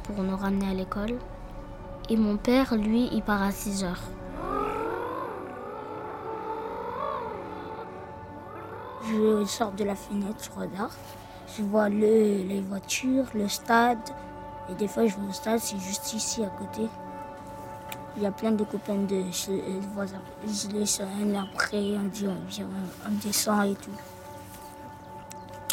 pour 0.03 0.21
nous 0.21 0.37
ramener 0.37 0.69
à 0.69 0.73
l'école. 0.75 1.15
Et 2.09 2.15
mon 2.15 2.37
père, 2.37 2.75
lui, 2.75 3.09
il 3.11 3.23
part 3.23 3.41
à 3.41 3.49
6 3.49 3.85
heures. 3.85 4.03
Je 9.01 9.45
sors 9.45 9.71
de 9.71 9.83
la 9.83 9.95
fenêtre, 9.95 10.43
je 10.43 10.59
regarde. 10.59 10.91
Je 11.57 11.63
vois 11.63 11.89
le, 11.89 12.43
les 12.47 12.61
voitures, 12.61 13.25
le 13.33 13.47
stade. 13.47 13.97
Et 14.69 14.75
des 14.75 14.87
fois, 14.87 15.07
je 15.07 15.15
vais 15.15 15.27
au 15.27 15.33
stade, 15.33 15.59
c'est 15.59 15.79
juste 15.79 16.13
ici 16.13 16.43
à 16.43 16.49
côté. 16.49 16.87
Il 18.17 18.23
y 18.23 18.25
a 18.25 18.32
plein 18.32 18.51
de 18.51 18.63
copains 18.63 18.95
de 18.95 19.23
voisins. 19.93 20.21
Je 20.47 20.69
les 20.69 20.86
sonne, 20.86 21.36
après 21.36 21.97
on 21.97 22.08
dit 22.08 22.28
on, 22.28 22.47
vient, 22.47 22.67
on 23.06 23.12
descend 23.25 23.71
et 23.71 23.75
tout. 23.75 23.91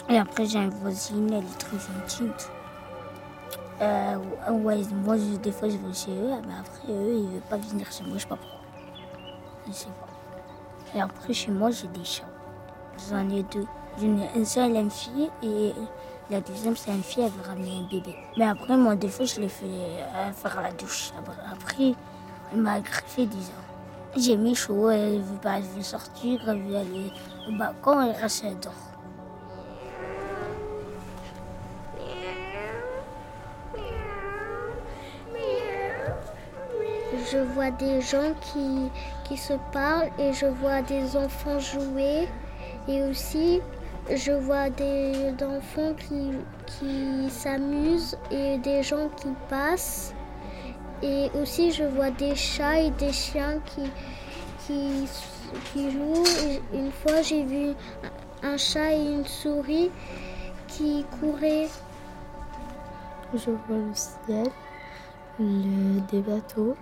Et 0.09 0.19
après, 0.19 0.45
j'ai 0.45 0.59
une 0.59 0.71
voisine, 0.71 1.33
elle 1.33 1.45
est 1.45 1.59
très 1.59 1.79
gentille. 1.79 2.33
Euh, 3.81 4.17
ouais, 4.51 4.83
moi, 5.05 5.17
je, 5.17 5.37
des 5.37 5.53
fois, 5.53 5.69
je 5.69 5.77
vais 5.77 5.95
chez 5.95 6.11
eux, 6.11 6.35
mais 6.47 6.55
après, 6.61 6.93
eux, 6.93 7.15
ils 7.15 7.25
ne 7.25 7.31
veulent 7.31 7.41
pas 7.49 7.57
venir 7.57 7.91
chez 7.91 8.05
moi, 8.05 8.15
je 8.15 8.23
sais 8.23 8.29
pas 8.29 8.37
pourquoi. 8.37 8.61
Je 9.67 9.73
sais 9.73 9.87
pas. 9.87 10.99
Et 10.99 11.01
après, 11.01 11.33
chez 11.33 11.51
moi, 11.51 11.71
j'ai 11.71 11.89
des 11.89 12.05
chats. 12.05 12.25
J'en 13.09 13.29
ai 13.31 13.43
deux. 13.45 13.67
Ai 14.01 14.39
une 14.39 14.45
seule, 14.45 14.77
une 14.77 14.91
fille, 14.91 15.31
et 15.43 15.73
la 16.31 16.41
deuxième, 16.41 16.77
c'est 16.77 16.91
une 16.91 17.03
fille, 17.03 17.25
elle 17.25 17.31
veut 17.31 17.49
ramener 17.49 17.79
un 17.79 17.89
bébé. 17.89 18.15
Mais 18.37 18.45
après, 18.45 18.77
moi, 18.77 18.95
des 18.97 19.09
fois, 19.09 19.25
je 19.25 19.41
les 19.41 19.49
fais 19.49 19.67
euh, 19.67 20.33
faire 20.33 20.61
la 20.61 20.73
douche. 20.73 21.13
Après, 21.51 21.95
elle 22.53 22.61
m'a 22.61 22.81
10 22.81 23.27
ans. 23.27 23.63
J'ai 24.17 24.37
mis 24.37 24.55
chaud, 24.55 24.91
elle 24.91 25.21
veut 25.21 25.39
pas, 25.41 25.57
elle 25.59 25.63
veut 25.63 25.83
sortir, 25.83 26.41
elle 26.47 26.63
veut 26.63 26.77
aller 26.77 27.11
au 27.49 27.57
balcon, 27.57 28.03
elle 28.03 28.21
reste 28.21 28.45
dehors. 28.45 28.75
Je 37.31 37.39
vois 37.39 37.71
des 37.71 38.03
gens 38.03 38.35
qui, 38.41 38.91
qui 39.25 39.37
se 39.39 39.55
parlent 39.73 40.11
et 40.19 40.33
je 40.35 40.47
vois 40.47 40.83
des 40.83 41.17
enfants 41.17 41.59
jouer. 41.59 42.29
Et 42.89 43.03
aussi, 43.05 43.61
je 44.11 44.33
vois 44.33 44.69
des 44.69 45.33
enfants 45.43 45.95
qui, 45.95 46.33
qui 46.67 47.31
s'amusent 47.31 48.19
et 48.31 48.59
des 48.59 48.83
gens 48.83 49.09
qui 49.17 49.29
passent. 49.49 50.13
Et 51.03 51.31
aussi, 51.41 51.73
je 51.73 51.85
vois 51.85 52.11
des 52.11 52.35
chats 52.37 52.81
et 52.81 52.91
des 52.91 53.13
chiens 53.13 53.59
qui, 53.67 53.91
qui, 54.67 55.91
jouent. 55.91 56.25
Une 56.73 56.93
fois, 56.93 57.23
j'ai 57.23 57.43
vu 57.45 57.75
un 58.43 58.57
chat 58.57 58.93
et 58.93 59.13
une 59.15 59.27
souris 59.27 59.91
qui 60.69 61.05
couraient. 61.21 61.69
Je 63.35 63.51
vois 63.51 63.79
le 63.79 63.95
ciel, 63.95 64.47
le, 65.41 66.01
des 66.11 66.21
bateaux. 66.21 66.77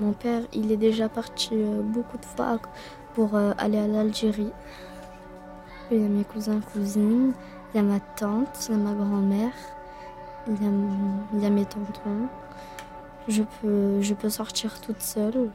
Mon 0.00 0.12
père, 0.12 0.42
il 0.52 0.70
est 0.70 0.76
déjà 0.76 1.08
parti 1.08 1.50
beaucoup 1.82 2.18
de 2.18 2.24
fois 2.24 2.60
pour 3.14 3.34
aller 3.34 3.78
à 3.78 3.88
l'Algérie. 3.88 4.52
Il 5.90 6.02
y 6.02 6.04
a 6.04 6.08
mes 6.08 6.22
cousins, 6.22 6.60
cousines, 6.72 7.32
il 7.74 7.78
y 7.78 7.80
a 7.80 7.82
ma 7.82 7.98
tante, 7.98 8.68
il 8.68 8.72
y 8.72 8.74
a 8.74 8.78
ma 8.78 8.92
grand-mère, 8.92 9.52
il, 10.48 10.54
il 11.34 11.42
y 11.42 11.46
a, 11.46 11.50
mes 11.50 11.64
tontons. 11.64 12.28
Je 13.28 13.42
peux, 13.60 14.00
je 14.00 14.14
peux 14.14 14.30
sortir 14.30 14.80
toute 14.80 15.02
seule. 15.02 15.50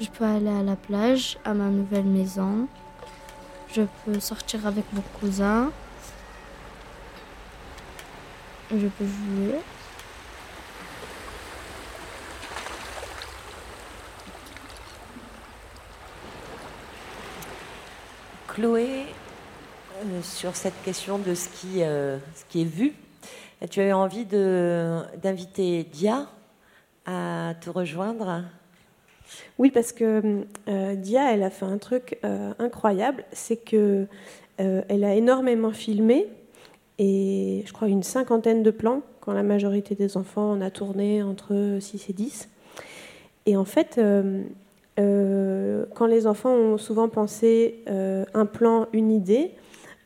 Je 0.00 0.08
peux 0.08 0.24
aller 0.24 0.50
à 0.50 0.62
la 0.62 0.76
plage, 0.76 1.38
à 1.44 1.54
ma 1.54 1.68
nouvelle 1.68 2.04
maison. 2.04 2.66
Je 3.72 3.82
peux 4.04 4.18
sortir 4.20 4.66
avec 4.66 4.84
mon 4.92 5.02
cousin. 5.20 5.70
Je 8.70 8.86
peux 8.86 9.04
jouer. 9.04 9.60
Chloé, 18.48 19.06
euh, 20.04 20.22
sur 20.22 20.54
cette 20.54 20.80
question 20.82 21.18
de 21.18 21.34
ce 21.34 21.48
qui, 21.48 21.82
euh, 21.82 22.18
ce 22.34 22.44
qui 22.48 22.62
est 22.62 22.64
vu, 22.64 22.94
tu 23.70 23.80
avais 23.80 23.92
envie 23.92 24.26
d'inviter 24.26 25.84
Dia 25.84 26.28
à 27.06 27.54
te 27.60 27.70
rejoindre? 27.70 28.44
Oui, 29.58 29.70
parce 29.70 29.92
que 29.92 30.44
euh, 30.68 30.94
Dia, 30.94 31.32
elle 31.32 31.42
a 31.42 31.50
fait 31.50 31.64
un 31.64 31.78
truc 31.78 32.18
euh, 32.24 32.52
incroyable, 32.58 33.24
c'est 33.32 33.56
que 33.56 34.06
euh, 34.60 34.82
elle 34.88 35.04
a 35.04 35.14
énormément 35.14 35.72
filmé 35.72 36.28
et 36.98 37.64
je 37.66 37.72
crois 37.72 37.88
une 37.88 38.02
cinquantaine 38.02 38.62
de 38.62 38.70
plans 38.70 39.02
quand 39.20 39.32
la 39.32 39.42
majorité 39.42 39.94
des 39.94 40.16
enfants 40.16 40.52
en 40.52 40.60
a 40.60 40.70
tourné 40.70 41.22
entre 41.22 41.78
6 41.80 42.10
et 42.10 42.12
10. 42.12 42.48
Et 43.46 43.56
en 43.56 43.64
fait, 43.64 43.98
euh, 43.98 45.86
quand 45.94 46.06
les 46.06 46.26
enfants 46.26 46.52
ont 46.52 46.78
souvent 46.78 47.08
pensé 47.08 47.82
un 47.86 48.46
plan, 48.46 48.86
une 48.92 49.10
idée, 49.10 49.52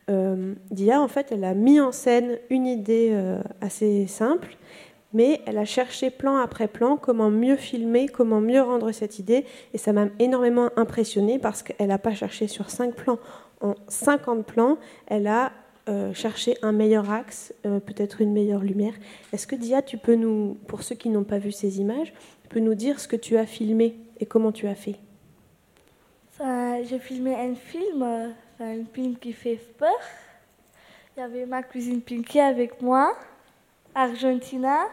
euh, 0.08 0.54
Dia, 0.70 1.00
en 1.00 1.08
fait, 1.08 1.32
elle 1.32 1.44
a 1.44 1.54
mis 1.54 1.80
en 1.80 1.92
scène 1.92 2.38
une 2.50 2.66
idée 2.66 3.10
euh, 3.12 3.40
assez 3.60 4.06
simple, 4.06 4.56
mais 5.12 5.40
elle 5.46 5.58
a 5.58 5.64
cherché 5.64 6.10
plan 6.10 6.36
après 6.36 6.68
plan 6.68 6.96
comment 6.96 7.30
mieux 7.30 7.56
filmer, 7.56 8.08
comment 8.08 8.40
mieux 8.40 8.60
rendre 8.62 8.92
cette 8.92 9.18
idée, 9.18 9.44
et 9.74 9.78
ça 9.78 9.92
m'a 9.92 10.06
énormément 10.18 10.70
impressionnée 10.76 11.38
parce 11.38 11.62
qu'elle 11.62 11.88
n'a 11.88 11.98
pas 11.98 12.14
cherché 12.14 12.46
sur 12.46 12.70
5 12.70 12.94
plans. 12.94 13.18
En 13.60 13.74
50 13.88 14.46
plans, 14.46 14.78
elle 15.06 15.26
a 15.26 15.52
euh, 15.88 16.12
cherché 16.12 16.56
un 16.62 16.72
meilleur 16.72 17.10
axe, 17.10 17.54
peut-être 17.62 18.20
une 18.20 18.32
meilleure 18.32 18.62
lumière. 18.62 18.94
Est-ce 19.32 19.46
que 19.46 19.56
Dia, 19.56 19.82
tu 19.82 19.96
peux 19.96 20.14
nous, 20.14 20.58
pour 20.66 20.82
ceux 20.82 20.94
qui 20.94 21.08
n'ont 21.08 21.24
pas 21.24 21.38
vu 21.38 21.50
ces 21.50 21.80
images, 21.80 22.12
tu 22.42 22.48
peux 22.48 22.60
nous 22.60 22.74
dire 22.74 23.00
ce 23.00 23.08
que 23.08 23.16
tu 23.16 23.36
as 23.36 23.46
filmé 23.46 23.96
et 24.20 24.26
comment 24.26 24.52
tu 24.52 24.68
as 24.68 24.74
fait? 24.74 24.96
J'ai 26.40 27.00
filmé 27.00 27.34
un 27.34 27.54
film, 27.54 28.34
enfin, 28.58 28.80
un 28.80 28.84
film 28.92 29.16
qui 29.16 29.32
fait 29.32 29.60
peur. 29.78 29.98
Il 31.16 31.20
y 31.20 31.22
avait 31.22 31.46
ma 31.46 31.62
cousine 31.62 32.00
Pinky 32.00 32.40
avec 32.40 32.80
moi, 32.80 33.16
Argentina 33.94 34.86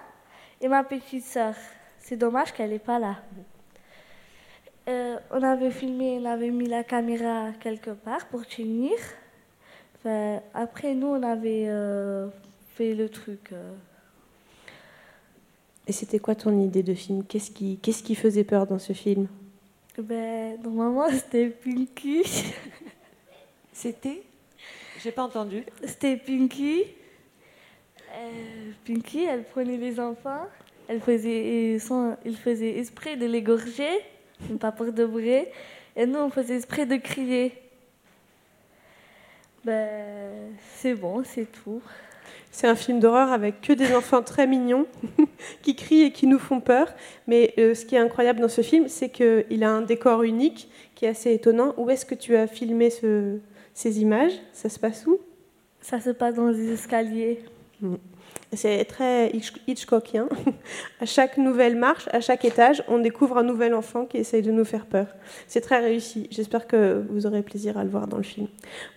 et 0.62 0.68
ma 0.68 0.84
petite 0.84 1.24
sœur. 1.24 1.54
C'est 2.00 2.18
dommage 2.18 2.52
qu'elle 2.54 2.70
n'est 2.70 2.80
pas 2.80 3.00
là. 3.00 3.18
Euh, 4.88 5.18
on 5.32 5.42
avait 5.42 5.72
filmé, 5.72 6.20
on 6.22 6.26
avait 6.26 6.52
mis 6.52 6.68
la 6.68 6.84
caméra 6.84 7.52
quelque 7.60 7.92
part 7.92 8.28
pour 8.28 8.46
tenir. 8.46 8.94
Enfin, 9.98 10.42
après, 10.54 10.94
nous, 10.94 11.08
on 11.08 11.24
avait 11.24 11.66
euh, 11.68 12.28
fait 12.76 12.94
le 12.94 13.10
truc. 13.10 13.52
Euh. 13.52 13.74
Et 15.88 15.92
c'était 15.92 16.20
quoi 16.20 16.36
ton 16.36 16.60
idée 16.60 16.84
de 16.84 16.94
film? 16.94 17.24
Qu'est-ce 17.24 17.50
qui, 17.50 17.80
qu'est-ce 17.82 18.04
qui 18.04 18.14
faisait 18.14 18.44
peur 18.44 18.68
dans 18.68 18.80
ce 18.80 18.94
film? 18.94 19.28
Ben, 19.98 20.62
Normalement, 20.62 21.10
c'était 21.12 21.50
Pinky. 21.50 22.24
C'était 23.76 24.24
J'ai 25.04 25.12
pas 25.12 25.24
entendu. 25.24 25.66
C'était 25.84 26.16
Pinky. 26.16 26.84
Euh, 28.14 28.72
Pinky, 28.88 29.26
elle 29.26 29.44
prenait 29.44 29.76
les 29.76 30.00
enfants. 30.00 30.48
Elle 30.88 31.02
faisait, 31.02 31.78
son, 31.80 32.16
il 32.24 32.38
faisait 32.38 32.78
esprit 32.80 33.18
de 33.18 33.26
l'égorger, 33.26 33.90
pas 34.62 34.72
pour 34.72 34.94
de 34.94 35.04
vrai. 35.04 35.52
Et 35.98 36.06
nous, 36.06 36.20
on 36.20 36.30
faisait 36.30 36.56
esprit 36.56 36.86
de 36.86 36.96
crier. 36.96 37.52
Ben, 39.66 40.56
c'est 40.76 40.94
bon, 40.94 41.24
c'est 41.26 41.52
tout. 41.52 41.82
C'est 42.52 42.68
un 42.68 42.76
film 42.76 43.02
d'horreur 43.02 43.34
avec 43.34 43.60
que 43.60 43.74
des 43.74 43.94
enfants 43.94 44.24
très 44.24 44.48
mignons 44.48 44.88
qui 45.62 45.76
crient 45.76 46.04
et 46.04 46.12
qui 46.12 46.28
nous 46.28 46.40
font 46.40 46.62
peur. 46.62 46.94
Mais 47.28 47.54
euh, 47.58 47.74
ce 47.74 47.86
qui 47.86 47.96
est 47.96 48.00
incroyable 48.00 48.40
dans 48.40 48.48
ce 48.48 48.62
film, 48.62 48.88
c'est 48.88 49.10
qu'il 49.10 49.66
a 49.66 49.70
un 49.70 49.82
décor 49.82 50.24
unique 50.24 50.70
qui 50.96 51.04
est 51.04 51.10
assez 51.10 51.34
étonnant. 51.34 51.74
Où 51.76 51.90
est-ce 51.90 52.06
que 52.06 52.16
tu 52.16 52.38
as 52.38 52.48
filmé 52.48 52.90
ce, 52.90 53.42
Ces 53.76 54.00
images, 54.00 54.32
ça 54.54 54.70
se 54.70 54.80
passe 54.80 55.06
où? 55.06 55.20
Ça 55.82 56.00
se 56.00 56.10
passe 56.12 56.36
dans 56.36 56.48
les 56.48 56.72
escaliers. 56.72 57.44
C'est 58.54 58.86
très 58.86 59.32
Hitchcockien. 59.68 60.28
à 61.02 61.06
chaque 61.06 61.38
nouvelle 61.38 61.76
marche, 61.76 62.08
à 62.12 62.22
chaque 62.22 62.46
étage, 62.46 62.84
on 62.88 63.00
découvre 63.00 63.38
un 63.38 63.44
nouvel 63.44 63.74
enfant 63.74 64.06
qui 64.06 64.18
essaye 64.18 64.42
de 64.42 64.52
nous 64.52 64.66
faire 64.66 64.86
peur. 64.86 65.08
C'est 65.48 65.62
très 65.62 65.80
réussi. 65.80 66.28
J'espère 66.32 66.68
que 66.68 67.04
vous 67.10 67.26
aurez 67.26 67.42
plaisir 67.42 67.78
à 67.78 67.84
le 67.84 67.90
voir 67.90 68.08
dans 68.08 68.18
le 68.18 68.24
film. 68.24 68.48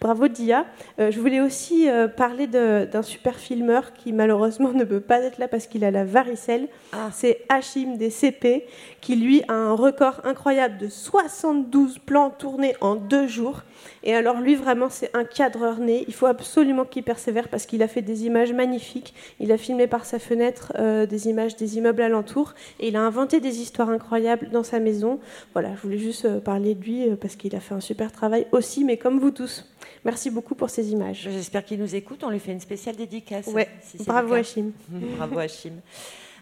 Bravo 0.01 0.29
Dia. 0.29 0.67
Euh, 1.01 1.11
je 1.11 1.19
voulais 1.21 1.41
aussi 1.41 1.89
euh, 1.89 2.09
parler 2.09 2.47
d'un 2.47 3.03
super 3.03 3.37
filmeur 3.37 3.95
qui 3.95 4.13
malheureusement 4.13 4.73
ne 4.75 4.85
peut 4.85 5.01
pas 5.01 5.21
être 5.21 5.39
là 5.39 5.49
parce 5.49 5.67
qu'il 5.67 5.85
a 5.85 5.91
la 5.91 6.05
varicelle. 6.05 6.69
Ah. 6.93 7.11
C'est 7.13 7.45
Hachim 7.49 7.97
des 7.97 8.11
CP 8.11 8.67
qui 9.01 9.17
lui 9.17 9.43
a 9.49 9.55
un 9.55 9.73
record 9.73 10.21
incroyable 10.25 10.79
de 10.79 10.89
72 10.89 11.99
plans 11.99 12.31
tournés 12.31 12.75
en 12.81 12.95
deux 12.95 13.27
jours. 13.27 13.63
Et 14.05 14.15
alors 14.15 14.41
lui, 14.41 14.55
vraiment, 14.55 14.89
c'est 14.91 15.15
un 15.17 15.25
cadreur 15.25 15.79
né. 15.79 16.05
Il 16.09 16.15
faut 16.15 16.27
absolument 16.27 16.85
qu'il 16.85 17.03
persévère 17.03 17.49
parce 17.49 17.67
qu'il 17.67 17.83
a 17.83 17.89
fait 17.89 18.03
des 18.03 18.27
images 18.27 18.53
magnifiques. 18.53 19.15
Il 19.41 19.53
a 19.53 19.59
filmé 19.59 19.87
par 19.87 20.05
sa 20.05 20.19
fenêtre 20.19 20.73
euh, 20.79 21.07
des 21.07 21.29
images 21.29 21.57
des 21.57 21.79
immeubles 21.79 22.03
alentours 22.03 22.55
et 22.81 22.89
il 22.89 22.97
a 22.97 23.03
inventé 23.03 23.41
des 23.41 23.61
histoires 23.61 23.91
incroyables 23.91 24.51
dans 24.51 24.63
sa 24.63 24.81
maison. 24.81 25.21
Voilà, 25.53 25.75
je 25.77 25.83
voulais 25.83 25.99
juste 25.99 26.25
euh, 26.25 26.41
parler 26.41 26.75
de 26.75 26.83
lui 26.83 27.09
euh, 27.09 27.17
parce 27.17 27.37
qu'il 27.37 27.55
a 27.55 27.61
fait 27.61 27.75
un 27.75 27.81
super 27.81 28.13
travail 28.13 28.47
aussi, 28.53 28.85
mais 28.85 28.97
comme 28.97 29.19
vous 29.19 29.31
tous. 29.31 29.65
Merci 30.05 30.31
beaucoup 30.31 30.55
pour 30.55 30.71
ces 30.71 30.93
images. 30.93 31.29
J'espère 31.31 31.65
qu'il 31.65 31.79
nous 31.81 31.95
écoute. 31.95 32.23
On 32.25 32.31
lui 32.31 32.39
fait 32.39 32.53
une 32.53 32.61
spéciale 32.61 32.97
dédicace. 32.97 33.47
Ouais. 33.49 33.69
Bravo 34.07 34.35
Hachim. 34.35 34.73
Bravo 34.89 35.39
Hachim. 35.39 35.75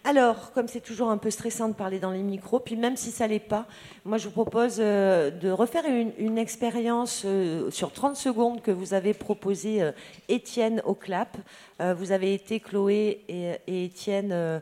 Alors, 0.08 0.52
comme 0.52 0.68
c'est 0.68 0.82
toujours 0.82 1.10
un 1.10 1.18
peu 1.18 1.30
stressant 1.30 1.66
de 1.68 1.74
parler 1.74 1.98
dans 1.98 2.12
les 2.12 2.22
micros, 2.22 2.60
puis 2.60 2.76
même 2.76 2.96
si 2.96 3.10
ça 3.10 3.26
l'est 3.26 3.40
pas, 3.40 3.66
moi 4.04 4.18
je 4.18 4.26
vous 4.26 4.30
propose 4.30 4.76
euh, 4.78 5.32
de 5.32 5.50
refaire 5.50 5.82
une, 5.84 6.38
expérience 6.38 7.24
euh, 7.24 7.72
sur 7.72 7.90
30 7.90 8.14
secondes 8.14 8.62
que 8.62 8.70
vous 8.70 8.94
avez 8.94 9.14
proposé 9.14 9.82
euh, 9.82 9.90
Étienne 10.28 10.80
au 10.84 10.94
clap. 10.94 11.36
vous 11.80 12.12
avez 12.12 12.34
été 12.34 12.60
Chloé 12.60 13.24
et 13.28 13.56
Étienne 13.66 14.60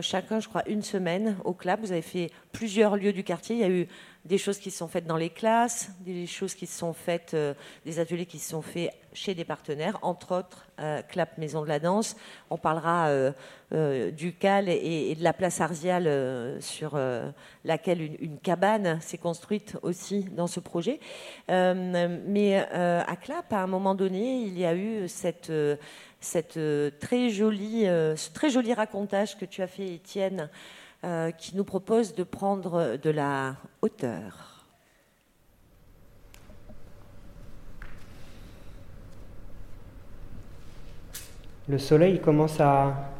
chacun, 0.00 0.40
je 0.40 0.48
crois, 0.48 0.62
une 0.68 0.82
semaine 0.82 1.36
au 1.44 1.52
clap. 1.52 1.80
Vous 1.80 1.92
avez 1.92 2.02
fait 2.02 2.30
plusieurs 2.52 2.96
lieux 2.96 3.12
du 3.12 3.24
quartier. 3.24 3.56
Il 3.56 3.60
y 3.60 3.64
a 3.64 3.70
eu 3.70 3.88
des 4.24 4.38
choses 4.38 4.58
qui 4.58 4.70
se 4.70 4.78
sont 4.78 4.88
faites 4.88 5.06
dans 5.06 5.18
les 5.18 5.28
classes, 5.28 5.90
des 6.00 6.26
choses 6.26 6.54
qui 6.54 6.66
sont 6.66 6.94
faites, 6.94 7.34
euh, 7.34 7.52
des 7.84 7.98
ateliers 7.98 8.24
qui 8.24 8.38
se 8.38 8.50
sont 8.50 8.62
faits 8.62 8.90
chez 9.12 9.34
des 9.34 9.44
partenaires, 9.44 9.98
entre 10.00 10.34
autres 10.38 10.66
euh, 10.80 11.02
Clap 11.02 11.36
Maison 11.36 11.62
de 11.62 11.68
la 11.68 11.78
Danse. 11.78 12.16
On 12.48 12.56
parlera 12.56 13.08
euh, 13.08 14.10
du 14.12 14.34
Cal 14.34 14.68
et, 14.68 15.14
de 15.14 15.22
la 15.22 15.34
place 15.34 15.60
Arzial 15.60 16.56
sur 16.60 16.98
laquelle 17.64 18.00
une, 18.20 18.38
cabane 18.38 19.00
s'est 19.00 19.18
construite 19.18 19.76
aussi 19.82 20.24
dans 20.24 20.46
ce 20.46 20.60
projet. 20.60 21.00
mais 21.48 22.56
à 22.56 23.16
Clap, 23.16 23.52
à 23.52 23.62
un 23.62 23.66
moment 23.66 23.94
donné, 23.94 24.42
il 24.42 24.58
y 24.58 24.64
a 24.64 24.74
eu 24.74 25.08
cette, 25.08 25.50
cette 26.24 26.58
très 26.98 27.30
jolie, 27.30 27.84
ce 27.84 28.32
très 28.32 28.50
joli 28.50 28.72
racontage 28.74 29.38
que 29.38 29.44
tu 29.44 29.62
as 29.62 29.66
fait, 29.66 29.94
Étienne. 29.94 30.48
Euh, 31.04 31.32
qui 31.32 31.54
nous 31.54 31.64
propose 31.64 32.14
de 32.14 32.22
prendre 32.22 32.96
de 32.96 33.10
la 33.10 33.56
hauteur. 33.82 34.64
Le 41.68 41.76
soleil 41.76 42.22
commence 42.22 42.58
à 42.58 43.10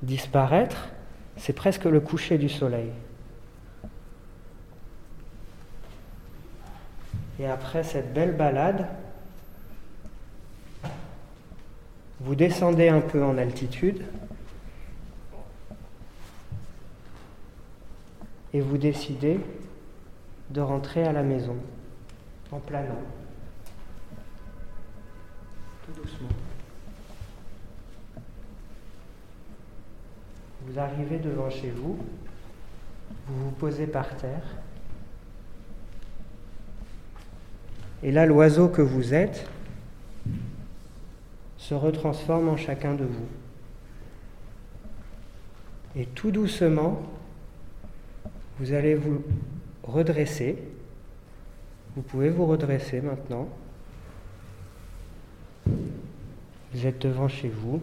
disparaître, 0.00 0.88
c'est 1.36 1.52
presque 1.52 1.84
le 1.84 2.00
coucher 2.00 2.38
du 2.38 2.48
soleil. 2.48 2.92
Et 7.38 7.46
après 7.46 7.82
cette 7.82 8.14
belle 8.14 8.36
balade, 8.36 8.88
vous 12.20 12.34
descendez 12.34 12.88
un 12.88 13.00
peu 13.00 13.22
en 13.22 13.38
altitude. 13.38 14.02
Et 18.54 18.60
vous 18.60 18.78
décidez 18.78 19.38
de 20.50 20.60
rentrer 20.60 21.04
à 21.04 21.12
la 21.12 21.22
maison 21.22 21.56
en 22.50 22.58
planant, 22.58 23.02
tout 25.84 26.00
doucement. 26.00 26.28
Vous 30.66 30.78
arrivez 30.78 31.18
devant 31.18 31.50
chez 31.50 31.70
vous, 31.70 31.98
vous 33.26 33.44
vous 33.44 33.50
posez 33.50 33.86
par 33.86 34.16
terre, 34.16 34.42
et 38.02 38.10
là 38.10 38.24
l'oiseau 38.24 38.68
que 38.68 38.82
vous 38.82 39.12
êtes 39.12 39.46
se 41.58 41.74
retransforme 41.74 42.48
en 42.48 42.56
chacun 42.56 42.94
de 42.94 43.04
vous. 43.04 43.26
Et 45.96 46.06
tout 46.06 46.30
doucement, 46.30 47.02
vous 48.58 48.72
allez 48.72 48.94
vous 48.94 49.22
redresser. 49.82 50.56
Vous 51.96 52.02
pouvez 52.02 52.30
vous 52.30 52.46
redresser 52.46 53.00
maintenant. 53.00 53.48
Vous 55.66 56.86
êtes 56.86 57.00
devant 57.02 57.28
chez 57.28 57.48
vous. 57.48 57.82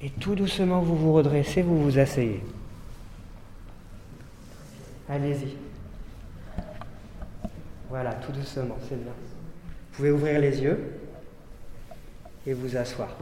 Et 0.00 0.10
tout 0.10 0.36
doucement, 0.36 0.80
vous 0.80 0.96
vous 0.96 1.12
redressez, 1.12 1.62
vous 1.62 1.82
vous 1.82 1.98
asseyez. 1.98 2.42
Allez-y. 5.08 5.56
Voilà, 7.88 8.12
tout 8.12 8.30
doucement, 8.30 8.76
c'est 8.88 9.02
bien. 9.02 9.12
Vous 9.12 9.96
pouvez 9.96 10.10
ouvrir 10.12 10.38
les 10.38 10.62
yeux 10.62 10.78
et 12.48 12.54
vous 12.54 12.76
asseoir. 12.78 13.14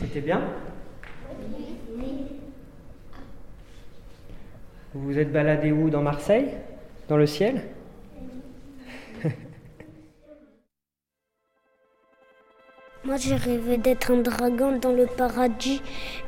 C'était 0.00 0.20
bien? 0.20 0.42
Vous 4.94 5.04
vous 5.04 5.18
êtes 5.18 5.30
baladé 5.30 5.70
où? 5.70 5.88
Dans 5.90 6.02
Marseille? 6.02 6.48
Dans 7.08 7.16
le 7.16 7.26
ciel? 7.26 7.62
Moi, 13.04 13.18
j'ai 13.18 13.36
rêvé 13.36 13.76
d'être 13.76 14.10
un 14.10 14.16
dragon 14.16 14.76
dans 14.78 14.90
le 14.92 15.06
paradis 15.06 15.80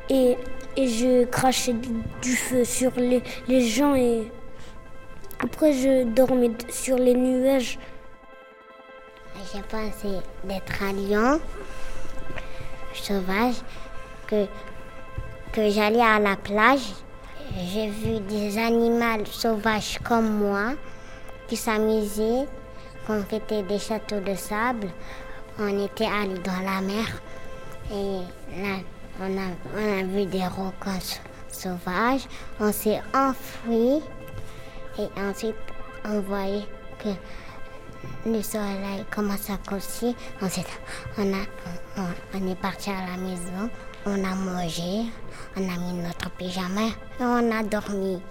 et, 0.09 0.37
et 0.77 0.87
je 0.87 1.25
crachais 1.25 1.75
du, 2.21 2.35
feu 2.35 2.63
sur 2.63 2.91
les, 2.97 3.21
les, 3.47 3.67
gens 3.67 3.95
et 3.95 4.31
après 5.39 5.73
je 5.73 6.03
dormais 6.03 6.51
sur 6.69 6.97
les 6.97 7.13
nuages. 7.13 7.77
J'ai 9.53 9.61
pensé 9.63 10.19
d'être 10.43 10.83
un 10.83 10.93
lion 10.93 11.41
sauvage 12.93 13.55
que, 14.27 14.45
que 15.51 15.69
j'allais 15.69 16.01
à 16.01 16.19
la 16.19 16.35
plage. 16.35 16.93
J'ai 17.73 17.89
vu 17.89 18.19
des 18.21 18.57
animaux 18.57 19.25
sauvages 19.25 19.99
comme 20.03 20.37
moi 20.37 20.73
qui 21.47 21.57
s'amusaient, 21.57 22.47
qu'on 23.05 23.23
fait 23.23 23.63
des 23.63 23.79
châteaux 23.79 24.21
de 24.21 24.35
sable. 24.35 24.89
On 25.59 25.83
était 25.83 26.05
allés 26.05 26.39
dans 26.39 26.61
la 26.63 26.79
mer 26.81 27.21
et 27.91 28.21
là, 28.61 28.77
on 29.19 29.37
a, 29.37 29.49
on 29.75 29.99
a 29.99 30.03
vu 30.03 30.25
des 30.25 30.45
requins 30.45 30.99
sauvages. 31.49 32.27
On 32.59 32.71
s'est 32.71 33.01
enfui 33.13 34.01
et 34.97 35.07
ensuite 35.19 35.55
on 36.05 36.19
voyait 36.21 36.65
que 36.99 37.09
le 38.25 38.41
soleil 38.41 39.05
commence 39.13 39.49
à 39.49 39.57
coucher. 39.57 40.15
Ensuite, 40.41 40.67
on, 41.17 41.33
a, 41.33 41.45
on, 42.33 42.47
est 42.47 42.55
parti 42.55 42.89
à 42.89 43.11
la 43.11 43.17
maison, 43.17 43.69
on 44.05 44.23
a 44.23 44.35
mangé, 44.35 45.05
on 45.55 45.63
a 45.63 45.77
mis 45.77 46.01
notre 46.01 46.29
pyjama 46.31 46.87
et 47.19 47.23
on 47.23 47.51
a 47.51 47.63
dormi. 47.63 48.21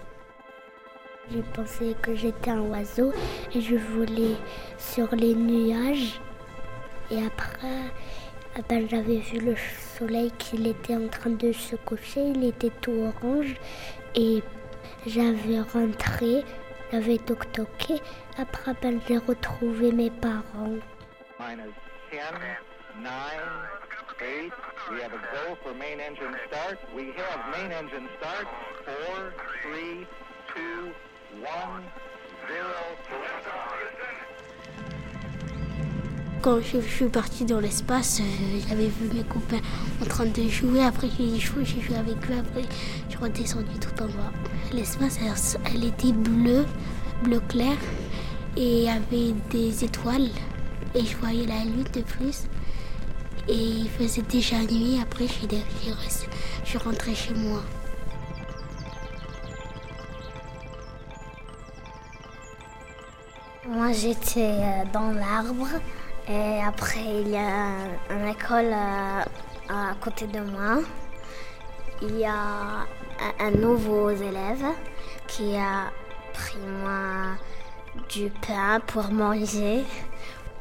J'ai 1.32 1.42
pensé 1.42 1.94
que 2.02 2.16
j'étais 2.16 2.50
un 2.50 2.60
oiseau 2.62 3.12
et 3.54 3.60
je 3.60 3.76
volais 3.76 4.36
sur 4.78 5.14
les 5.14 5.34
nuages. 5.34 6.20
Et 7.10 7.24
après, 7.24 7.92
ben, 8.68 8.88
j'avais 8.88 9.18
vu 9.18 9.38
le 9.38 9.54
soleil 9.98 10.30
qu'il 10.38 10.66
était 10.66 10.96
en 10.96 11.08
train 11.08 11.30
de 11.30 11.52
se 11.52 11.76
coucher, 11.76 12.20
il 12.20 12.44
était 12.44 12.70
tout 12.80 12.92
orange 12.92 13.54
et 14.14 14.42
j'avais 15.06 15.60
rentré 15.60 16.44
j'avais 16.92 17.18
toc 17.18 17.50
toqué. 17.52 18.00
Après, 18.36 18.74
ben, 18.82 19.00
j'ai 19.06 19.18
retrouvé 19.18 19.92
mes 19.92 20.10
parents. 20.10 20.78
Minus 21.38 21.72
10, 22.10 22.18
9, 23.00 23.12
8, 24.20 24.52
we 24.90 25.00
have 25.00 25.12
a 25.12 25.18
go 25.18 25.56
for 25.62 25.72
main 25.74 26.00
engine 26.00 26.34
start. 26.48 26.78
We 26.94 27.12
have 27.16 27.40
main 27.52 27.70
engine 27.70 28.08
start. 28.18 28.46
4, 28.86 29.32
3, 29.62 30.06
2, 30.56 30.92
1, 31.44 31.82
0. 32.48 32.90
Quand 36.40 36.60
je 36.60 36.80
suis 36.80 37.06
partie 37.06 37.44
dans 37.44 37.60
l'espace, 37.60 38.20
euh, 38.20 38.60
j'avais 38.68 38.86
vu 38.86 39.10
mes 39.14 39.24
copains 39.24 39.60
en 40.02 40.06
train 40.06 40.26
de 40.26 40.48
jouer. 40.48 40.82
Après, 40.82 41.08
j'ai 41.18 41.38
joué, 41.38 41.64
j'ai 41.64 41.80
joué 41.80 41.96
avec 41.96 42.16
eux. 42.30 42.38
Après, 42.38 42.62
je 43.06 43.10
suis 43.10 43.18
redescendue 43.18 43.78
tout 43.80 44.02
en 44.02 44.06
bas. 44.06 44.32
L'espace, 44.72 45.18
elle, 45.72 45.84
était 45.84 46.12
bleue, 46.12 46.64
bleu 47.22 47.40
clair. 47.48 47.76
Et 48.56 48.78
il 48.78 48.84
y 48.84 48.88
avait 48.88 49.34
des 49.50 49.84
étoiles. 49.84 50.28
Et 50.94 51.04
je 51.04 51.16
voyais 51.16 51.46
la 51.46 51.64
lune 51.64 51.84
de 51.92 52.00
plus. 52.00 52.44
Et 53.48 53.54
il 53.54 53.88
faisait 53.90 54.22
déjà 54.22 54.58
nuit. 54.58 54.98
Après, 55.02 55.26
je 55.26 55.32
suis, 55.32 55.48
je 56.64 56.68
suis 56.68 56.78
rentrée 56.78 57.14
chez 57.14 57.34
moi. 57.34 57.62
Moi, 63.68 63.92
j'étais 63.92 64.56
euh, 64.58 64.84
dans 64.92 65.10
l'arbre. 65.12 65.68
Et 66.28 66.62
après, 66.62 67.04
il 67.22 67.28
y 67.28 67.36
a 67.36 67.72
une 68.10 68.28
école 68.28 68.72
euh, 68.72 69.22
à 69.68 69.94
côté 70.00 70.26
de 70.26 70.40
moi. 70.40 70.82
Il 72.02 72.18
y 72.18 72.24
a 72.24 72.86
un 73.38 73.50
nouveau 73.50 74.10
élève 74.10 74.64
qui 75.26 75.56
a 75.56 75.90
pris 76.32 76.58
du 78.08 78.30
pain 78.46 78.80
pour 78.86 79.10
manger. 79.10 79.84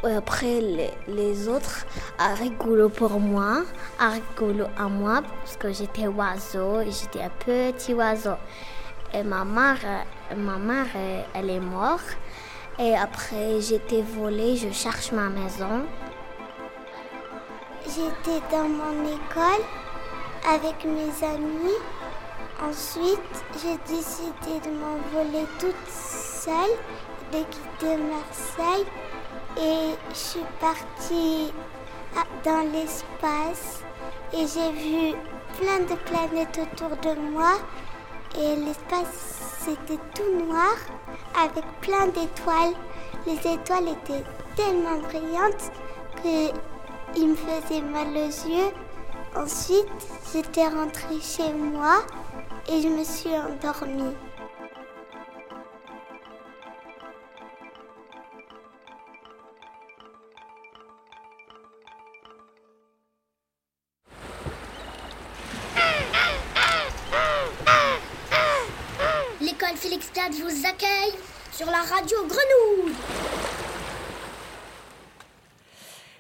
Et 0.04 0.16
après, 0.16 0.62
les, 1.08 1.48
autres 1.48 1.86
a 2.18 2.34
rigolo 2.34 2.90
pour 2.90 3.20
moi, 3.20 3.64
a 4.00 4.10
rigolo 4.10 4.66
à 4.78 4.88
moi 4.88 5.22
parce 5.42 5.58
que 5.58 5.74
j'étais 5.74 6.08
oiseau 6.08 6.82
j'étais 6.84 7.22
un 7.22 7.30
petit 7.30 7.94
oiseau. 7.94 8.36
Et 9.14 9.24
ma 9.24 9.44
mère, 9.44 10.06
ma 10.38 10.58
mère 10.58 10.88
elle 11.34 11.50
est 11.50 11.60
morte. 11.60 12.18
Et 12.82 12.96
après, 12.96 13.60
j'étais 13.60 14.02
volée, 14.02 14.56
je 14.56 14.72
cherche 14.72 15.12
ma 15.12 15.28
maison. 15.30 15.86
J'étais 17.84 18.40
dans 18.50 18.70
mon 18.70 19.04
école 19.04 19.66
avec 20.48 20.86
mes 20.86 21.28
amis. 21.28 21.76
Ensuite, 22.62 23.44
j'ai 23.62 23.78
décidé 23.94 24.62
de 24.66 24.72
m'envoler 24.72 25.46
toute 25.60 25.90
seule, 25.90 26.78
de 27.34 27.40
quitter 27.40 27.98
Marseille. 27.98 28.86
Et 29.58 29.96
je 30.12 30.16
suis 30.16 30.46
partie 30.62 31.52
dans 32.46 32.72
l'espace 32.72 33.84
et 34.32 34.48
j'ai 34.48 34.72
vu 34.72 35.18
plein 35.60 35.80
de 35.80 35.96
planètes 36.06 36.60
autour 36.62 36.96
de 36.98 37.20
moi. 37.32 37.56
Et 38.38 38.56
l'espace, 38.56 39.39
c'était 39.60 40.00
tout 40.16 40.46
noir 40.46 40.76
avec 41.38 41.66
plein 41.82 42.08
d'étoiles. 42.08 42.74
Les 43.26 43.38
étoiles 43.38 43.90
étaient 43.90 44.24
tellement 44.56 44.98
brillantes 45.00 45.72
que 46.24 46.52
me 47.28 47.36
faisaient 47.36 47.82
mal 47.82 48.08
aux 48.10 48.50
yeux. 48.50 48.72
Ensuite, 49.36 49.88
j'étais 50.34 50.68
rentrée 50.68 51.20
chez 51.22 51.54
moi 51.54 52.04
et 52.68 52.82
je 52.82 52.88
me 52.88 53.04
suis 53.04 53.30
endormie. 53.30 54.16
Félix 69.58 70.12
je 70.16 70.44
vous 70.44 70.68
accueille 70.68 71.20
sur 71.52 71.66
la 71.66 71.80
radio 71.80 72.18
Grenouille. 72.28 72.94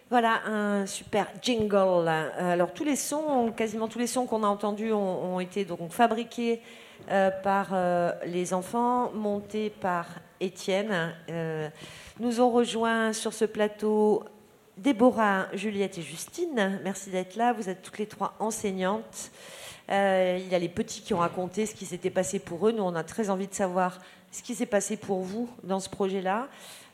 Voilà 0.10 0.42
un 0.48 0.88
super 0.88 1.28
jingle. 1.40 2.08
Alors 2.08 2.74
tous 2.74 2.84
les 2.84 2.96
sons, 2.96 3.54
quasiment 3.56 3.88
tous 3.88 4.00
les 4.00 4.08
sons 4.08 4.26
qu'on 4.26 4.44
a 4.44 4.48
entendus 4.48 4.92
ont, 4.92 5.40
été 5.40 5.64
donc 5.64 5.92
fabriqués 5.92 6.62
euh, 7.12 7.30
par 7.30 7.68
euh, 7.74 8.12
les 8.26 8.54
enfants, 8.56 9.12
montés 9.14 9.70
par 9.70 10.08
Étienne. 10.40 11.14
Euh, 11.30 11.70
nous 12.20 12.42
ont 12.42 12.50
rejoint 12.50 13.14
sur 13.14 13.34
ce 13.34 13.46
plateau 13.46 14.24
Déborah, 14.78 15.46
Juliette 15.54 16.00
et 16.00 16.02
Justine. 16.02 16.80
Merci 16.84 17.12
d'être 17.12 17.36
là. 17.36 17.54
Vous 17.54 17.70
êtes 17.70 17.84
toutes 17.84 18.00
les 18.00 18.08
trois 18.08 18.34
enseignantes. 18.40 19.30
Euh, 19.90 20.38
il 20.40 20.48
y 20.48 20.56
a 20.56 20.60
les 20.60 20.70
petits 20.70 21.02
qui 21.02 21.14
ont 21.14 21.20
raconté 21.20 21.66
ce 21.66 21.74
qui 21.74 21.86
s'était 21.86 22.10
passé 22.10 22.40
pour 22.40 22.68
eux. 22.68 22.72
Nous, 22.72 22.84
on 22.84 22.96
a 22.96 23.04
très 23.04 23.30
envie 23.30 23.48
de 23.48 23.54
savoir 23.54 24.00
ce 24.32 24.44
qui 24.44 24.54
s'est 24.54 24.68
passé 24.68 24.98
pour 24.98 25.22
vous 25.22 25.50
dans 25.64 25.80
ce 25.80 25.90
projet-là. 25.90 26.48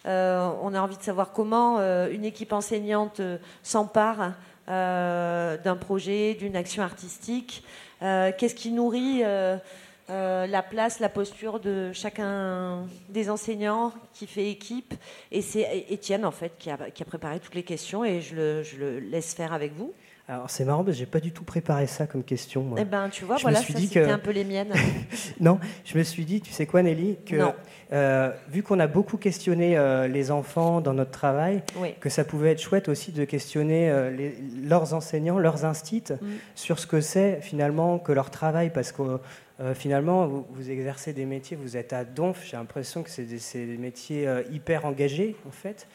Euh, 0.06 0.50
on 0.62 0.74
a 0.74 0.82
envie 0.82 0.98
de 0.98 1.04
savoir 1.04 1.32
comment 1.32 1.80
euh, 1.80 2.10
une 2.12 2.24
équipe 2.24 2.54
enseignante 2.54 3.22
s'empare 3.64 4.34
d'un 4.68 5.78
projet, 5.80 6.34
d'une 6.34 6.56
action 6.56 6.82
artistique. 6.82 7.64
Qu'est-ce 8.00 8.56
qui 8.56 8.72
nourrit 8.72 9.22
la 9.22 10.64
place, 10.64 11.00
la 11.00 11.10
posture 11.10 11.60
de 11.60 11.92
chacun 11.94 12.88
des 13.10 13.30
enseignants 13.30 13.94
qui 14.14 14.26
fait 14.26 14.50
équipe? 14.50 14.96
Et 15.32 15.44
c'est 15.44 15.86
Étienne, 15.90 16.26
en 16.26 16.32
fait, 16.32 16.54
qui 16.58 16.72
a, 16.72 16.78
préparé 17.06 17.40
toutes 17.40 17.54
les 17.54 17.62
questions 17.62 18.04
et 18.04 18.22
je 18.22 18.36
le 18.36 19.00
laisse 19.00 19.36
faire 19.36 19.54
avec 19.54 19.72
vous. 19.74 19.94
Alors 20.28 20.50
c'est 20.50 20.66
marrant 20.66 20.84
parce 20.84 20.98
que 20.98 21.00
j'ai 21.00 21.06
pas 21.06 21.20
du 21.20 21.32
tout 21.32 21.44
préparé 21.44 21.86
ça 21.86 22.08
comme 22.08 22.24
question. 22.24 22.64
Moi. 22.64 22.80
Eh 22.82 22.86
ben 22.86 23.10
tu 23.10 23.26
vois, 23.26 23.38
voilà, 23.38 23.62
ça 23.62 23.74
c'était 23.78 24.10
un 24.10 24.18
peu 24.18 24.32
les 24.32 24.44
miennes. 24.44 24.74
non, 25.40 25.60
je 25.86 25.98
me 25.98 26.04
suis 26.04 26.26
dit, 26.26 26.42
tu 26.42 26.52
sais 26.52 26.66
quoi 26.66 26.82
Nelly, 26.82 27.18
que 27.24 27.36
euh, 27.94 28.32
vu 28.50 28.64
qu'on 28.64 28.80
a 28.80 28.88
beaucoup 28.88 29.18
questionné 29.18 29.78
euh, 29.78 30.08
les 30.08 30.32
enfants 30.32 30.82
dans 30.82 30.96
notre 30.96 31.12
travail, 31.12 31.62
que 32.00 32.10
ça 32.10 32.24
pouvait 32.24 32.54
être 32.54 32.62
chouette 32.62 32.90
aussi 32.90 33.12
de 33.12 33.24
questionner 33.24 33.92
euh, 33.92 34.32
leurs 34.64 34.96
enseignants, 34.96 35.38
leurs 35.38 35.64
instits, 35.64 36.06
mm. 36.10 36.28
sur 36.56 36.80
ce 36.80 36.88
que 36.88 37.02
c'est 37.02 37.40
finalement 37.42 38.00
que 38.00 38.12
leur 38.12 38.32
travail, 38.32 38.72
parce 38.72 38.92
que 38.92 39.20
finalement 39.74 40.28
vous, 40.28 40.70
exercez 40.70 41.14
des 41.14 41.26
métiers, 41.26 41.56
vous 41.56 41.78
êtes 41.78 41.94
à 41.94 42.04
Donf, 42.04 42.44
j'ai 42.46 42.58
l'impression 42.58 43.04
que 43.04 43.10
c'est 43.10 43.24
des, 43.24 43.66
des, 43.66 43.78
métiers 43.78 44.28
hyper 44.52 44.86
engagés 44.86 45.36
en 45.48 45.52
fait, 45.52 45.88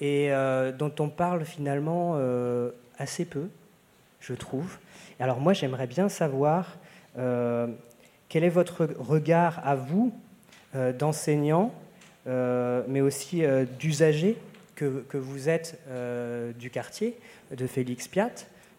et 0.00 0.30
dont 0.78 0.92
on 1.00 1.08
parle 1.08 1.44
finalement 1.44 2.16
assez 2.98 3.24
peu 3.24 3.48
je 4.20 4.34
trouve. 4.34 4.78
Alors 5.18 5.40
moi, 5.40 5.52
j'aimerais 5.52 5.86
bien 5.86 6.08
savoir 6.08 6.78
euh, 7.18 7.66
quel 8.28 8.44
est 8.44 8.50
votre 8.50 8.88
regard 8.98 9.60
à 9.66 9.74
vous, 9.74 10.12
euh, 10.74 10.92
d'enseignant, 10.92 11.74
euh, 12.26 12.82
mais 12.88 13.00
aussi 13.00 13.42
d'usager 13.78 14.36
que, 14.76 15.18
vous 15.18 15.50
êtes 15.50 15.78
du 16.58 16.70
quartier 16.70 17.18
de 17.54 17.66
Félix 17.66 18.08
Piat, 18.08 18.30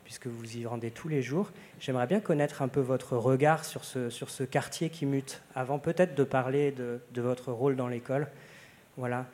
puisque 0.03 0.25
vous 0.25 0.57
y 0.57 0.65
rendez 0.65 0.89
tous 0.89 1.07
les 1.07 1.21
jours. 1.21 1.51
J'aimerais 1.79 2.07
bien 2.07 2.19
connaître 2.19 2.63
un 2.63 2.67
peu 2.67 2.79
votre 2.79 3.17
regard 3.17 3.65
sur 3.65 3.83
ce, 3.83 4.09
sur 4.09 4.31
ce 4.31 4.43
quartier 4.43 4.89
qui 4.89 5.05
mute, 5.05 5.43
avant 5.53 5.77
peut-être 5.77 6.15
de 6.15 6.23
parler 6.23 6.71
de, 6.71 7.01
de 7.13 7.21
votre 7.21 7.51
rôle 7.51 7.75
dans 7.75 7.87
l'école. 7.87 8.27
Voilà. 8.97 9.27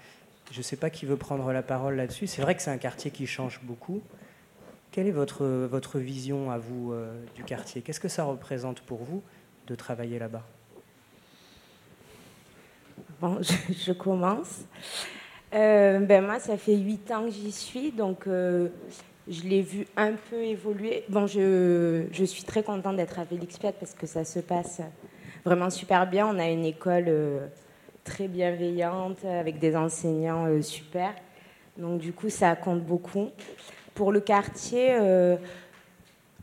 Je 0.52 0.58
ne 0.58 0.64
sais 0.64 0.76
pas 0.76 0.90
qui 0.90 1.06
veut 1.06 1.16
prendre 1.16 1.54
la 1.54 1.62
parole 1.62 1.96
là-dessus. 1.96 2.28
C'est 2.28 2.42
vrai 2.42 2.56
que 2.56 2.62
c'est 2.62 2.72
un 2.72 2.78
quartier 2.78 3.12
qui 3.12 3.28
change 3.28 3.62
beaucoup. 3.64 4.02
Quelle 4.98 5.06
est 5.06 5.12
votre, 5.12 5.46
votre 5.46 6.00
vision 6.00 6.50
à 6.50 6.58
vous 6.58 6.92
euh, 6.92 7.14
du 7.36 7.44
quartier? 7.44 7.84
Qu'est-ce 7.84 8.00
que 8.00 8.08
ça 8.08 8.24
représente 8.24 8.82
pour 8.82 9.04
vous 9.04 9.22
de 9.68 9.76
travailler 9.76 10.18
là-bas? 10.18 10.42
Bon, 13.22 13.38
je, 13.70 13.92
commence. 13.92 14.62
Euh, 15.54 16.00
ben 16.00 16.26
moi, 16.26 16.40
ça 16.40 16.58
fait 16.58 16.76
huit 16.76 17.12
ans 17.12 17.26
que 17.26 17.30
j'y 17.30 17.52
suis, 17.52 17.92
donc 17.92 18.26
euh, 18.26 18.70
je 19.28 19.44
l'ai 19.44 19.62
vu 19.62 19.86
un 19.98 20.14
peu 20.32 20.42
évoluer. 20.42 21.04
Bon, 21.10 21.28
je, 21.28 22.08
je 22.12 22.24
suis 22.24 22.44
très 22.44 22.64
contente 22.64 22.96
d'être 22.96 23.20
à 23.20 23.26
Félix 23.26 23.60
Piat 23.60 23.74
parce 23.74 23.94
que 23.94 24.08
ça 24.08 24.26
se 24.26 24.40
passe 24.40 24.82
vraiment 25.46 25.70
super 25.70 26.10
bien. 26.10 26.28
On 26.28 26.40
a 26.40 26.50
une 26.50 26.66
école 26.66 27.14
très 28.04 28.28
bienveillante 28.28 29.24
avec 29.26 29.60
des 29.60 29.76
enseignants 29.76 30.60
super. 30.64 31.14
Donc 31.78 32.00
du 32.00 32.14
coup, 32.14 32.32
ça 32.32 32.56
compte 32.56 32.84
beaucoup. 32.84 33.30
Pour 33.98 34.12
le 34.12 34.20
quartier, 34.20 34.90
euh, 34.92 35.38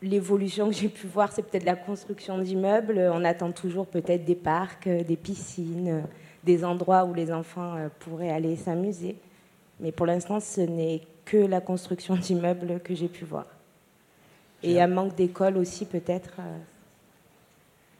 l'évolution 0.03 0.67
que 0.71 0.75
j'ai 0.75 0.89
pu 0.89 1.07
voir, 1.07 1.31
c'est 1.31 1.43
peut-être 1.43 1.65
la 1.65 1.77
construction 1.77 2.37
d'immeubles. 2.39 2.99
On 3.15 3.25
attend 3.25 3.53
toujours 3.53 3.87
peut-être 3.87 4.25
des 4.25 4.35
parcs, 4.35 4.89
euh, 4.89 5.05
des 5.05 5.15
piscines, 5.15 5.89
euh, 5.89 6.01
des 6.43 6.65
endroits 6.65 7.05
où 7.05 7.15
les 7.15 7.31
enfants 7.31 7.77
pourraient 8.01 8.33
aller 8.33 8.57
s'amuser. 8.57 9.15
Mais 9.79 9.93
pour 9.93 10.05
l'instant, 10.05 10.41
ce 10.41 10.63
n'est 10.63 11.03
que 11.25 11.37
la 11.37 11.61
construction 11.61 12.17
d'immeubles 12.21 12.81
que 12.81 12.93
j'ai 12.93 13.07
pu 13.07 13.25
voir. 13.25 13.47
Et 14.65 14.83
un 14.83 14.89
manque 14.89 15.15
d'école 15.15 15.57
aussi, 15.57 15.85
peut-être. 15.85 16.33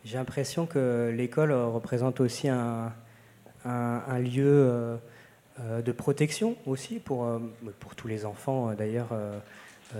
J'ai 0.05 0.19
l'impression 0.19 0.67
que 0.67 1.15
l'école 1.17 1.53
représente 1.53 2.19
aussi 2.19 2.49
un, 2.49 2.93
un 3.65 4.19
lieu 4.19 4.99
de 5.59 5.93
protection 5.93 6.57
aussi 6.67 6.99
pour, 6.99 7.25
euh, 7.25 7.39
pour 7.79 7.95
tous 7.95 8.09
les 8.09 8.25
enfants 8.25 8.71
euh, 8.71 8.75
d'ailleurs 8.75 9.11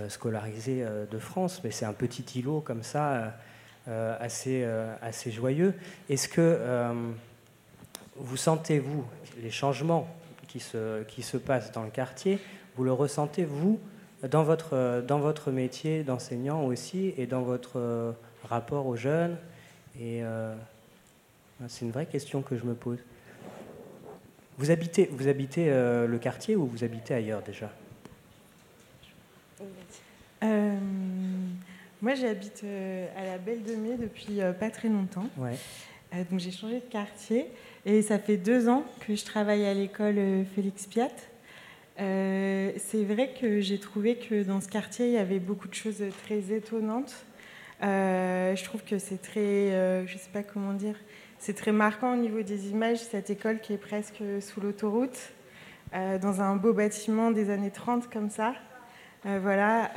scolarisés 0.09 0.83
de 1.09 1.17
France, 1.17 1.61
mais 1.63 1.71
c'est 1.71 1.85
un 1.85 1.93
petit 1.93 2.39
îlot 2.39 2.59
comme 2.59 2.83
ça 2.83 3.33
assez, 3.87 4.67
assez 5.01 5.31
joyeux. 5.31 5.73
Est-ce 6.09 6.27
que 6.27 6.91
vous 8.17 8.35
sentez, 8.35 8.79
vous, 8.79 9.05
les 9.41 9.51
changements 9.51 10.13
qui 10.49 10.59
se, 10.59 11.03
qui 11.03 11.21
se 11.21 11.37
passe 11.37 11.71
dans 11.71 11.83
le 11.83 11.91
quartier, 11.91 12.39
vous 12.75 12.83
le 12.83 12.91
ressentez, 12.91 13.45
vous, 13.45 13.79
dans 14.29 14.43
votre, 14.43 15.01
dans 15.07 15.19
votre 15.19 15.49
métier 15.51 16.03
d'enseignant 16.03 16.65
aussi 16.65 17.13
et 17.17 17.25
dans 17.25 17.43
votre 17.43 18.15
rapport 18.43 18.87
aux 18.87 18.97
jeunes? 18.97 19.37
Et 20.01 20.23
c'est 21.69 21.85
une 21.85 21.91
vraie 21.91 22.07
question 22.07 22.41
que 22.41 22.57
je 22.57 22.65
me 22.65 22.73
pose. 22.73 22.99
Vous 24.57 24.71
habitez, 24.71 25.09
vous 25.11 25.27
habitez 25.27 25.65
le 25.67 26.17
quartier 26.17 26.55
ou 26.55 26.65
vous 26.65 26.83
habitez 26.83 27.13
ailleurs 27.13 27.41
déjà? 27.41 27.71
Moi, 32.01 32.15
j'habite 32.15 32.63
à 33.17 33.25
la 33.25 33.37
Belle 33.37 33.63
de 33.63 33.75
Mai 33.75 33.97
depuis 33.97 34.39
pas 34.59 34.69
très 34.69 34.87
longtemps. 34.87 35.27
Ouais. 35.37 35.57
donc, 36.31 36.39
j'ai 36.39 36.51
changé 36.51 36.75
de 36.75 36.89
quartier. 36.89 37.47
Et 37.85 38.01
ça 38.01 38.17
fait 38.17 38.37
deux 38.37 38.67
ans 38.67 38.83
que 39.05 39.15
je 39.15 39.23
travaille 39.23 39.63
à 39.65 39.73
l'école 39.73 40.17
euh, 40.17 40.43
Félix 40.55 40.87
Piat. 40.87 41.11
Euh, 41.99 42.71
c'est 42.77 43.03
vrai 43.03 43.29
que 43.39 43.61
j'ai 43.61 43.79
trouvé 43.79 44.15
que 44.15 44.43
dans 44.43 44.59
ce 44.59 44.67
quartier, 44.67 45.05
il 45.05 45.13
y 45.13 45.17
avait 45.17 45.37
beaucoup 45.37 45.67
de 45.67 45.75
choses 45.75 46.03
très 46.23 46.51
étonnantes. 46.51 47.13
Euh, 47.83 48.55
je 48.55 48.63
trouve 48.63 48.83
que 48.83 48.97
c'est 48.97 49.21
très, 49.21 49.69
je 50.07 50.13
ne 50.13 50.17
sais 50.17 50.31
pas 50.33 50.41
comment 50.41 50.73
dire, 50.73 50.95
c'est 51.45 51.53
très 51.53 51.71
marquant 51.71 52.13
au 52.13 52.17
niveau 52.17 52.41
des 52.41 52.69
images, 52.69 52.99
cette 52.99 53.29
école 53.29 53.59
qui 53.59 53.73
est 53.73 53.77
presque 53.77 54.23
sous 54.41 54.61
l'autoroute, 54.61 55.31
dans 55.93 56.41
un 56.41 56.55
beau 56.55 56.73
bâtiment 56.73 57.31
des 57.31 57.49
années 57.49 57.71
30 57.71 58.09
comme 58.09 58.29
ça. 58.29 58.55
voilà. 59.23 59.91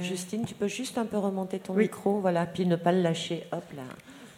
Justine, 0.00 0.44
tu 0.46 0.54
peux 0.54 0.68
juste 0.68 0.96
un 0.96 1.04
peu 1.04 1.18
remonter 1.18 1.58
ton 1.58 1.74
micro, 1.74 2.18
voilà, 2.20 2.46
puis 2.46 2.66
ne 2.66 2.76
pas 2.76 2.92
le 2.92 3.02
lâcher. 3.02 3.44
Hop 3.52 3.64
là. 3.76 3.82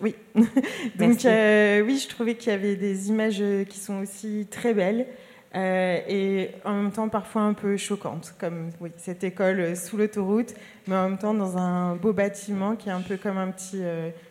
Oui. 0.01 0.15
Donc 0.99 1.25
euh, 1.25 1.83
oui, 1.83 1.99
je 1.99 2.09
trouvais 2.09 2.35
qu'il 2.35 2.53
y 2.53 2.55
avait 2.55 2.77
des 2.77 3.09
images 3.09 3.41
euh, 3.41 3.65
qui 3.65 3.79
sont 3.79 3.99
aussi 4.01 4.47
très 4.51 4.75
belles 4.75 5.07
euh, 5.55 6.01
et 6.09 6.51
en 6.65 6.75
même 6.75 6.93
temps 6.93 7.09
parfois 7.09 7.43
un 7.43 7.55
peu 7.55 7.77
choquantes, 7.77 8.35
comme 8.39 8.71
oui, 8.81 8.91
cette 8.97 9.25
école 9.25 9.77
sous 9.77 9.97
l'autoroute, 9.97 10.55
mais 10.87 10.97
en 10.97 11.09
même 11.09 11.19
temps 11.19 11.35
dans 11.35 11.57
un 11.57 11.97
beau 11.97 12.13
bâtiment 12.13 12.77
qui 12.77 12.89
est 12.89 12.93
un 12.93 13.01
peu 13.01 13.17
comme 13.17 13.39
un 13.39 13.51
petit 13.51 13.81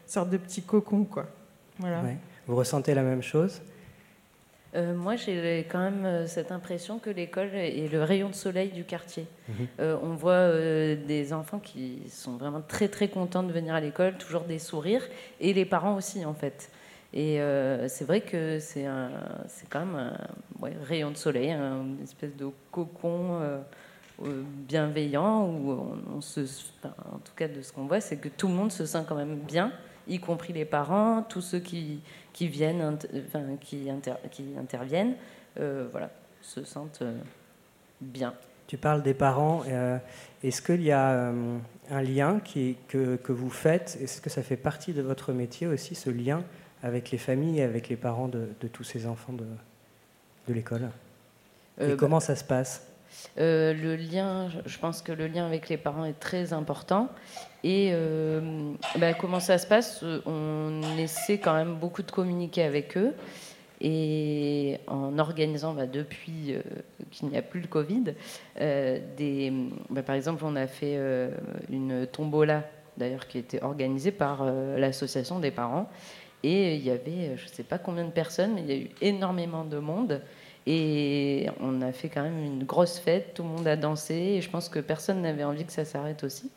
sorte 0.05 0.29
de 0.29 0.37
petit 0.37 0.61
cocon, 0.61 1.03
quoi. 1.05 1.25
Voilà. 1.79 2.03
Vous 2.47 2.55
ressentez 2.55 2.93
la 2.93 3.03
même 3.03 3.21
chose? 3.23 3.61
Euh, 4.75 4.93
moi, 4.93 5.15
j'ai 5.15 5.65
quand 5.69 5.79
même 5.79 6.05
euh, 6.05 6.27
cette 6.27 6.51
impression 6.51 6.99
que 6.99 7.09
l'école 7.09 7.55
est 7.55 7.91
le 7.91 8.03
rayon 8.03 8.29
de 8.29 8.35
soleil 8.35 8.69
du 8.69 8.83
quartier. 8.83 9.25
Mhm. 9.47 9.55
Euh, 9.79 9.97
on 10.03 10.15
voit 10.15 10.49
des 10.95 11.31
enfants 11.31 11.59
qui 11.59 12.01
sont 12.09 12.35
vraiment 12.35 12.61
très 12.61 12.89
très 12.89 13.07
contents 13.07 13.43
de 13.43 13.53
venir 13.53 13.73
à 13.73 13.79
l'école, 13.79 14.15
toujours 14.17 14.41
des 14.41 14.59
sourires, 14.59 15.03
et 15.39 15.53
les 15.53 15.65
parents 15.65 15.95
aussi 15.95 16.25
en 16.25 16.33
fait. 16.33 16.69
Et 17.13 17.39
c'est 17.87 18.03
vrai 18.03 18.19
que 18.19 18.59
c'est 18.59 18.85
quand 19.69 19.79
même 19.79 19.95
un 19.95 20.69
rayon 20.83 21.11
de 21.11 21.15
soleil, 21.15 21.51
une 21.51 21.99
espèce 22.03 22.35
de 22.35 22.47
cocon 22.71 23.39
bienveillant 24.19 25.47
où 25.47 25.95
on, 26.13 26.19
se, 26.19 26.41
en 26.83 27.19
tout 27.19 27.31
cas 27.37 27.47
de 27.47 27.61
ce 27.61 27.71
qu'on 27.71 27.85
voit, 27.85 28.01
c'est 28.01 28.17
que 28.17 28.27
tout 28.27 28.49
le 28.49 28.53
monde 28.53 28.71
se 28.71 28.85
sent 28.85 29.05
quand 29.07 29.15
même 29.15 29.37
bien, 29.37 29.71
y 30.07 30.19
compris 30.19 30.53
les 30.53 30.65
parents, 30.65 31.23
tous 31.23 31.41
ceux 31.41 31.59
qui 31.59 32.01
qui 32.35 32.49
viennent, 32.49 32.97
enfin, 33.27 33.43
qui, 33.61 33.87
qui 34.29 34.43
interviennent, 34.59 35.15
euh, 35.57 35.87
voilà, 35.89 36.09
se 36.41 36.65
sentent 36.65 36.99
euh, 37.01 37.17
bien. 38.01 38.33
Tu 38.67 38.75
parles 38.77 39.03
des 39.03 39.13
parents. 39.13 39.63
Euh, 39.69 39.97
est-ce 40.43 40.61
qu'il 40.61 40.81
y 40.81 40.91
a 40.91 41.31
un 41.91 42.01
lien 42.01 42.41
qui, 42.43 42.75
que, 42.89 43.15
que 43.15 43.31
vous 43.31 43.49
faites? 43.49 43.97
Est-ce 44.01 44.19
que 44.19 44.29
ça 44.29 44.43
fait 44.43 44.57
partie 44.57 44.91
de 44.91 45.01
votre 45.01 45.31
métier 45.31 45.65
aussi, 45.65 45.95
ce 45.95 46.09
lien 46.09 46.43
avec 46.83 47.11
les 47.11 47.17
familles 47.17 47.59
et 47.59 47.63
avec 47.63 47.87
les 47.87 47.95
parents 47.95 48.27
de, 48.27 48.49
de 48.59 48.67
tous 48.67 48.83
ces 48.83 49.07
enfants 49.07 49.33
de, 49.33 49.45
de 50.49 50.53
l'école? 50.53 50.89
Et 51.79 51.87
bah, 51.87 51.95
comment 51.97 52.19
ça 52.19 52.35
se 52.35 52.43
passe? 52.43 52.85
Le 53.37 53.95
lien, 53.95 54.49
je 54.65 54.77
pense 54.77 55.01
que 55.01 55.11
le 55.11 55.27
lien 55.27 55.45
avec 55.45 55.69
les 55.69 55.77
parents 55.77 56.05
est 56.05 56.19
très 56.19 56.53
important. 56.53 57.09
Et 57.65 57.89
euh, 57.93 58.73
bah, 58.97 59.15
comment 59.15 59.39
ça 59.39 59.57
se 59.57 59.65
passe? 59.65 60.05
On 60.27 60.81
essaie 60.99 61.39
quand 61.39 61.55
même 61.55 61.73
beaucoup 61.73 62.03
de 62.03 62.11
communiquer 62.11 62.61
avec 62.61 62.95
eux. 62.95 63.15
Et 63.81 64.77
en 64.85 65.17
organisant, 65.17 65.73
bah, 65.73 65.87
depuis 65.87 66.53
euh, 66.53 66.61
qu'il 67.09 67.29
n'y 67.29 67.37
a 67.37 67.41
plus 67.41 67.61
le 67.61 67.67
Covid, 67.67 68.13
euh, 68.61 68.99
bah, 69.89 70.03
par 70.03 70.15
exemple, 70.15 70.43
on 70.45 70.55
a 70.55 70.67
fait 70.67 70.99
une 71.71 72.05
tombola, 72.05 72.65
d'ailleurs, 72.97 73.27
qui 73.27 73.39
était 73.39 73.63
organisée 73.63 74.11
par 74.11 74.45
l'association 74.45 75.39
des 75.39 75.49
parents. 75.49 75.89
Et 76.43 76.75
il 76.75 76.83
y 76.83 76.91
avait, 76.91 77.35
je 77.35 77.45
ne 77.45 77.49
sais 77.49 77.63
pas 77.63 77.79
combien 77.79 78.05
de 78.05 78.11
personnes, 78.11 78.53
mais 78.53 78.61
il 78.61 78.67
y 78.67 78.73
a 78.73 78.77
eu 78.77 78.89
énormément 79.01 79.63
de 79.63 79.79
monde. 79.79 80.21
Et 80.67 81.47
on 81.59 81.81
a 81.81 81.91
fait 81.91 82.09
quand 82.09 82.23
même 82.23 82.43
une 82.43 82.63
grosse 82.63 82.97
fête, 82.97 83.35
tout 83.35 83.43
le 83.43 83.49
monde 83.49 83.67
a 83.67 83.75
dansé, 83.75 84.15
et 84.15 84.41
je 84.41 84.49
pense 84.49 84.67
que 84.67 84.79
personne 84.79 85.21
n'avait 85.21 85.43
envie 85.43 85.63
que 85.63 85.71
ça 85.71 85.85
s'arrête 85.85 86.23
aussi. 86.23 86.49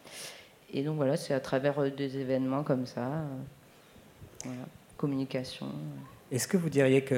Et 0.72 0.82
donc 0.82 0.96
voilà, 0.96 1.16
c'est 1.16 1.34
à 1.34 1.40
travers 1.40 1.78
euh, 1.78 1.90
des 1.90 2.16
événements 2.18 2.62
comme 2.62 2.86
ça, 2.86 3.06
euh, 4.46 4.48
communication. 4.96 5.66
Est-ce 6.30 6.48
que 6.48 6.56
vous 6.56 6.70
diriez 6.70 7.02
que 7.02 7.14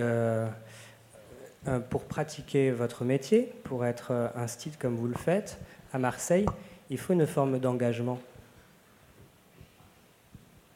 euh, 1.68 1.80
pour 1.90 2.04
pratiquer 2.04 2.70
votre 2.70 3.04
métier, 3.04 3.52
pour 3.64 3.84
être 3.84 4.30
un 4.34 4.46
style 4.46 4.76
comme 4.76 4.96
vous 4.96 5.08
le 5.08 5.16
faites 5.16 5.58
à 5.92 5.98
Marseille, 5.98 6.46
il 6.90 6.98
faut 6.98 7.12
une 7.12 7.26
forme 7.26 7.58
d'engagement? 7.58 8.18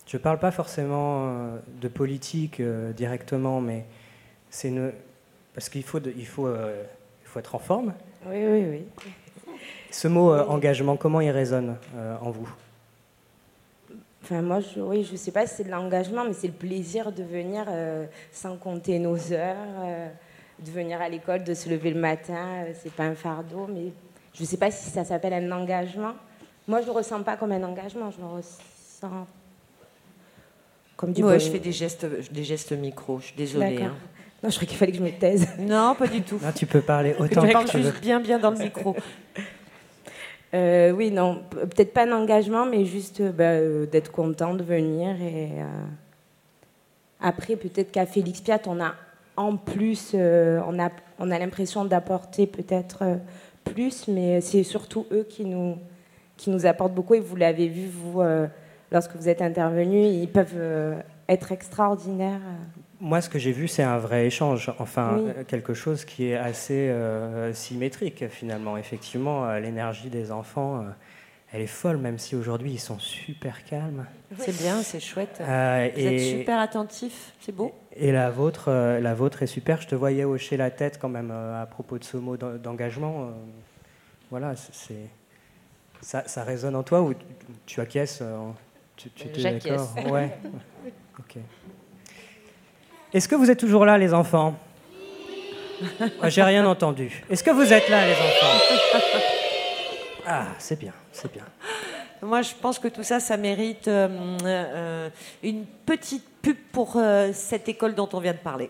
Je 0.07 0.17
ne 0.17 0.23
parle 0.23 0.39
pas 0.39 0.51
forcément 0.51 1.59
de 1.81 1.89
politique 1.89 2.61
directement, 2.61 3.61
mais 3.61 3.87
c'est 4.51 4.69
une... 4.69 4.93
parce 5.55 5.69
qu'il 5.69 5.83
faut, 5.83 6.01
il 6.01 6.27
faut, 6.27 6.49
il 6.49 7.27
faut 7.27 7.39
être 7.39 7.55
en 7.55 7.59
forme. 7.59 7.95
Oui, 8.27 8.45
oui, 8.47 8.65
oui. 8.71 9.55
Ce 9.91 10.09
mot 10.09 10.35
engagement, 10.35 10.97
comment 10.97 11.21
il 11.21 11.31
résonne 11.31 11.77
en 12.21 12.31
vous? 12.31 12.49
Enfin, 14.25 14.41
moi, 14.41 14.61
je, 14.61 14.81
oui, 14.81 15.05
je 15.05 15.17
sais 15.17 15.33
pas 15.33 15.47
si 15.47 15.57
c'est 15.57 15.65
de 15.65 15.71
l'engagement, 15.71 16.25
mais 16.25 16.33
c'est 16.33 16.47
le 16.47 16.55
plaisir 16.55 17.13
de 17.13 17.23
venir 17.23 17.67
euh, 17.69 18.07
sans 18.33 18.57
compter 18.57 18.99
nos 18.99 19.19
heures, 19.35 19.57
euh, 19.83 20.09
de 20.61 20.71
venir 20.71 20.99
à 21.03 21.11
l'école, 21.11 21.45
de 21.45 21.53
se 21.53 21.69
lever 21.69 21.91
le 21.91 22.01
matin. 22.01 22.65
Ce 22.65 22.71
euh, 22.71 22.73
c'est 22.85 22.93
pas 22.93 23.03
un 23.03 23.15
fardeau, 23.15 23.69
mais 23.69 23.93
je 24.33 24.41
ne 24.41 24.47
sais 24.47 24.57
pas 24.57 24.71
si 24.71 24.89
ça 24.89 25.05
s'appelle 25.05 25.35
un 25.35 25.53
engagement. 25.53 26.15
Moi, 26.67 26.81
je 26.81 26.87
ne 26.87 26.93
le 26.93 26.97
ressens 26.97 27.23
pas 27.23 27.37
comme 27.37 27.53
un 27.53 27.63
engagement, 27.63 28.11
je 28.11 28.19
le 28.19 28.27
ressens 28.27 29.27
comme 30.97 31.13
du 31.13 31.23
ouais, 31.23 31.39
je 31.39 31.51
fais 31.51 31.59
des 31.59 31.73
gestes, 31.73 32.07
des 32.33 32.45
gestes 32.45 32.73
micro, 32.73 33.19
je 33.19 33.27
suis 33.27 33.37
désolée. 33.37 33.83
Hein. 33.83 33.93
Non, 34.45 34.51
je 34.51 34.57
croyais 34.57 34.69
qu'il 34.69 34.77
fallait 34.77 34.93
que 34.93 34.99
je 34.99 35.03
me 35.03 35.11
taise. 35.11 35.49
Non, 35.59 35.95
pas 35.95 36.07
du 36.07 36.21
tout. 36.21 36.39
tu 36.55 36.67
peux 36.67 36.83
parler 36.83 37.15
autant 37.19 37.43
que, 37.43 37.65
que 37.65 37.71
tu 37.71 37.79
veux. 37.79 37.93
bien, 38.03 38.21
bien 38.21 38.39
dans 38.39 38.51
le 38.51 38.59
micro. 38.59 38.95
Euh, 40.53 40.93
oui, 40.93 41.11
non, 41.11 41.43
peut-être 41.51 41.93
pas 41.93 42.07
d'engagement, 42.07 42.65
mais 42.65 42.85
juste 42.85 43.21
euh, 43.21 43.33
bah, 43.33 43.55
euh, 43.55 43.87
d'être 43.87 44.13
content 44.13 44.55
de 44.55 44.63
venir. 44.63 45.21
Et 45.21 45.49
après, 47.21 47.57
peut-être 47.57 47.91
qu'à 47.91 48.07
Félix 48.07 48.41
Piat, 48.41 48.61
on 48.67 48.81
a 48.81 48.95
en 49.37 49.57
plus, 49.57 50.15
on 50.15 50.79
a, 50.79 50.91
on 51.19 51.33
a 51.33 51.39
l'impression 51.41 51.85
d'apporter 51.85 52.47
peut-être 52.47 53.19
plus, 53.65 54.07
mais 54.07 54.41
c'est 54.41 54.63
surtout 54.63 55.07
eux 55.11 55.27
qui 55.29 55.45
nous, 55.45 55.77
qui 56.37 56.51
nous 56.51 56.67
apportent 56.67 56.95
beaucoup. 56.95 57.15
Et 57.15 57.21
vous 57.21 57.35
l'avez 57.35 57.67
vu, 57.67 57.89
vous, 57.89 58.23
lorsque 58.93 59.17
vous 59.17 59.29
êtes 59.29 59.43
intervenu, 59.43 60.05
ils 60.05 60.29
peuvent 60.29 61.03
être 61.29 61.51
extraordinaires 61.51 62.43
moi, 63.05 63.21
ce 63.21 63.29
que 63.29 63.39
j'ai 63.39 63.53
vu, 63.53 63.69
c'est 63.69 63.83
un 63.83 63.99
vrai 63.99 64.27
échange, 64.27 64.73
enfin 64.79 65.19
euh, 65.19 65.45
quelque 65.45 65.75
chose 65.75 66.07
qui 66.07 66.29
est 66.29 66.37
assez 66.37 66.89
euh, 66.89 67.53
symétrique 67.53 68.29
finalement. 68.31 68.79
Effectivement, 68.79 69.45
euh, 69.45 69.61
l'énergie 69.61 70.09
des 70.09 70.33
enfants, 70.33 70.87
elle 71.53 71.61
est 71.61 71.67
folle, 71.67 71.99
même 71.99 72.19
si 72.19 72.35
aujourd'hui 72.35 72.73
ils 72.73 72.81
sont 72.81 72.99
super 72.99 73.63
calmes. 73.65 74.07
C'est 74.39 74.57
bien, 74.57 74.83
c'est 74.83 75.01
chouette. 75.01 75.37
Vous 75.39 75.47
êtes 75.47 76.19
super 76.19 76.59
attentif, 76.59 77.35
c'est 77.41 77.55
beau. 77.55 77.75
Et 77.95 78.11
la 78.11 78.31
vôtre, 78.31 78.71
la 78.73 79.15
vôtre 79.15 79.43
est 79.43 79.49
super. 79.49 79.83
Je 79.83 79.87
te 79.87 79.95
voyais 79.95 80.25
hocher 80.25 80.57
la 80.57 80.71
tête 80.71 80.99
quand 80.99 81.11
même 81.11 81.31
à 81.31 81.67
propos 81.67 81.99
de 81.99 82.05
ce 82.05 82.17
mot 82.17 82.39
d'engagement. 82.39 83.29
voilà, 84.31 84.55
c'est 84.57 85.11
ça, 86.01 86.23
ça, 86.27 86.43
résonne 86.43 86.75
en 86.75 86.83
toi 86.83 87.03
ou 87.03 87.13
tu 87.67 87.81
acquiesces 87.83 88.23
tu, 88.97 89.11
tu 89.11 89.29
J'acquiesce. 89.35 89.95
Ouais. 90.11 90.39
ok. 91.19 91.39
Est-ce 93.15 93.29
que 93.29 93.37
vous 93.37 93.49
êtes 93.49 93.61
toujours 93.61 93.85
là, 93.85 93.97
les 93.97 94.13
enfants 94.13 94.59
ah, 96.21 96.29
J'ai 96.29 96.43
rien 96.43 96.67
entendu. 96.67 97.23
Est-ce 97.31 97.45
que 97.45 97.53
vous 97.53 97.73
êtes 97.73 97.89
là, 97.89 98.09
les 98.09 98.13
enfants 98.13 98.59
Ah, 100.27 100.47
c'est 100.59 100.77
bien, 100.77 100.93
c'est 101.13 101.33
bien. 101.33 101.45
Moi, 102.21 102.43
je 102.43 102.55
pense 102.61 102.81
que 102.81 102.89
tout 102.89 103.05
ça, 103.05 103.21
ça 103.21 103.37
mérite 103.37 103.87
euh, 103.87 104.37
euh, 104.45 105.11
une 105.45 105.65
petite 105.65 106.27
pub 106.43 106.57
pour 106.73 106.97
euh, 106.97 107.31
cette 107.33 107.69
école 107.69 107.95
dont 107.95 108.09
on 108.15 108.19
vient 108.19 108.33
de 108.33 108.39
parler. 108.39 108.69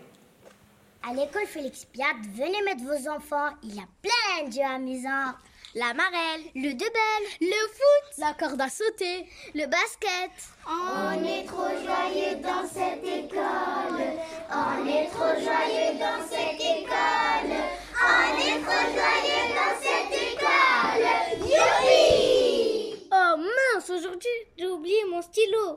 À 1.09 1.11
l'école 1.11 1.47
Félix 1.47 1.85
Piat, 1.85 2.05
venez 2.35 2.61
mettre 2.65 2.83
vos 2.83 3.09
enfants. 3.09 3.49
Il 3.63 3.73
y 3.73 3.79
a 3.79 3.87
plein 3.99 4.47
de 4.47 4.53
jeux 4.53 4.61
amusants. 4.61 5.33
La 5.77 5.93
marelle. 5.93 6.41
Le 6.55 6.71
debel. 6.71 7.21
Le 7.41 7.67
foot. 7.67 8.17
La 8.19 8.33
corde 8.33 8.61
à 8.61 8.69
sauter. 8.69 9.27
Le 9.53 9.65
basket. 9.65 10.31
On 10.65 11.21
est 11.21 11.45
trop 11.45 11.67
joyeux 11.67 12.37
dans 12.41 12.65
cette 12.65 13.03
école. 13.03 14.01
On 14.49 14.87
est 14.87 15.07
trop 15.07 15.35
joyeux 15.35 15.99
dans 15.99 16.23
cette 16.29 16.61
école. 16.61 17.51
On 17.99 18.37
est 18.39 18.61
trop 18.63 18.85
joyeux 18.95 19.47
dans 19.51 19.75
cette 19.81 20.13
école. 20.31 21.05
Youpi 21.41 22.95
Oh 23.11 23.35
mince, 23.37 23.89
aujourd'hui 23.89 24.29
j'ai 24.57 24.67
oublié 24.67 25.03
mon 25.11 25.21
stylo. 25.21 25.75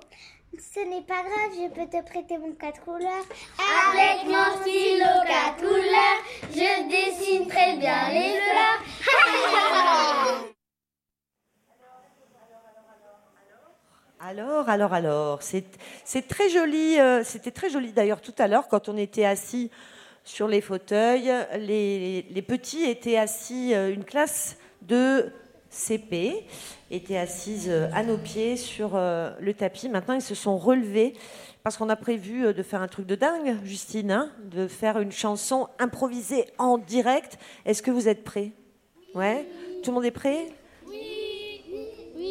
Ce 0.56 0.80
n'est 0.80 1.02
pas 1.02 1.22
grave, 1.22 1.52
je 1.54 1.68
peux 1.68 1.88
te 1.88 2.02
prêter 2.04 2.38
mon 2.38 2.52
4 2.52 2.80
couleurs. 2.82 3.24
Avec 3.58 4.26
mon 4.26 4.60
stylo 4.60 5.04
4 5.26 5.56
couleurs, 5.58 6.20
je 6.52 6.88
dessine 6.88 7.46
très 7.48 7.76
bien 7.76 8.08
les 8.10 8.40
fleurs. 8.40 8.82
Alors, 14.20 14.68
alors, 14.68 14.92
alors, 14.94 15.42
c'est 15.42 15.64
c'est 16.04 16.26
très 16.26 16.48
joli. 16.48 16.98
euh, 16.98 17.22
C'était 17.22 17.52
très 17.52 17.70
joli 17.70 17.92
d'ailleurs 17.92 18.20
tout 18.20 18.34
à 18.38 18.48
l'heure 18.48 18.66
quand 18.68 18.88
on 18.88 18.96
était 18.96 19.24
assis 19.24 19.70
sur 20.24 20.48
les 20.48 20.60
fauteuils. 20.60 21.32
Les, 21.58 22.22
les 22.28 22.42
petits 22.42 22.84
étaient 22.84 23.16
assis, 23.16 23.74
euh, 23.74 23.92
une 23.94 24.04
classe 24.04 24.56
de 24.82 25.30
CP 25.78 26.44
était 26.90 27.16
assise 27.16 27.68
euh, 27.68 27.88
à 27.94 28.02
nos 28.02 28.18
pieds 28.18 28.56
sur 28.56 28.92
euh, 28.94 29.30
le 29.40 29.54
tapis. 29.54 29.88
Maintenant, 29.88 30.14
ils 30.14 30.22
se 30.22 30.34
sont 30.34 30.58
relevés 30.58 31.14
parce 31.62 31.76
qu'on 31.76 31.88
a 31.88 31.96
prévu 31.96 32.46
euh, 32.46 32.52
de 32.52 32.62
faire 32.62 32.82
un 32.82 32.88
truc 32.88 33.06
de 33.06 33.14
dingue, 33.14 33.56
Justine, 33.64 34.10
hein, 34.10 34.32
de 34.50 34.66
faire 34.66 34.98
une 34.98 35.12
chanson 35.12 35.68
improvisée 35.78 36.46
en 36.58 36.78
direct. 36.78 37.38
Est-ce 37.64 37.82
que 37.82 37.90
vous 37.90 38.08
êtes 38.08 38.24
prêts? 38.24 38.52
Ouais 39.14 39.46
Tout 39.82 39.90
le 39.90 39.94
monde 39.94 40.04
est 40.04 40.10
prêt? 40.10 40.46
Oui. 40.86 41.62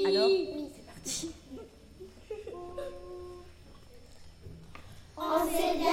Alors 0.05 0.29
c'est 0.29 0.85
parti. 0.85 1.31
On 5.17 5.45
s'est 5.45 5.77
bien 5.77 5.91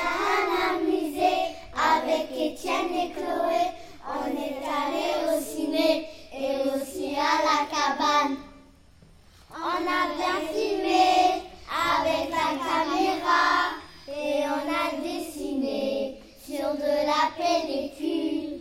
amusé 0.70 1.34
avec 1.74 2.30
Étienne 2.32 2.92
et 2.92 3.12
Chloé. 3.12 3.70
On 4.06 4.28
est 4.30 4.58
allé 4.68 5.36
au 5.36 5.40
ciné 5.40 6.06
et 6.36 6.68
aussi 6.68 7.16
à 7.16 7.34
la 7.44 7.58
cabane. 7.70 8.36
On 9.56 9.82
a 9.86 10.14
bien 10.16 10.48
filmé 10.52 11.42
avec 11.70 12.30
la 12.30 12.48
caméra 12.66 13.44
et 14.08 14.44
on 14.46 14.64
a 14.68 15.00
dessiné 15.00 16.20
sur 16.44 16.74
de 16.74 16.94
la 17.06 17.30
pellicule. 17.36 18.60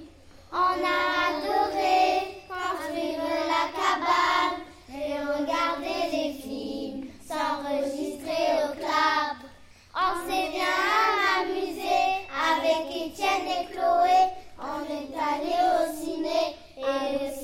On 0.51 0.55
a 0.55 0.99
adoré 1.29 2.43
construire 2.47 3.23
la 3.53 3.63
cabane 3.73 4.61
et 4.93 5.17
regarder 5.19 6.11
les 6.11 6.33
films 6.33 7.07
s'enregistrer 7.27 8.63
au 8.63 8.73
club. 8.75 9.35
On 9.95 10.29
s'est 10.29 10.49
bien 10.51 10.77
amusé 11.39 12.27
avec 12.51 12.95
Étienne 12.95 13.47
et 13.47 13.65
Chloé. 13.71 14.19
On 14.59 14.83
est 14.85 15.13
allé 15.17 15.55
au 15.73 15.95
ciné 15.95 16.55
et 16.77 17.42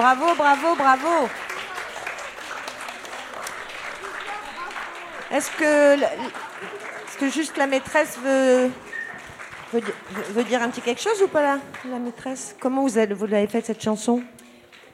Bravo, 0.00 0.34
bravo, 0.34 0.74
bravo. 0.76 1.28
Est-ce 5.30 5.50
que, 5.50 5.94
est-ce 5.94 7.18
que 7.18 7.28
juste 7.28 7.58
la 7.58 7.66
maîtresse 7.66 8.16
veut, 8.18 8.70
veut, 9.72 9.82
veut 10.30 10.44
dire 10.44 10.62
un 10.62 10.68
petit 10.70 10.80
quelque 10.80 11.00
chose 11.00 11.20
ou 11.22 11.28
pas 11.28 11.42
là, 11.42 11.58
la 11.90 11.98
maîtresse? 11.98 12.56
Comment 12.60 12.82
vous, 12.82 12.98
avez- 12.98 13.14
vous 13.14 13.26
l'avez 13.26 13.46
faite 13.46 13.66
cette 13.66 13.82
chanson? 13.82 14.22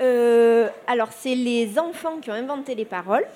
Euh, 0.00 0.68
alors, 0.86 1.08
c'est 1.16 1.34
les 1.34 1.78
enfants 1.78 2.18
qui 2.20 2.30
ont 2.30 2.34
inventé 2.34 2.74
les 2.74 2.84
paroles. 2.84 3.26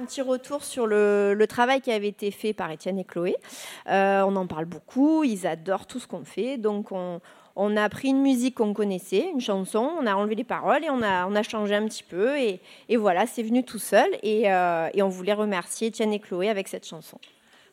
Un 0.00 0.06
petit 0.06 0.22
retour 0.22 0.64
sur 0.64 0.86
le, 0.86 1.34
le 1.34 1.46
travail 1.46 1.82
qui 1.82 1.92
avait 1.92 2.08
été 2.08 2.30
fait 2.30 2.54
par 2.54 2.70
Étienne 2.70 2.98
et 2.98 3.04
Chloé. 3.04 3.36
Euh, 3.88 4.22
on 4.22 4.34
en 4.36 4.46
parle 4.46 4.64
beaucoup, 4.64 5.22
ils 5.22 5.46
adorent 5.46 5.86
tout 5.86 6.00
ce 6.00 6.06
qu'on 6.06 6.24
fait. 6.24 6.56
Donc, 6.56 6.92
on, 6.92 7.20
on 7.56 7.76
a 7.76 7.88
pris 7.88 8.08
une 8.08 8.22
musique 8.22 8.56
qu'on 8.56 8.72
connaissait, 8.72 9.28
une 9.32 9.40
chanson, 9.40 9.90
on 10.00 10.06
a 10.06 10.14
enlevé 10.14 10.34
les 10.34 10.44
paroles 10.44 10.84
et 10.84 10.90
on 10.90 11.02
a, 11.02 11.26
on 11.26 11.34
a 11.34 11.42
changé 11.42 11.74
un 11.74 11.86
petit 11.86 12.02
peu. 12.02 12.38
Et, 12.38 12.60
et 12.88 12.96
voilà, 12.96 13.26
c'est 13.26 13.42
venu 13.42 13.64
tout 13.64 13.78
seul. 13.78 14.08
Et, 14.22 14.50
euh, 14.50 14.88
et 14.94 15.02
on 15.02 15.08
voulait 15.08 15.34
remercier 15.34 15.88
Étienne 15.88 16.12
et 16.12 16.18
Chloé 16.18 16.48
avec 16.48 16.68
cette 16.68 16.86
chanson. 16.86 17.18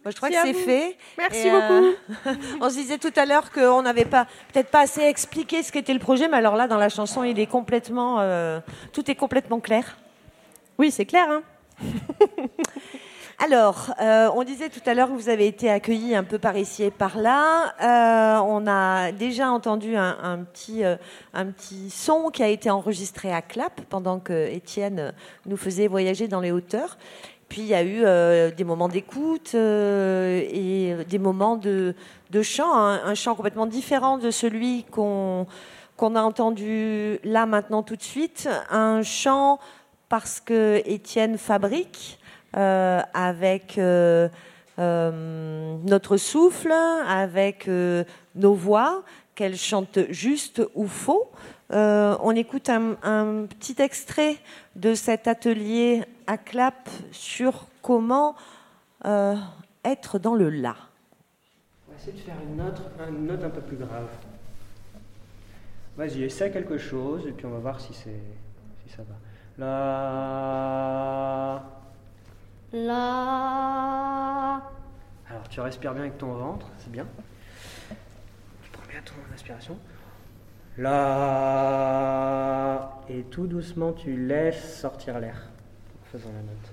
Moi, 0.03 0.11
je 0.11 0.15
crois 0.15 0.29
Merci 0.29 0.51
que 0.51 0.57
c'est 0.57 0.63
fait. 0.63 0.97
Merci 1.17 1.47
Et, 1.47 1.51
beaucoup. 1.51 2.39
on 2.61 2.69
se 2.69 2.75
disait 2.75 2.97
tout 2.97 3.11
à 3.15 3.25
l'heure 3.25 3.51
qu'on 3.51 3.81
n'avait 3.81 4.05
pas, 4.05 4.27
peut-être 4.53 4.69
pas 4.69 4.81
assez 4.81 5.01
expliqué 5.01 5.61
ce 5.61 5.71
qu'était 5.71 5.93
le 5.93 5.99
projet, 5.99 6.27
mais 6.29 6.37
alors 6.37 6.55
là, 6.55 6.67
dans 6.67 6.77
la 6.77 6.89
chanson, 6.89 7.23
il 7.23 7.37
est 7.37 7.47
complètement, 7.47 8.19
euh, 8.19 8.59
tout 8.93 9.09
est 9.11 9.15
complètement 9.15 9.59
clair. 9.59 9.97
Oui, 10.77 10.91
c'est 10.91 11.05
clair. 11.05 11.29
Hein 11.29 11.43
Alors, 13.41 13.93
euh, 14.01 14.29
on 14.35 14.43
disait 14.43 14.67
tout 14.67 14.81
à 14.85 14.93
l'heure 14.93 15.07
que 15.07 15.13
vous 15.13 15.29
avez 15.29 15.47
été 15.47 15.69
accueillis 15.69 16.13
un 16.13 16.25
peu 16.25 16.37
par 16.39 16.57
ici 16.57 16.83
et 16.83 16.91
par 16.91 17.17
là. 17.17 17.73
Euh, 17.81 18.41
on 18.45 18.67
a 18.67 19.13
déjà 19.13 19.49
entendu 19.49 19.95
un, 19.95 20.45
petit, 20.51 20.83
euh, 20.83 20.97
un 21.33 21.45
petit 21.45 21.89
son 21.89 22.31
qui 22.31 22.43
a 22.43 22.49
été 22.49 22.69
enregistré 22.69 23.31
à 23.31 23.41
Clap 23.41 23.79
pendant 23.89 24.19
que 24.19 24.49
Étienne 24.49 25.13
nous 25.45 25.55
faisait 25.55 25.87
voyager 25.87 26.27
dans 26.27 26.41
les 26.41 26.51
hauteurs. 26.51 26.97
Puis 27.47 27.61
il 27.61 27.67
y 27.67 27.73
a 27.73 27.81
eu 27.81 28.01
euh, 28.03 28.51
des 28.51 28.65
moments 28.65 28.89
d'écoute 28.89 29.51
euh, 29.55 30.43
et 30.51 30.97
des 31.07 31.17
moments 31.17 31.55
de, 31.55 31.95
de 32.31 32.41
chant, 32.41 32.75
un, 32.75 33.05
un 33.05 33.15
chant 33.15 33.35
complètement 33.35 33.67
différent 33.67 34.17
de 34.17 34.31
celui 34.31 34.83
qu'on 34.91 35.47
qu'on 35.95 36.15
a 36.15 36.21
entendu 36.21 37.19
là 37.23 37.45
maintenant 37.45 37.83
tout 37.83 37.95
de 37.95 38.03
suite. 38.03 38.49
Un 38.69 39.01
chant 39.01 39.59
parce 40.09 40.41
que 40.41 40.81
Étienne 40.85 41.37
fabrique 41.37 42.19
euh, 42.19 42.28
avec 42.53 43.77
euh, 43.77 44.29
euh, 44.79 45.77
notre 45.83 46.17
souffle, 46.17 46.71
avec 46.71 47.67
euh, 47.67 48.03
nos 48.35 48.53
voix, 48.53 49.03
qu'elle 49.35 49.57
chante 49.57 49.99
juste 50.09 50.61
ou 50.73 50.87
faux. 50.87 51.29
Euh, 51.71 52.17
on 52.21 52.31
écoute 52.31 52.69
un, 52.69 52.95
petit 53.45 53.75
extrait 53.79 54.37
de 54.75 54.93
cet 54.95 55.27
atelier 55.27 56.03
à 56.27 56.37
clap 56.37 56.89
sur 57.11 57.67
comment 57.81 58.35
euh, 59.05 59.35
être 59.83 60.17
dans 60.17 60.35
le 60.35 60.49
là. 60.49 60.75
On 61.87 61.91
va 61.91 61.97
essayer 61.97 62.13
de 62.13 62.19
faire 62.19 62.35
une 63.09 63.25
note, 63.27 63.43
un 63.43 63.49
peu 63.49 63.61
plus 63.61 63.77
grave. 63.77 64.07
Vas-y, 65.97 66.23
essaie 66.23 66.51
quelque 66.51 66.77
chose 66.77 67.27
et 67.27 67.31
puis 67.31 67.45
on 67.45 67.51
va 67.51 67.59
voir 67.59 67.81
si, 67.81 67.93
si 67.93 68.09
ça 68.95 69.03
va. 69.03 69.15
La. 69.57 70.39
La. 72.71 74.61
Alors 75.27 75.49
tu 75.49 75.59
respires 75.59 75.93
bien 75.93 76.03
avec 76.03 76.19
ton 76.19 76.33
ventre, 76.33 76.67
c'est 76.77 76.91
bien. 76.91 77.07
Tu 78.61 78.69
prends 78.71 78.87
bien 78.87 79.01
ton 79.03 79.15
inspiration. 79.33 79.79
La. 80.77 80.99
Et 83.09 83.23
tout 83.23 83.47
doucement 83.47 83.93
tu 83.93 84.15
laisses 84.27 84.79
sortir 84.79 85.19
l'air 85.19 85.49
en 86.01 86.05
faisant 86.11 86.29
la 86.31 86.43
note. 86.43 86.71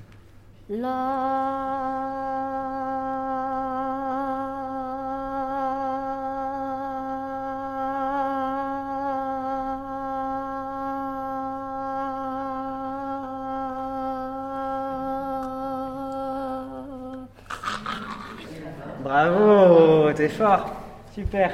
Bravo, 19.11 20.13
t'es 20.15 20.29
fort, 20.29 20.69
super. 21.15 21.53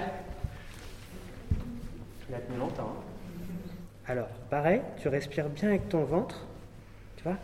Tu 2.25 2.33
l'as 2.33 2.39
tenu 2.39 2.57
longtemps. 2.57 2.97
hein. 2.97 3.03
Alors, 4.07 4.29
pareil, 4.49 4.81
tu 4.97 5.09
respires 5.09 5.51
bien 5.51 5.69
avec 5.69 5.87
ton 5.91 6.03
ventre, 6.05 6.47
tu 7.19 7.25
vois. 7.25 7.35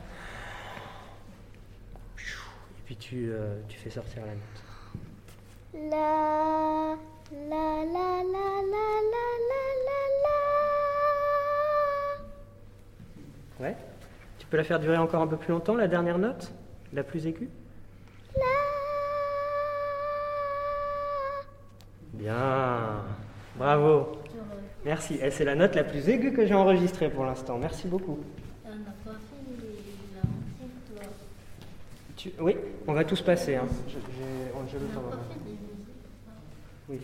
Et 2.20 2.82
puis 2.86 2.96
tu, 2.96 3.28
euh, 3.30 3.61
tu 3.68 3.76
fais 3.76 3.90
sortir 3.90 4.22
la 4.24 4.32
note. 4.32 4.62
La. 5.92 6.96
La 7.30 7.84
la 7.84 8.22
la 8.24 8.48
la 8.64 8.86
la 9.12 9.26
la 9.50 9.62
la 9.84 10.00
la. 13.61 13.66
Ouais. 13.68 13.76
Tu 14.38 14.46
peux 14.46 14.56
la 14.56 14.64
faire 14.64 14.80
durer 14.80 14.96
encore 14.96 15.20
un 15.20 15.26
peu 15.26 15.36
plus 15.36 15.52
longtemps, 15.52 15.74
la 15.74 15.86
dernière 15.86 16.16
note, 16.18 16.50
la 16.94 17.02
plus 17.04 17.26
aiguë? 17.26 17.50
Bien. 22.18 23.04
Bravo. 23.56 24.12
Merci. 24.84 25.18
Et 25.22 25.30
c'est 25.30 25.44
la 25.44 25.54
note 25.54 25.74
la 25.74 25.84
plus 25.84 26.08
aiguë 26.08 26.32
que 26.32 26.46
j'ai 26.46 26.54
enregistrée 26.54 27.10
pour 27.10 27.24
l'instant. 27.24 27.58
Merci 27.58 27.86
beaucoup. 27.86 28.18
Oui, 32.40 32.56
on 32.86 32.92
va 32.92 33.04
tous 33.04 33.22
passer. 33.22 33.54
Hein. 33.54 33.68
Temps. 34.92 35.00
Oui. 36.88 36.98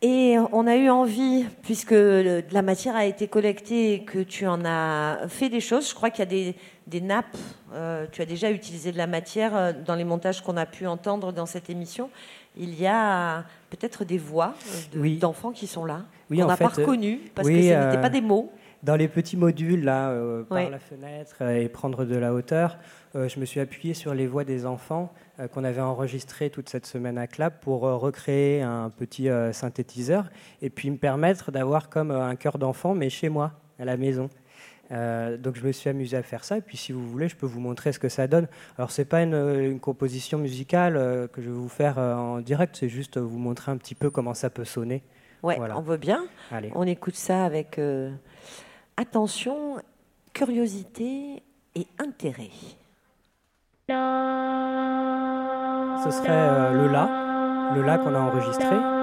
Et 0.00 0.36
on 0.52 0.68
a 0.68 0.76
eu 0.76 0.88
envie, 0.90 1.44
puisque 1.62 1.90
la 1.90 2.62
matière 2.62 2.94
a 2.94 3.04
été 3.04 3.26
collectée 3.26 3.94
et 3.94 4.04
que 4.04 4.20
tu 4.20 4.46
en 4.46 4.64
as 4.64 5.26
fait 5.26 5.48
des 5.48 5.60
choses, 5.60 5.88
je 5.88 5.94
crois 5.94 6.10
qu'il 6.10 6.20
y 6.20 6.48
a 6.48 6.54
des, 6.86 7.00
nappes, 7.00 7.36
euh, 7.72 8.06
tu 8.12 8.22
as 8.22 8.24
déjà 8.24 8.52
utilisé 8.52 8.92
de 8.92 8.96
la 8.96 9.08
matière 9.08 9.56
euh, 9.56 9.72
dans 9.72 9.96
les 9.96 10.04
montages 10.04 10.40
qu'on 10.40 10.56
a 10.56 10.66
pu 10.66 10.86
entendre 10.86 11.32
dans 11.32 11.46
cette 11.46 11.68
émission. 11.68 12.10
Il 12.58 12.78
y 12.78 12.86
a 12.86 13.44
peut-être 13.70 14.04
des 14.04 14.18
voix 14.18 14.54
euh, 14.96 15.18
d'enfants 15.18 15.52
qui 15.52 15.66
sont 15.66 15.84
là, 15.84 16.02
oui, 16.30 16.38
qu'on 16.38 16.46
n'a 16.46 16.56
pas 16.56 16.68
reconnues, 16.68 17.20
parce 17.34 17.48
que 17.48 17.54
ce 17.54 17.86
n'étaient 17.86 18.00
pas 18.00 18.10
des 18.10 18.20
mots. 18.20 18.52
Dans 18.82 18.94
les 18.94 19.08
petits 19.08 19.36
modules, 19.36 19.84
là, 19.84 20.16
par 20.48 20.70
la 20.70 20.78
fenêtre 20.78 21.42
et 21.42 21.68
prendre 21.68 22.04
de 22.04 22.14
la 22.14 22.32
hauteur, 22.32 22.78
je 23.14 23.40
me 23.40 23.44
suis 23.44 23.58
appuyé 23.58 23.92
sur 23.92 24.14
les 24.14 24.28
voix 24.28 24.44
des 24.44 24.66
enfants 24.66 25.12
euh, 25.40 25.46
qu'on 25.46 25.62
avait 25.62 25.80
enregistré 25.80 26.50
toute 26.50 26.68
cette 26.68 26.86
semaine 26.86 27.16
à 27.16 27.28
Clap 27.28 27.60
pour 27.60 27.86
euh, 27.86 27.96
recréer 27.96 28.62
un 28.62 28.90
petit 28.90 29.28
euh, 29.28 29.52
synthétiseur 29.52 30.24
et 30.62 30.68
puis 30.68 30.90
me 30.90 30.96
permettre 30.96 31.52
d'avoir 31.52 31.88
comme 31.88 32.10
un 32.10 32.34
cœur 32.34 32.58
d'enfant, 32.58 32.92
mais 32.94 33.08
chez 33.08 33.28
moi, 33.28 33.52
à 33.78 33.84
la 33.84 33.96
maison. 33.96 34.30
Donc 34.90 35.56
je 35.56 35.66
me 35.66 35.72
suis 35.72 35.90
amusé 35.90 36.16
à 36.16 36.22
faire 36.22 36.44
ça. 36.44 36.58
Et 36.58 36.60
puis 36.60 36.76
si 36.76 36.92
vous 36.92 37.06
voulez, 37.08 37.28
je 37.28 37.36
peux 37.36 37.46
vous 37.46 37.60
montrer 37.60 37.92
ce 37.92 37.98
que 37.98 38.08
ça 38.08 38.26
donne. 38.26 38.48
Alors 38.76 38.90
c'est 38.90 39.04
pas 39.04 39.22
une, 39.22 39.78
composition 39.80 40.38
musicale 40.38 40.94
que 41.32 41.42
je 41.42 41.50
vais 41.50 41.56
vous 41.56 41.68
faire 41.68 41.98
en 41.98 42.40
direct, 42.40 42.76
c'est 42.76 42.88
juste 42.88 43.18
vous 43.18 43.38
montrer 43.38 43.72
un 43.72 43.76
petit 43.76 43.94
peu 43.94 44.10
comment 44.10 44.34
ça 44.34 44.50
peut 44.50 44.64
sonner. 44.64 45.02
Ouais, 45.42 45.58
on 45.60 45.82
veut 45.82 45.98
bien. 45.98 46.24
Allez. 46.50 46.72
On 46.74 46.86
écoute 46.86 47.14
ça 47.14 47.44
avec 47.44 47.80
attention, 48.96 49.76
curiosité 50.32 51.42
et 51.74 51.86
intérêt. 51.98 52.50
Ce 56.04 56.10
serait 56.10 56.28
euh, 56.28 56.72
le 56.72 56.88
La, 56.92 57.72
le 57.74 57.82
La 57.82 57.98
qu'on 57.98 58.14
a 58.14 58.18
enregistré. 58.18 58.97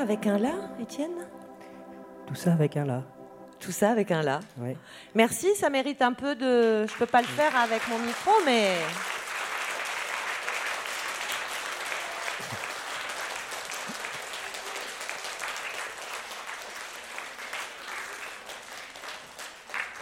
Ça 0.00 0.04
avec 0.04 0.26
un 0.26 0.38
la, 0.38 0.54
Étienne? 0.80 1.26
Tout 2.26 2.34
ça 2.34 2.54
avec 2.54 2.74
un 2.78 2.86
la. 2.86 3.02
Tout 3.58 3.70
ça 3.70 3.90
avec 3.90 4.10
un 4.10 4.22
la. 4.22 4.40
Oui. 4.58 4.74
Merci, 5.14 5.54
ça 5.56 5.68
mérite 5.68 6.00
un 6.00 6.14
peu 6.14 6.34
de. 6.34 6.86
Je 6.86 6.94
peux 6.98 7.04
pas 7.04 7.20
le 7.20 7.26
faire 7.26 7.54
avec 7.54 7.86
mon 7.88 7.98
micro, 7.98 8.30
mais. 8.46 8.76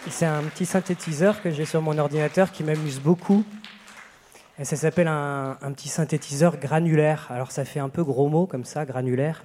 C'est 0.09 0.25
un 0.25 0.43
petit 0.43 0.65
synthétiseur 0.65 1.41
que 1.41 1.51
j'ai 1.51 1.65
sur 1.65 1.81
mon 1.81 1.97
ordinateur 1.97 2.53
qui 2.53 2.63
m'amuse 2.63 3.01
beaucoup. 3.01 3.43
Et 4.57 4.63
ça 4.65 4.77
s'appelle 4.77 5.07
un, 5.07 5.57
un, 5.61 5.71
petit 5.73 5.89
synthétiseur 5.89 6.57
granulaire. 6.57 7.27
Alors 7.29 7.51
ça 7.51 7.65
fait 7.65 7.81
un 7.81 7.89
peu 7.89 8.03
gros 8.03 8.29
mot 8.29 8.45
comme 8.45 8.65
ça, 8.65 8.85
granulaire. 8.85 9.43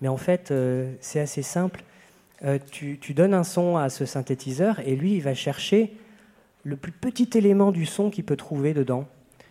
Mais 0.00 0.08
en 0.08 0.16
fait, 0.16 0.50
euh, 0.50 0.92
c'est 1.00 1.20
assez 1.20 1.42
simple. 1.42 1.82
Euh, 2.42 2.58
tu, 2.70 2.98
donnes 3.14 3.34
un 3.34 3.44
son 3.44 3.76
à 3.76 3.90
ce 3.90 4.06
synthétiseur 4.06 4.80
et 4.80 4.96
lui, 4.96 5.14
il 5.14 5.22
va 5.22 5.34
chercher 5.34 5.92
le 6.64 6.76
plus 6.76 6.92
petit 6.92 7.28
élément 7.36 7.70
du 7.70 7.84
son 7.86 8.10
qu'il 8.10 8.24
peut 8.24 8.36
trouver 8.36 8.72
dedans, 8.72 9.06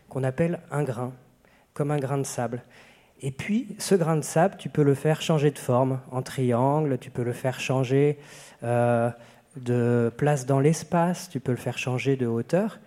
qu'on 0.09 0.23
appelle 0.23 0.59
un 0.71 0.83
grain, 0.83 1.13
comme 1.73 1.91
un 1.91 1.99
grain 1.99 2.17
de 2.17 2.23
sable. 2.23 2.63
Et 3.21 3.31
puis, 3.31 3.75
ce 3.77 3.95
grain 3.95 4.15
de 4.15 4.23
sable, 4.23 4.55
tu 4.57 4.69
peux 4.69 4.83
le 4.83 4.95
faire 4.95 5.21
changer 5.21 5.51
de 5.51 5.59
forme 5.59 5.99
en 6.11 6.21
triangle, 6.21 6.97
tu 6.99 7.11
peux 7.11 7.23
le 7.23 7.33
faire 7.33 7.59
changer 7.59 8.17
euh, 8.63 9.11
de 9.57 10.11
place 10.17 10.45
dans 10.45 10.59
l'espace, 10.59 11.29
tu 11.29 11.39
peux 11.39 11.51
le 11.51 11.57
faire 11.57 11.77
changer 11.77 12.15
de 12.15 12.25
hauteur. 12.25 12.79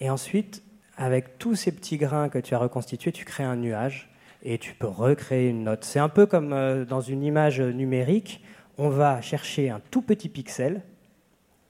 Et 0.00 0.10
ensuite, 0.10 0.62
avec 0.96 1.38
tous 1.38 1.54
ces 1.54 1.72
petits 1.72 1.98
grains 1.98 2.28
que 2.28 2.38
tu 2.38 2.54
as 2.54 2.58
reconstitués, 2.58 3.12
tu 3.12 3.24
crées 3.24 3.44
un 3.44 3.56
nuage 3.56 4.08
et 4.46 4.58
tu 4.58 4.74
peux 4.74 4.86
recréer 4.86 5.48
une 5.48 5.64
note. 5.64 5.84
C'est 5.84 5.98
un 5.98 6.08
peu 6.08 6.24
comme 6.24 6.52
euh, 6.52 6.84
dans 6.84 7.00
une 7.00 7.22
image 7.24 7.60
numérique, 7.60 8.42
on 8.78 8.88
va 8.88 9.20
chercher 9.20 9.70
un 9.70 9.80
tout 9.90 10.02
petit 10.02 10.28
pixel 10.28 10.82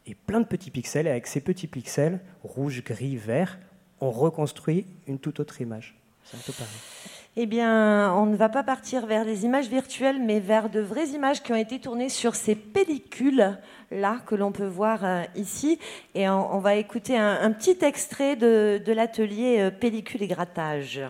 et 0.06 0.14
plein 0.14 0.40
de 0.40 0.46
petits 0.46 0.70
pixels, 0.70 1.06
et 1.08 1.10
avec 1.10 1.26
ces 1.26 1.40
petits 1.40 1.66
pixels, 1.66 2.20
rouge, 2.44 2.84
gris, 2.84 3.16
vert, 3.16 3.58
on 4.00 4.10
reconstruit 4.10 4.86
une 5.08 5.18
toute 5.18 5.40
autre 5.40 5.60
image. 5.60 5.96
C'est 6.22 6.36
un 6.36 6.40
peu 6.46 6.52
pareil. 6.52 6.74
Eh 7.38 7.46
bien, 7.46 8.12
on 8.14 8.26
ne 8.26 8.36
va 8.36 8.48
pas 8.48 8.62
partir 8.62 9.06
vers 9.06 9.24
des 9.24 9.44
images 9.44 9.68
virtuelles, 9.68 10.20
mais 10.22 10.38
vers 10.38 10.70
de 10.70 10.80
vraies 10.80 11.08
images 11.08 11.42
qui 11.42 11.52
ont 11.52 11.56
été 11.56 11.80
tournées 11.80 12.08
sur 12.08 12.34
ces 12.34 12.54
pellicules-là 12.54 14.18
que 14.26 14.34
l'on 14.34 14.52
peut 14.52 14.66
voir 14.66 15.04
euh, 15.04 15.22
ici. 15.34 15.78
Et 16.14 16.28
on, 16.28 16.58
va 16.60 16.76
écouter 16.76 17.16
un, 17.16 17.50
petit 17.52 17.78
extrait 17.82 18.36
de, 18.36 18.80
de 18.84 18.92
l'atelier 18.92 19.60
euh, 19.60 19.70
pellicule 19.70 20.22
et 20.22 20.28
grattage. 20.28 21.00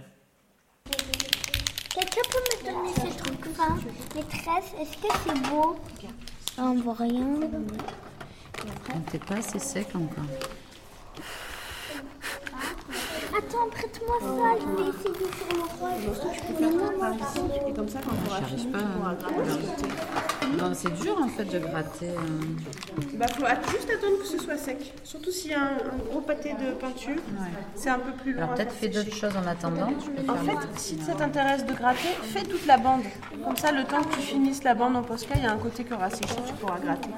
Quelqu'un 1.99 2.20
peut 2.30 2.38
me 2.51 2.74
donner 2.74 2.92
ces 2.94 3.16
trucs-là 3.16 3.68
Les 4.14 4.22
tresses, 4.24 4.74
est-ce 4.78 4.99
que 4.99 5.09
c'est 5.24 5.49
beau? 5.51 5.76
Ah, 6.59 6.64
On 6.64 6.74
voit 6.74 6.92
rien. 6.92 7.24
On 8.92 8.99
n'était 8.99 9.18
pas 9.18 9.36
assez 9.36 9.59
sec 9.59 9.88
encore. 9.94 10.26
Attends, 13.39 13.68
prête-moi 13.70 14.16
ça, 14.20 14.57
je 14.61 14.82
vais 14.82 14.89
essayer 14.89 15.30
sur 15.37 15.57
le 15.57 15.62
roi. 15.78 15.91
Je 16.01 16.09
peux 16.09 16.55
faire 16.55 16.99
par 16.99 17.14
ici, 17.14 17.41
et 17.68 17.72
comme 17.72 17.89
ça, 17.89 17.99
quand 18.03 18.12
on 18.12 18.30
aura 18.30 18.43
fini, 18.43 18.66
pas 18.66 18.78
on 18.78 18.99
pourra 18.99 19.14
gratter. 19.14 19.89
Non, 20.59 20.72
c'est 20.74 20.95
dur 21.03 21.18
en 21.20 21.28
fait 21.28 21.45
de 21.45 21.59
gratter. 21.59 22.11
Il 23.12 23.18
va 23.18 23.28
falloir 23.28 23.57
juste 23.70 23.91
attendre 23.91 24.18
que 24.20 24.26
ce 24.26 24.39
soit 24.39 24.57
sec. 24.57 24.95
Surtout 25.05 25.30
s'il 25.30 25.51
y 25.51 25.55
a 25.55 25.61
un, 25.61 25.72
un 25.72 25.97
gros 26.11 26.20
pâté 26.20 26.55
de 26.55 26.72
peinture, 26.72 27.16
c'est 27.74 27.91
un 27.91 27.99
peu 27.99 28.12
plus 28.12 28.32
long. 28.32 28.43
Alors 28.43 28.55
peut-être 28.55 28.72
fais 28.72 28.89
d'autres 28.89 29.14
choses 29.14 29.37
en 29.37 29.47
attendant. 29.47 29.89
tu 29.89 30.30
En 30.30 30.37
fait, 30.37 30.78
si 30.78 30.99
ça 31.01 31.14
t'intéresse 31.14 31.66
de 31.66 31.74
gratter, 31.74 32.09
fais 32.22 32.43
toute 32.45 32.64
la 32.66 32.78
bande. 32.78 33.03
Comme 33.45 33.57
ça, 33.57 33.70
le 33.72 33.84
temps 33.84 34.03
que 34.03 34.14
tu 34.14 34.20
finisses 34.22 34.64
la 34.64 34.74
bande 34.74 34.97
en 34.97 35.03
Posca, 35.03 35.34
il 35.37 35.43
y 35.43 35.47
a 35.47 35.53
un 35.53 35.59
côté 35.59 35.84
qui 35.84 35.93
aura 35.93 36.09
séché, 36.09 36.37
tu 36.47 36.55
pourras 36.55 36.78
gratter. 36.78 37.11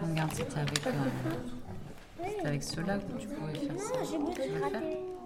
Regarde, 0.00 0.30
c'était 0.32 0.60
avec, 0.60 0.86
euh, 0.86 0.90
c'était 2.16 2.46
avec 2.46 2.62
ceux-là 2.62 2.98
que 2.98 3.20
tu 3.20 3.28
pouvais 3.28 3.54
faire 3.54 3.78
ça. 3.78 3.92
Tu 4.02 4.08
faire 4.12 4.80
Une 4.80 5.17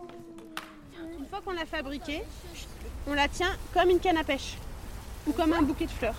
fois 1.32 1.40
qu'on 1.40 1.58
l'a 1.58 1.64
fabriqué, 1.64 2.22
on 3.06 3.14
la 3.14 3.26
tient 3.26 3.56
comme 3.72 3.88
une 3.88 4.00
canne 4.00 4.18
à 4.18 4.24
pêche 4.24 4.58
ou 5.26 5.32
comme 5.32 5.54
un 5.54 5.62
bouquet 5.62 5.86
de 5.86 5.90
fleurs. 5.90 6.14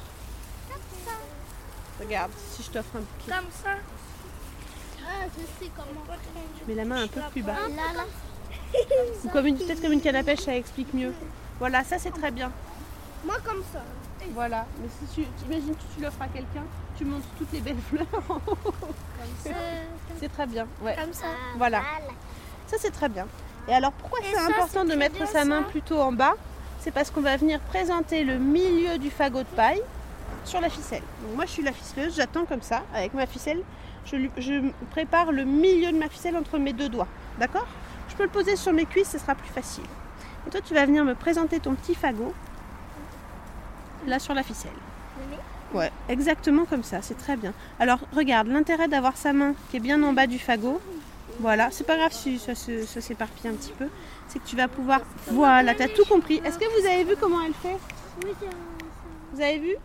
Regarde, 2.00 2.32
si 2.52 2.64
je 2.64 2.72
t'offre 2.72 2.96
un 2.96 3.02
bouquet. 3.02 3.32
Comme 3.32 3.52
ça. 3.64 3.76
Ah, 5.06 5.26
je 5.38 5.66
sais 5.66 5.72
comment. 5.76 6.02
Je 6.60 6.68
mets 6.68 6.74
la 6.74 6.86
main 6.86 7.04
un 7.04 7.08
peu 7.08 7.22
plus 7.32 7.44
bas. 7.44 7.54
Là, 7.54 7.94
là. 7.96 8.06
Ou 9.24 9.30
comme 9.30 9.46
une, 9.46 9.56
peut-être 9.56 9.84
comme 9.84 9.92
une 9.92 10.02
canne 10.02 10.16
à 10.16 10.24
pêche, 10.24 10.40
ça 10.40 10.56
explique 10.56 10.92
mieux. 10.96 11.14
Voilà, 11.60 11.84
ça 11.84 12.00
c'est 12.00 12.10
très 12.10 12.32
bien. 12.32 12.52
Moi, 13.24 13.36
comme 13.46 13.62
ça. 13.72 13.84
Voilà, 14.32 14.66
mais 14.82 14.88
si 14.88 15.14
tu 15.14 15.28
t'imagines 15.38 15.76
que 15.76 15.96
tu 15.96 16.02
l'offres 16.02 16.22
à 16.24 16.28
quelqu'un, 16.28 16.64
tu 16.98 17.06
montres 17.06 17.28
toutes 17.38 17.52
les 17.52 17.62
belles 17.62 17.78
fleurs. 17.90 18.08
ça. 19.44 19.50
c'est 20.20 20.30
très 20.30 20.48
bien. 20.48 20.66
Ouais. 20.82 20.96
Comme 21.00 21.14
ça. 21.14 21.28
Voilà. 21.58 21.84
Ça 22.66 22.78
c'est 22.80 22.92
très 22.92 23.10
bien. 23.10 23.28
Et 23.68 23.74
alors 23.74 23.92
pourquoi 23.94 24.20
c'est 24.24 24.38
important 24.38 24.86
de 24.86 24.94
mettre 24.96 25.28
sa 25.28 25.46
main 25.46 25.62
ça. 25.64 25.70
plutôt 25.70 26.00
en 26.00 26.12
bas 26.12 26.34
C'est 26.80 26.92
parce 26.92 27.12
qu'on 27.12 27.22
va 27.22 27.38
venir 27.38 27.60
présenter 27.60 28.24
le 28.24 28.38
milieu 28.38 28.98
du 28.98 29.10
fagot 29.10 29.40
de 29.40 29.56
paille 29.56 29.82
sur 30.46 30.60
la 30.60 30.70
ficelle. 30.70 31.04
Donc 31.22 31.36
moi 31.36 31.46
je 31.46 31.52
suis 31.52 31.64
la 31.64 31.72
ficeleuse, 31.72 32.16
j'attends 32.16 32.46
comme 32.46 32.62
ça 32.62 32.84
avec 32.94 33.14
ma 33.14 33.26
ficelle. 33.26 33.62
Je 34.06 34.70
prépare 34.92 35.32
le 35.32 35.46
milieu 35.46 35.92
de 35.92 35.98
ma 35.98 36.10
ficelle 36.10 36.36
entre 36.36 36.58
mes 36.58 36.74
deux 36.74 36.90
doigts. 36.90 37.08
D'accord? 37.40 37.68
Je 38.10 38.16
peux 38.16 38.24
le 38.24 38.30
poser 38.30 38.58
sur 38.58 38.74
mes 38.74 38.86
cuisses, 38.86 39.12
ce 39.12 39.18
sera 39.18 39.34
plus 39.34 39.50
facile. 39.50 39.86
Et 40.46 40.50
toi 40.50 40.60
tu 40.62 40.74
vas 40.74 40.86
venir 40.86 41.06
me 41.06 41.16
présenter 41.16 41.60
ton 41.60 41.74
petit 41.76 41.96
fagot 41.96 42.34
là 44.06 44.20
sur 44.20 44.34
la 44.34 44.44
ficelle. 44.44 44.72
Ouais, 45.74 45.92
exactement 46.08 46.66
comme 46.66 46.84
ça, 46.84 47.02
c'est 47.02 47.18
très 47.18 47.36
bien. 47.36 47.54
Alors 47.80 48.00
regarde, 48.16 48.48
l'intérêt 48.48 48.88
d'avoir 48.88 49.18
sa 49.18 49.34
main 49.34 49.56
qui 49.72 49.78
est 49.78 49.80
bien 49.80 50.04
en 50.04 50.14
bas 50.14 50.28
du 50.28 50.38
fagot, 50.38 50.80
voilà, 51.40 51.70
c'est 51.72 51.86
pas 51.86 51.98
grave 51.98 52.12
si 52.14 52.40
ça, 52.40 52.54
s'éparpille 52.56 53.50
un 53.50 53.56
petit 53.56 53.74
peu, 53.78 53.88
c'est 54.28 54.40
que 54.40 54.48
tu 54.48 54.56
vas 54.56 54.68
pouvoir. 54.68 55.02
Voilà, 55.28 55.74
t'as 55.74 55.88
tout 55.88 56.06
compris. 56.06 56.42
Est-ce 56.46 56.58
que 56.58 56.82
vous 56.82 56.88
avez 56.88 57.04
vu 57.04 57.16
comment 57.20 57.42
elle 57.42 57.54
fait? 57.54 57.78
Vous 59.34 59.42
avez 59.42 59.60
vu? 59.60 59.76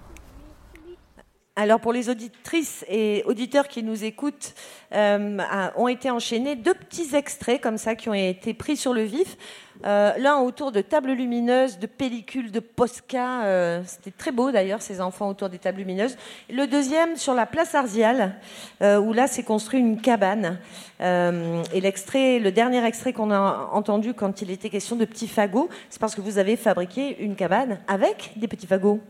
Alors 1.60 1.80
pour 1.80 1.92
les 1.92 2.08
auditrices 2.08 2.84
et 2.88 3.24
auditeurs 3.26 3.66
qui 3.66 3.82
nous 3.82 4.04
écoutent, 4.04 4.54
euh, 4.94 5.38
ont 5.74 5.88
été 5.88 6.08
enchaînés 6.08 6.54
deux 6.54 6.72
petits 6.72 7.16
extraits 7.16 7.60
comme 7.60 7.78
ça 7.78 7.96
qui 7.96 8.08
ont 8.08 8.14
été 8.14 8.54
pris 8.54 8.76
sur 8.76 8.94
le 8.94 9.02
vif. 9.02 9.36
Euh, 9.84 10.12
L'un 10.18 10.36
autour 10.36 10.70
de 10.70 10.80
tables 10.82 11.10
lumineuses, 11.10 11.80
de 11.80 11.88
pellicules, 11.88 12.52
de 12.52 12.60
Posca. 12.60 13.42
euh, 13.42 13.82
C'était 13.84 14.12
très 14.12 14.30
beau 14.30 14.52
d'ailleurs, 14.52 14.80
ces 14.82 15.00
enfants 15.00 15.28
autour 15.28 15.48
des 15.48 15.58
tables 15.58 15.78
lumineuses. 15.78 16.16
Le 16.48 16.68
deuxième 16.68 17.16
sur 17.16 17.34
la 17.34 17.44
place 17.44 17.74
Arzial, 17.74 18.36
où 18.80 19.12
là 19.12 19.26
s'est 19.26 19.42
construit 19.42 19.80
une 19.80 20.00
cabane. 20.00 20.60
Et 21.00 21.80
l'extrait, 21.80 22.38
le 22.38 22.52
dernier 22.52 22.84
extrait 22.84 23.12
qu'on 23.12 23.32
a 23.32 23.68
entendu 23.72 24.14
quand 24.14 24.42
il 24.42 24.52
était 24.52 24.70
question 24.70 24.94
de 24.94 25.04
petits 25.04 25.26
fagots, 25.26 25.68
c'est 25.90 26.00
parce 26.00 26.14
que 26.14 26.20
vous 26.20 26.38
avez 26.38 26.54
fabriqué 26.54 27.20
une 27.20 27.34
cabane 27.34 27.80
avec 27.88 28.30
des 28.36 28.46
petits 28.46 28.68
fagots. 28.68 29.00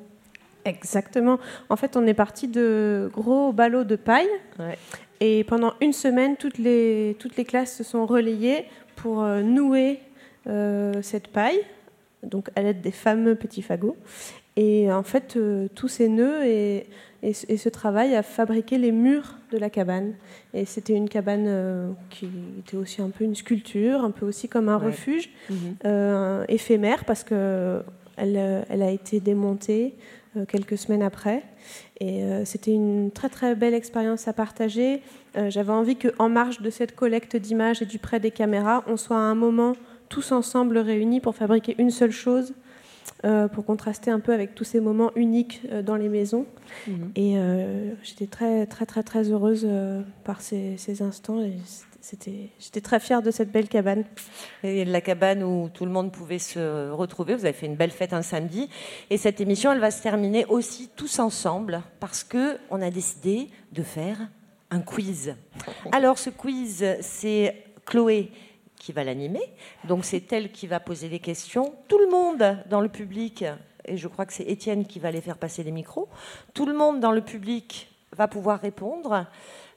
Exactement. 0.69 1.39
En 1.69 1.77
fait, 1.77 1.97
on 1.97 2.07
est 2.07 2.15
parti 2.15 2.47
de 2.49 3.11
gros 3.13 3.53
ballots 3.53 3.85
de 3.85 3.97
paille. 3.97 4.29
Et 5.21 5.43
pendant 5.45 5.73
une 5.81 5.93
semaine, 5.93 6.37
toutes 6.37 6.59
les, 6.59 7.17
toutes 7.19 7.37
les 7.37 7.45
classes 7.45 7.77
se 7.77 7.83
sont 7.85 8.07
relayées 8.07 8.65
pour 8.97 9.23
euh, 9.23 9.43
nouer 9.43 9.99
euh, 10.47 10.93
cette 11.03 11.29
paille, 11.29 11.61
donc 12.23 12.51
à 12.55 12.63
l'aide 12.63 12.81
des 12.81 12.93
fameux 12.93 13.35
petits 13.35 13.63
fagots. 13.63 13.97
Et 14.57 14.93
en 14.93 15.03
fait, 15.03 15.35
euh, 15.37 15.69
tous 15.75 15.89
ces 15.89 16.09
nœuds 16.09 16.45
et, 16.45 16.87
et, 17.23 17.33
ce- 17.33 17.47
et 17.49 17.57
ce 17.57 17.69
travail 17.69 18.15
a 18.17 18.23
fabriqué 18.23 18.77
les 18.79 18.91
murs 18.93 19.37
de 19.53 19.59
la 19.59 19.71
cabane. 19.71 20.15
Et 20.55 20.65
c'était 20.65 20.95
une 20.95 21.09
cabane 21.09 21.47
euh, 21.47 21.91
qui 22.11 22.29
était 22.61 22.77
aussi 22.77 23.01
un 23.03 23.11
peu 23.11 23.25
une 23.25 23.35
sculpture, 23.37 24.05
un 24.05 24.11
peu 24.13 24.25
aussi 24.27 24.49
comme 24.49 24.69
un 24.69 24.79
Ouais. 24.79 24.87
refuge 24.87 25.31
Mhm. 25.51 26.45
éphémère 26.49 27.05
parce 27.05 27.25
que 27.25 27.83
elle, 28.17 28.65
elle 28.69 28.83
a 28.83 28.91
été 28.91 29.21
démontée 29.21 29.95
quelques 30.45 30.79
semaines 30.79 31.03
après. 31.03 31.43
Et 32.01 32.23
euh, 32.23 32.45
c'était 32.45 32.73
une 32.73 33.11
très 33.11 33.29
très 33.29 33.55
belle 33.55 33.75
expérience 33.75 34.29
à 34.29 34.33
partager. 34.33 35.03
Euh, 35.37 35.51
J'avais 35.51 35.73
envie 35.73 35.97
qu'en 35.97 36.29
marge 36.29 36.61
de 36.61 36.71
cette 36.71 36.95
collecte 36.95 37.37
d'images 37.37 37.83
et 37.83 37.87
du 37.87 37.99
prêt 37.99 38.21
des 38.21 38.31
caméras, 38.31 38.85
on 38.87 38.97
soit 38.97 39.17
à 39.17 39.21
un 39.21 39.35
moment 39.35 39.75
tous 40.09 40.33
ensemble 40.33 40.79
réunis 40.79 41.21
pour 41.21 41.35
fabriquer 41.35 41.75
une 41.79 41.91
seule 41.91 42.11
chose, 42.11 42.55
euh, 43.25 43.49
pour 43.49 43.65
contraster 43.65 44.11
un 44.11 44.21
peu 44.21 44.33
avec 44.33 44.55
tous 44.55 44.65
ces 44.65 44.81
moments 44.81 45.11
uniques 45.17 45.63
euh, 45.71 45.83
dans 45.83 45.97
les 45.97 46.09
maisons. 46.09 46.47
Mhm. 46.87 47.11
Et 47.17 47.35
euh, 47.37 47.91
j'étais 48.03 48.27
très 48.27 48.67
très 48.67 48.87
très 48.87 49.03
très 49.03 49.31
heureuse 49.31 49.67
euh, 49.69 50.03
par 50.25 50.41
ces, 50.41 50.77
ces 50.77 51.03
instants. 51.03 51.41
Et 51.43 51.57
j'étais 52.59 52.81
très 52.81 53.01
fière 53.01 53.23
de 53.23 53.31
cette 53.31 53.51
belle 53.51 53.69
cabane. 53.69 54.05
La 54.63 55.01
cabane 55.01 55.43
où 55.43 55.69
tout 55.69 55.85
le 55.85 55.91
monde 55.91 56.13
pouvait 56.13 56.39
se 56.39 56.91
retrouver. 56.91 57.35
Vous 57.35 57.45
avez 57.45 57.53
fait 57.53 57.67
une 57.67 57.77
belle 57.77 57.91
fête 57.91 58.13
un 58.13 58.23
samedi. 58.23 58.69
Et 59.11 59.17
cette 59.17 59.41
émission, 59.41 59.73
elle 59.73 59.81
va 59.81 59.91
se 59.91 60.03
terminer 60.03 60.45
aussi 60.47 60.89
tous 60.97 61.19
ensemble 61.19 61.83
parce 62.01 62.25
que 62.25 62.59
on 62.71 62.81
a 62.81 62.91
décidé 62.91 63.49
de 63.73 63.83
faire 63.83 64.19
un 64.71 64.81
quiz. 64.81 65.35
Alors 65.93 66.19
ce 66.19 66.31
quiz, 66.31 66.85
c'est 67.01 67.65
Chloé 67.85 68.31
qui 68.77 68.93
va 68.93 69.05
l'animer. 69.05 69.43
Donc 69.85 70.05
c'est 70.05 70.33
elle 70.33 70.53
qui 70.53 70.67
va 70.67 70.81
poser 70.81 71.09
les 71.09 71.19
questions. 71.19 71.75
Tout 71.89 71.99
le 71.99 72.09
monde 72.09 72.59
dans 72.71 72.81
le 72.81 72.89
public, 72.89 73.45
et 73.85 73.97
je 73.97 74.09
crois 74.09 74.27
que 74.27 74.33
c'est 74.33 74.45
Étienne 74.45 74.87
qui 74.87 74.99
va 74.99 75.11
les 75.11 75.21
faire 75.21 75.37
passer 75.37 75.63
les 75.63 75.73
micros, 75.73 76.09
tout 76.55 76.67
le 76.67 76.75
monde 76.75 77.01
dans 77.01 77.13
le 77.13 77.21
public 77.21 77.91
va 78.17 78.29
pouvoir 78.29 78.61
répondre. 78.61 79.27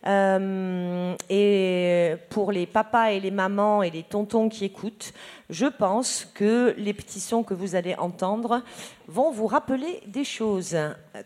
Euh, 0.08 1.16
et 1.30 2.16
pour 2.30 2.52
les 2.52 2.66
papas 2.66 3.12
et 3.12 3.20
les 3.20 3.30
mamans 3.32 3.84
et 3.84 3.92
les 3.92 4.04
tontons 4.04 4.50
qui 4.50 4.66
écoutent, 4.66 5.14
je 5.50 5.68
pense 5.68 6.26
que 6.34 6.74
les 6.78 6.94
petits 6.94 7.20
sons 7.20 7.44
que 7.44 7.54
vous 7.54 7.76
allez 7.76 7.96
entendre 7.96 8.64
vont 9.08 9.32
vous 9.32 9.48
rappeler 9.48 10.02
des 10.08 10.24
choses. 10.24 10.76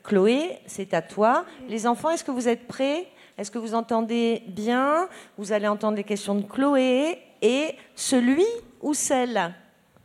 Chloé, 0.04 0.60
c'est 0.66 0.94
à 0.94 1.02
toi. 1.02 1.46
Les 1.70 1.88
enfants, 1.88 2.10
est-ce 2.10 2.24
que 2.24 2.32
vous 2.32 2.48
êtes 2.48 2.68
prêts? 2.68 3.08
Est-ce 3.38 3.52
que 3.52 3.60
vous 3.60 3.76
entendez 3.76 4.44
bien? 4.48 5.08
Vous 5.38 5.52
allez 5.52 5.68
entendre 5.68 5.98
les 5.98 6.04
questions 6.04 6.36
de 6.36 6.44
Chloé 6.44 7.18
et 7.42 7.76
celui 7.96 8.46
ou 8.82 8.94
celle, 8.94 9.54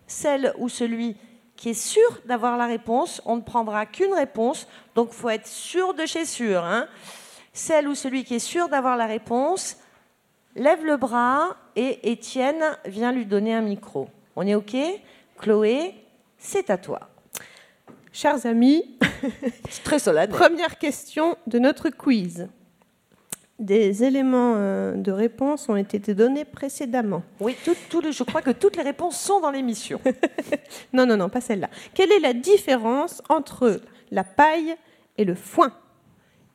celle 0.06 0.52
ou 0.58 0.68
celui 0.68 1.16
qui 1.56 1.70
est 1.70 1.74
sûr 1.74 2.20
d'avoir 2.24 2.56
la 2.56 2.66
réponse, 2.66 3.20
on 3.26 3.36
ne 3.36 3.42
prendra 3.42 3.84
qu'une 3.84 4.14
réponse, 4.14 4.66
donc 4.94 5.12
faut 5.12 5.28
être 5.28 5.46
sûr 5.46 5.92
de 5.92 6.06
chez 6.06 6.24
sûr. 6.24 6.64
hein. 6.64 6.88
Celle 7.52 7.88
ou 7.88 7.94
celui 7.94 8.24
qui 8.24 8.36
est 8.36 8.38
sûr 8.38 8.68
d'avoir 8.68 8.96
la 8.96 9.06
réponse, 9.06 9.76
lève 10.56 10.84
le 10.84 10.96
bras 10.96 11.56
et 11.76 12.10
Étienne 12.12 12.62
vient 12.86 13.12
lui 13.12 13.26
donner 13.26 13.54
un 13.54 13.62
micro. 13.62 14.08
On 14.36 14.46
est 14.46 14.54
OK? 14.54 14.76
Chloé, 15.38 15.94
c'est 16.38 16.70
à 16.70 16.78
toi. 16.78 17.00
Chers 18.12 18.46
amis, 18.46 18.98
très 19.84 19.98
solennel. 19.98 20.30
Première 20.30 20.78
question 20.78 21.36
de 21.46 21.58
notre 21.58 21.90
quiz. 21.90 22.48
Des 23.58 24.04
éléments 24.04 24.54
euh, 24.56 24.94
de 24.94 25.12
réponse 25.12 25.68
ont 25.68 25.76
été 25.76 25.98
donnés 26.14 26.46
précédemment. 26.46 27.22
Oui, 27.40 27.54
tout, 27.64 27.76
tout 27.90 28.00
le- 28.00 28.10
je 28.10 28.22
crois 28.22 28.40
que 28.40 28.50
toutes 28.50 28.76
les 28.76 28.82
réponses 28.82 29.20
sont 29.20 29.40
dans 29.40 29.50
l'émission. 29.50 30.00
non, 30.94 31.04
non, 31.04 31.16
non, 31.18 31.28
pas 31.28 31.42
celle-là. 31.42 31.68
Quelle 31.94 32.10
est 32.10 32.20
la 32.20 32.32
différence 32.32 33.22
entre 33.28 33.82
la 34.10 34.24
paille 34.24 34.74
et 35.18 35.24
le 35.26 35.34
foin? 35.34 35.72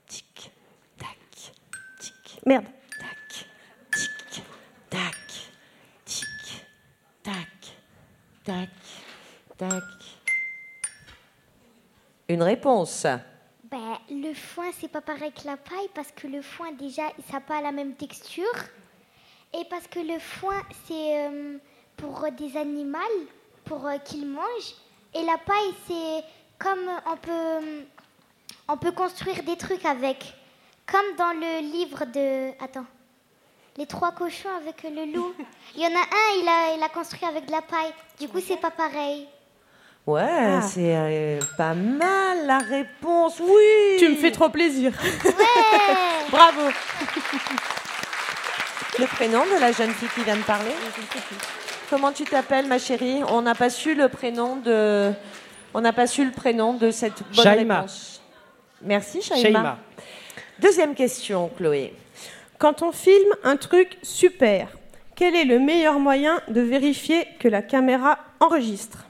Tic, 0.07 0.51
Merde. 2.47 2.65
tac, 2.99 3.47
tic, 3.91 4.43
tac, 4.91 5.15
tic, 6.05 6.65
tac, 7.23 7.47
tac, 8.43 8.69
tac. 9.57 9.83
Une 12.29 12.43
réponse. 12.43 13.07
Ben, 13.63 13.97
le 14.11 14.35
foin, 14.35 14.69
c'est 14.79 14.91
pas 14.91 15.01
pareil 15.01 15.31
que 15.31 15.47
la 15.47 15.57
paille 15.57 15.89
parce 15.95 16.11
que 16.11 16.27
le 16.27 16.43
foin, 16.43 16.71
déjà, 16.73 17.07
ça 17.27 17.33
n'a 17.33 17.41
pas 17.41 17.61
la 17.61 17.71
même 17.71 17.95
texture. 17.95 18.45
Et 19.51 19.65
parce 19.67 19.87
que 19.87 19.99
le 19.99 20.19
foin, 20.19 20.61
c'est 20.87 21.27
euh, 21.27 21.57
pour 21.97 22.27
des 22.37 22.57
animaux, 22.57 22.99
pour 23.63 23.87
euh, 23.87 23.97
qu'ils 23.97 24.27
mangent. 24.27 24.75
Et 25.15 25.23
la 25.23 25.39
paille, 25.39 25.73
c'est 25.87 26.23
comme 26.59 26.91
on 27.07 27.17
peut, 27.17 27.85
on 28.67 28.77
peut 28.77 28.91
construire 28.91 29.41
des 29.41 29.57
trucs 29.57 29.85
avec. 29.85 30.35
Comme 30.91 31.15
dans 31.17 31.33
le 31.33 31.61
livre 31.61 32.05
de. 32.05 32.51
Attends. 32.63 32.85
Les 33.77 33.85
trois 33.87 34.11
cochons 34.13 34.49
avec 34.57 34.83
le 34.83 35.11
loup. 35.13 35.33
Il 35.75 35.81
y 35.81 35.85
en 35.85 35.89
a 35.89 35.99
un, 36.01 36.39
il 36.41 36.47
a, 36.47 36.75
il 36.77 36.83
a 36.83 36.87
construit 36.89 37.25
avec 37.27 37.45
de 37.45 37.51
la 37.51 37.61
paille. 37.61 37.91
Du 38.19 38.27
coup, 38.29 38.39
c'est 38.45 38.55
pas 38.59 38.71
pareil. 38.71 39.27
Ouais, 40.07 40.21
Ah. 40.23 40.61
c'est 40.61 40.95
euh, 40.95 41.39
pas 41.57 41.73
mal 41.73 42.45
la 42.45 42.59
réponse. 42.59 43.39
Oui. 43.41 43.97
Tu 43.99 44.07
me 44.09 44.15
fais 44.15 44.31
trop 44.31 44.49
plaisir. 44.49 44.93
Ouais. 45.25 45.31
Bravo. 46.31 46.61
Le 48.97 49.07
prénom 49.07 49.43
de 49.45 49.59
la 49.59 49.71
jeune 49.73 49.91
fille 49.91 50.07
qui 50.15 50.23
vient 50.23 50.37
de 50.37 50.43
parler 50.43 50.71
Comment 51.89 52.11
tu 52.13 52.23
t'appelles, 52.23 52.65
ma 52.67 52.79
chérie? 52.79 53.21
On 53.27 53.41
n'a 53.41 53.53
pas 53.55 53.69
su 53.69 53.93
le 53.93 54.07
prénom 54.09 54.55
de. 54.55 55.11
On 55.73 55.81
n'a 55.81 55.91
pas 55.91 56.07
su 56.07 56.23
le 56.23 56.31
prénom 56.31 56.73
de 56.73 56.91
cette 56.91 57.21
bonne 57.35 57.43
Shaima. 57.43 57.75
réponse. 57.81 58.21
Merci, 58.81 59.21
Shaima. 59.21 59.41
Shaima. 59.41 59.77
Deuxième 60.59 60.95
question, 60.95 61.49
Chloé. 61.57 61.93
Quand 62.57 62.81
on 62.81 62.93
filme 62.93 63.35
un 63.43 63.57
truc 63.57 63.97
super, 64.03 64.69
quel 65.13 65.35
est 65.35 65.43
le 65.43 65.59
meilleur 65.59 65.99
moyen 65.99 66.39
de 66.47 66.61
vérifier 66.61 67.27
que 67.39 67.49
la 67.49 67.61
caméra 67.61 68.19
enregistre? 68.39 69.05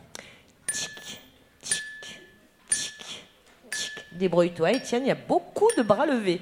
Débrouille-toi, 4.13 4.71
Étienne, 4.71 5.03
il 5.03 5.09
y 5.09 5.11
a 5.11 5.15
beaucoup 5.15 5.69
de 5.77 5.83
bras 5.83 6.07
levés. 6.07 6.41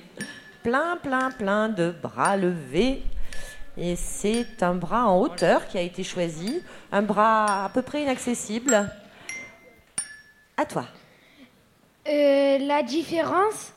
Plein, 0.63 0.95
plein, 0.95 1.31
plein 1.31 1.67
de 1.67 1.91
bras 1.91 2.37
levés. 2.37 3.01
Et 3.77 3.97
c'est 3.97 4.63
un 4.63 4.75
bras 4.75 5.07
en 5.07 5.19
hauteur 5.19 5.67
qui 5.67 5.77
a 5.77 5.81
été 5.81 6.05
choisi. 6.05 6.61
Un 6.93 7.01
bras 7.01 7.65
à 7.65 7.69
peu 7.69 7.81
près 7.81 8.03
inaccessible. 8.03 8.89
À 10.55 10.65
toi. 10.65 10.85
Euh, 12.07 12.57
la 12.59 12.83
différence. 12.83 13.73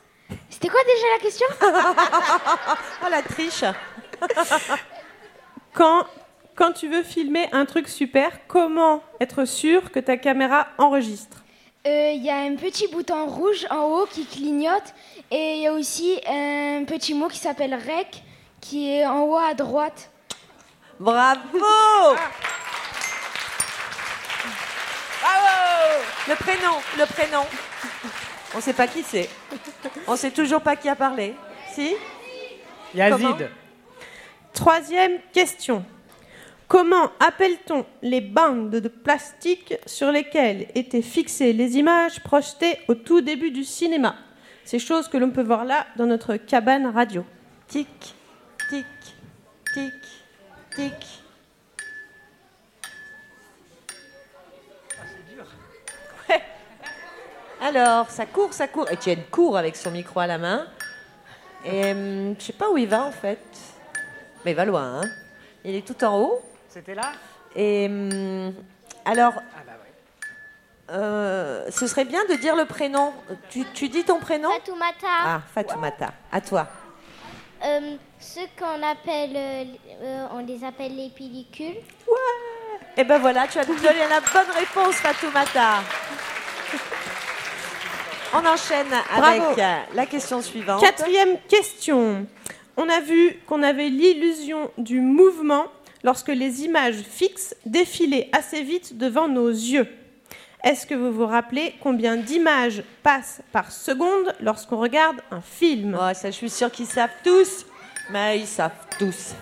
C'était 0.49 0.69
quoi 0.69 0.79
déjà 0.83 1.07
la 1.15 1.19
question 1.21 1.47
Oh 3.05 3.09
la 3.09 3.21
triche 3.21 3.63
Quand, 5.73 6.05
quand 6.55 6.71
tu 6.73 6.87
veux 6.89 7.03
filmer 7.03 7.47
un 7.51 7.65
truc 7.65 7.87
super, 7.87 8.31
comment 8.47 9.03
être 9.19 9.45
sûr 9.45 9.91
que 9.91 9.99
ta 9.99 10.17
caméra 10.17 10.67
enregistre 10.77 11.37
Euh, 11.85 12.11
Il 12.15 12.23
y 12.23 12.29
a 12.29 12.37
un 12.37 12.55
petit 12.55 12.87
bouton 12.87 13.27
rouge 13.27 13.67
en 13.69 13.83
haut 13.83 14.07
qui 14.07 14.25
clignote 14.25 14.93
et 15.31 15.55
il 15.57 15.61
y 15.61 15.67
a 15.67 15.73
aussi 15.73 16.19
un 16.27 16.83
petit 16.85 17.13
mot 17.13 17.27
qui 17.27 17.37
s'appelle 17.37 17.73
REC 17.75 18.23
qui 18.59 18.91
est 18.91 19.05
en 19.05 19.21
haut 19.21 19.37
à 19.37 19.53
droite. 19.53 20.09
Bravo 20.99 22.15
Le 26.27 26.35
prénom, 26.35 26.73
le 26.97 27.05
prénom. 27.05 27.43
On 28.53 28.57
ne 28.57 28.61
sait 28.61 28.73
pas 28.73 28.87
qui 28.87 29.03
c'est. 29.03 29.29
On 30.07 30.13
ne 30.13 30.17
sait 30.17 30.31
toujours 30.31 30.61
pas 30.61 30.75
qui 30.75 30.89
a 30.89 30.95
parlé. 30.95 31.35
Si? 31.73 31.93
Yazid. 32.95 33.49
Troisième 34.53 35.19
question. 35.33 35.85
Comment 36.67 37.11
appelle-t-on 37.19 37.85
les 38.01 38.19
bandes 38.19 38.71
de 38.71 38.89
plastique 38.89 39.75
sur 39.85 40.11
lesquelles 40.11 40.67
étaient 40.75 41.01
fixées 41.01 41.53
les 41.53 41.77
images 41.77 42.21
projetées 42.21 42.77
au 42.87 42.95
tout 42.95 43.21
début 43.21 43.51
du 43.51 43.63
cinéma? 43.63 44.15
Ces 44.65 44.79
choses 44.79 45.07
que 45.07 45.17
l'on 45.17 45.31
peut 45.31 45.43
voir 45.43 45.63
là 45.63 45.87
dans 45.95 46.05
notre 46.05 46.35
cabane 46.35 46.87
radio. 46.87 47.25
Tic, 47.67 47.87
tic, 48.69 48.85
tic, 49.73 49.93
tic. 50.75 50.93
Ouais. 56.27 56.41
Alors, 57.61 58.09
ça 58.09 58.25
court, 58.25 58.53
ça 58.53 58.67
court. 58.67 58.87
Etienne 58.91 59.23
court 59.31 59.57
avec 59.57 59.75
son 59.75 59.91
micro 59.91 60.19
à 60.19 60.27
la 60.27 60.37
main. 60.37 60.67
Et 61.65 61.91
hum, 61.91 62.35
je 62.39 62.43
sais 62.45 62.53
pas 62.53 62.69
où 62.69 62.77
il 62.77 62.87
va 62.87 63.03
en 63.03 63.11
fait. 63.11 63.39
Mais 64.45 64.51
il 64.51 64.55
va 64.55 64.65
loin. 64.65 65.01
hein. 65.01 65.09
Il 65.65 65.75
est 65.75 65.85
tout 65.85 66.01
en 66.03 66.19
haut. 66.19 66.41
C'était 66.69 66.95
là? 66.95 67.11
Et 67.55 67.87
hum, 67.87 68.53
alors, 69.05 69.33
Ah 69.37 69.61
bah 69.65 69.73
euh, 70.89 71.69
ce 71.69 71.85
serait 71.87 72.05
bien 72.05 72.23
de 72.29 72.35
dire 72.35 72.55
le 72.55 72.65
prénom. 72.65 73.11
Tu, 73.49 73.65
tu 73.73 73.89
dis 73.89 74.03
ton 74.05 74.19
prénom? 74.19 74.49
Fatoumata. 74.51 75.07
Ah, 75.25 75.41
Fatoumata. 75.53 76.13
À 76.31 76.39
toi. 76.39 76.67
Euh, 77.65 77.95
ceux 78.19 78.45
qu'on 78.57 78.83
appelle, 78.87 79.35
euh, 79.35 79.63
euh, 80.03 80.27
on 80.33 80.39
les 80.45 80.63
appelle 80.63 80.95
les 80.95 81.09
pellicules. 81.09 81.81
Et 82.95 83.03
ben 83.03 83.19
voilà, 83.19 83.47
tu 83.47 83.57
as 83.59 83.65
donné 83.65 83.81
la 84.09 84.21
bonne 84.21 84.55
réponse, 84.55 84.95
Fatoumata. 84.95 85.79
On 88.39 88.45
enchaîne 88.45 88.87
avec 89.15 89.41
Bravo. 89.41 89.59
euh, 89.59 89.77
la 89.95 90.05
question 90.05 90.41
suivante. 90.41 90.81
Quatrième 90.81 91.37
question. 91.47 92.25
On 92.75 92.87
a 92.89 92.99
vu 92.99 93.39
qu'on 93.47 93.63
avait 93.63 93.89
l'illusion 93.89 94.69
du 94.77 94.99
mouvement 95.01 95.65
lorsque 96.03 96.27
les 96.27 96.63
images 96.63 96.97
fixes 97.09 97.55
défilaient 97.65 98.29
assez 98.31 98.61
vite 98.61 98.97
devant 98.97 99.27
nos 99.27 99.49
yeux. 99.49 99.87
Est-ce 100.63 100.85
que 100.85 100.93
vous 100.93 101.11
vous 101.11 101.25
rappelez 101.25 101.75
combien 101.81 102.15
d'images 102.17 102.83
passent 103.01 103.41
par 103.51 103.71
seconde 103.71 104.33
lorsqu'on 104.41 104.77
regarde 104.77 105.17
un 105.31 105.41
film? 105.41 105.97
Oh, 105.99 106.13
ça, 106.13 106.29
je 106.29 106.35
suis 106.35 106.49
sûre 106.49 106.71
qu'ils 106.71 106.85
savent 106.87 107.09
tous. 107.23 107.65
Mais 108.11 108.39
ils 108.39 108.47
savent 108.47 108.71
tous. 108.99 109.33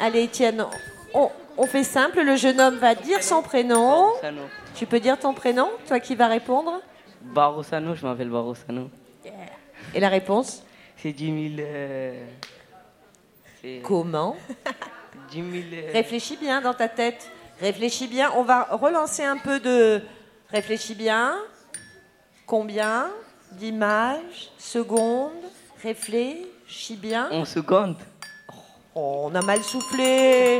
Allez, 0.00 0.24
Étienne, 0.24 0.64
on, 1.12 1.30
on 1.58 1.66
fait 1.66 1.84
simple. 1.84 2.22
Le 2.22 2.36
jeune 2.36 2.60
homme 2.60 2.76
va 2.76 2.94
dire 2.94 3.22
son 3.22 3.42
prénom. 3.42 4.08
Tu 4.74 4.86
peux 4.86 5.00
dire 5.00 5.18
ton 5.18 5.34
prénom, 5.34 5.70
toi 5.86 6.00
qui 6.00 6.14
vas 6.14 6.26
répondre? 6.28 6.80
Barossano, 7.24 7.94
je 7.94 8.06
m'appelle 8.06 8.28
Barossano. 8.30 8.90
Et 9.94 10.00
la 10.00 10.08
réponse? 10.08 10.62
C'est 10.96 11.12
10 11.12 11.56
000. 11.56 11.66
euh, 11.68 12.26
Comment? 13.82 14.36
10 15.30 15.36
000. 15.36 15.52
euh, 15.72 15.92
Réfléchis 15.92 16.36
bien 16.36 16.60
dans 16.60 16.74
ta 16.74 16.88
tête. 16.88 17.30
Réfléchis 17.60 18.06
bien. 18.08 18.30
On 18.36 18.42
va 18.42 18.64
relancer 18.72 19.22
un 19.24 19.36
peu 19.36 19.60
de. 19.60 20.02
Réfléchis 20.50 20.94
bien. 20.94 21.36
Combien? 22.46 23.08
D'images 23.52 24.50
Secondes 24.58 25.32
Réfléchis 25.82 26.96
bien. 26.96 27.28
On 27.30 27.44
se 27.44 27.60
compte. 27.60 27.98
Oh, 28.94 29.28
on 29.30 29.34
a 29.34 29.42
mal 29.42 29.62
soufflé. 29.62 30.58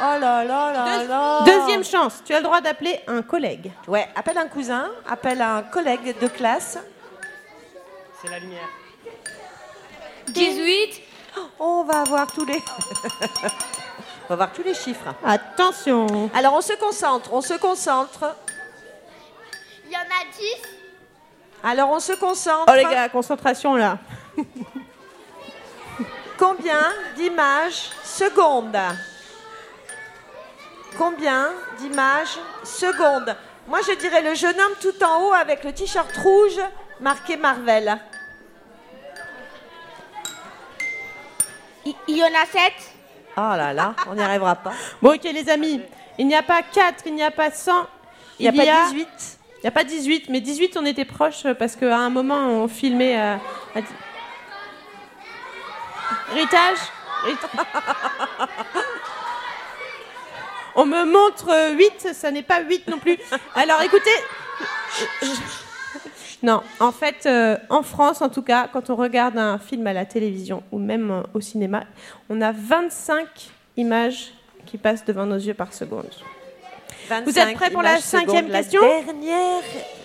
Oh 0.00 0.18
là 0.20 0.44
là 0.44 0.72
là 0.72 1.04
là. 1.04 1.42
Deuxième 1.44 1.82
chance, 1.82 2.22
tu 2.24 2.32
as 2.32 2.38
le 2.38 2.44
droit 2.44 2.60
d'appeler 2.60 3.00
un 3.08 3.22
collègue. 3.22 3.72
Ouais, 3.88 4.08
appelle 4.14 4.38
un 4.38 4.46
cousin, 4.46 4.90
appelle 5.08 5.42
un 5.42 5.62
collègue 5.62 6.16
de 6.20 6.28
classe. 6.28 6.78
C'est 8.22 8.30
la 8.30 8.38
lumière. 8.38 8.68
18. 10.28 11.02
On 11.58 11.82
va 11.82 12.02
avoir 12.02 12.32
tous 12.32 12.44
les. 12.44 12.58
on 14.24 14.28
va 14.28 14.36
voir 14.36 14.52
tous 14.52 14.62
les 14.62 14.74
chiffres. 14.74 15.14
Attention. 15.24 16.30
Alors 16.32 16.54
on 16.54 16.60
se 16.60 16.74
concentre, 16.74 17.32
on 17.32 17.40
se 17.40 17.54
concentre. 17.54 18.36
Il 19.86 19.92
y 19.92 19.96
en 19.96 20.00
a 20.00 20.24
10. 20.36 20.44
Alors 21.64 21.90
on 21.90 21.98
se 21.98 22.12
concentre. 22.12 22.66
Oh 22.68 22.74
les 22.76 22.84
gars, 22.84 23.08
concentration 23.08 23.74
là. 23.74 23.98
Combien 26.38 26.92
d'images 27.16 27.90
secondes? 28.04 28.78
Combien 30.96 31.50
d'images 31.78 32.38
secondes 32.64 33.36
Moi, 33.66 33.80
je 33.86 33.94
dirais 33.96 34.22
le 34.22 34.34
jeune 34.34 34.58
homme 34.60 34.72
tout 34.80 35.02
en 35.04 35.22
haut 35.22 35.32
avec 35.32 35.62
le 35.64 35.72
t-shirt 35.72 36.16
rouge 36.18 36.58
marqué 37.00 37.36
Marvel. 37.36 37.98
Il 41.84 42.16
y 42.16 42.22
en 42.22 42.26
a 42.26 42.44
7. 42.46 42.72
Oh 43.36 43.40
là 43.56 43.72
là, 43.72 43.94
on 44.08 44.14
n'y 44.14 44.22
arrivera 44.22 44.56
pas. 44.56 44.72
Bon, 45.02 45.14
ok, 45.14 45.22
les 45.24 45.48
amis, 45.48 45.80
il 46.18 46.26
n'y 46.26 46.34
a 46.34 46.42
pas 46.42 46.62
4, 46.62 47.04
il 47.06 47.14
n'y 47.14 47.22
a 47.22 47.30
pas 47.30 47.50
100. 47.50 47.86
Il 48.40 48.50
n'y 48.50 48.60
a 48.60 48.64
pas 48.64 48.86
18 48.88 49.08
Il 49.58 49.60
n'y 49.64 49.68
a 49.68 49.70
pas 49.70 49.84
18, 49.84 50.28
mais 50.28 50.40
18, 50.40 50.76
on 50.76 50.84
était 50.84 51.04
proche 51.04 51.44
parce 51.58 51.76
qu'à 51.76 51.96
un 51.96 52.10
moment, 52.10 52.36
on 52.48 52.68
filmait. 52.68 53.18
euh, 53.18 53.36
à 53.76 53.80
Ritage? 56.34 56.78
Rit- 57.24 57.36
On 60.80 60.86
me 60.86 61.04
montre 61.04 61.74
8, 61.76 62.14
ça 62.14 62.30
n'est 62.30 62.44
pas 62.44 62.60
8 62.60 62.86
non 62.86 62.98
plus. 62.98 63.18
Alors 63.56 63.82
écoutez. 63.82 64.10
Non, 66.40 66.62
en 66.78 66.92
fait, 66.92 67.26
euh, 67.26 67.56
en 67.68 67.82
France, 67.82 68.22
en 68.22 68.28
tout 68.28 68.42
cas, 68.42 68.68
quand 68.72 68.88
on 68.88 68.94
regarde 68.94 69.36
un 69.38 69.58
film 69.58 69.88
à 69.88 69.92
la 69.92 70.04
télévision 70.04 70.62
ou 70.70 70.78
même 70.78 71.10
euh, 71.10 71.22
au 71.34 71.40
cinéma, 71.40 71.82
on 72.30 72.40
a 72.40 72.52
25 72.52 73.26
images 73.76 74.32
qui 74.66 74.78
passent 74.78 75.04
devant 75.04 75.26
nos 75.26 75.34
yeux 75.36 75.54
par 75.54 75.72
seconde. 75.72 76.10
Vous 77.26 77.36
êtes 77.36 77.54
prêts 77.54 77.70
pour 77.70 77.82
la 77.82 78.00
cinquième 78.00 78.46
secondes. 78.46 78.52
La 78.52 78.62
question? 78.62 78.80
dernière 78.82 79.62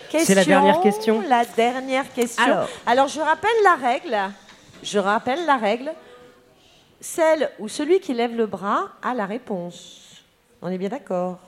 question. 0.10 0.26
C'est 0.26 0.34
la 0.34 0.46
dernière 0.46 0.82
question. 0.82 1.24
La 1.30 1.46
dernière 1.46 2.14
question. 2.14 2.44
Alors. 2.44 2.70
Alors, 2.88 3.08
je 3.10 3.20
rappelle 3.20 3.52
la 3.64 3.76
règle. 3.76 4.18
Je 4.82 4.98
rappelle 4.98 5.46
la 5.46 5.58
règle. 5.58 5.94
Celle 7.00 7.52
où 7.60 7.68
celui 7.68 8.00
qui 8.00 8.16
lève 8.16 8.36
le 8.36 8.48
bras 8.48 8.90
a 9.04 9.14
la 9.14 9.28
réponse. 9.28 10.03
On 10.66 10.70
est 10.72 10.78
bien 10.78 10.88
d'accord 10.88 11.40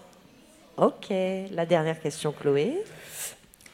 Ok. 0.76 1.08
La 1.52 1.66
dernière 1.66 2.02
question, 2.02 2.34
Chloé. 2.34 2.84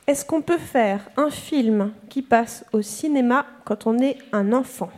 Est-ce 0.06 0.24
qu'on 0.24 0.44
peut 0.44 0.60
faire 0.60 1.00
un 1.18 1.32
film 1.32 1.94
qui 2.10 2.22
passe 2.22 2.64
au 2.74 2.84
cinéma 2.84 3.48
quand 3.66 3.88
on 3.88 3.98
est 4.00 4.18
un 4.32 4.54
enfant? 4.54 4.92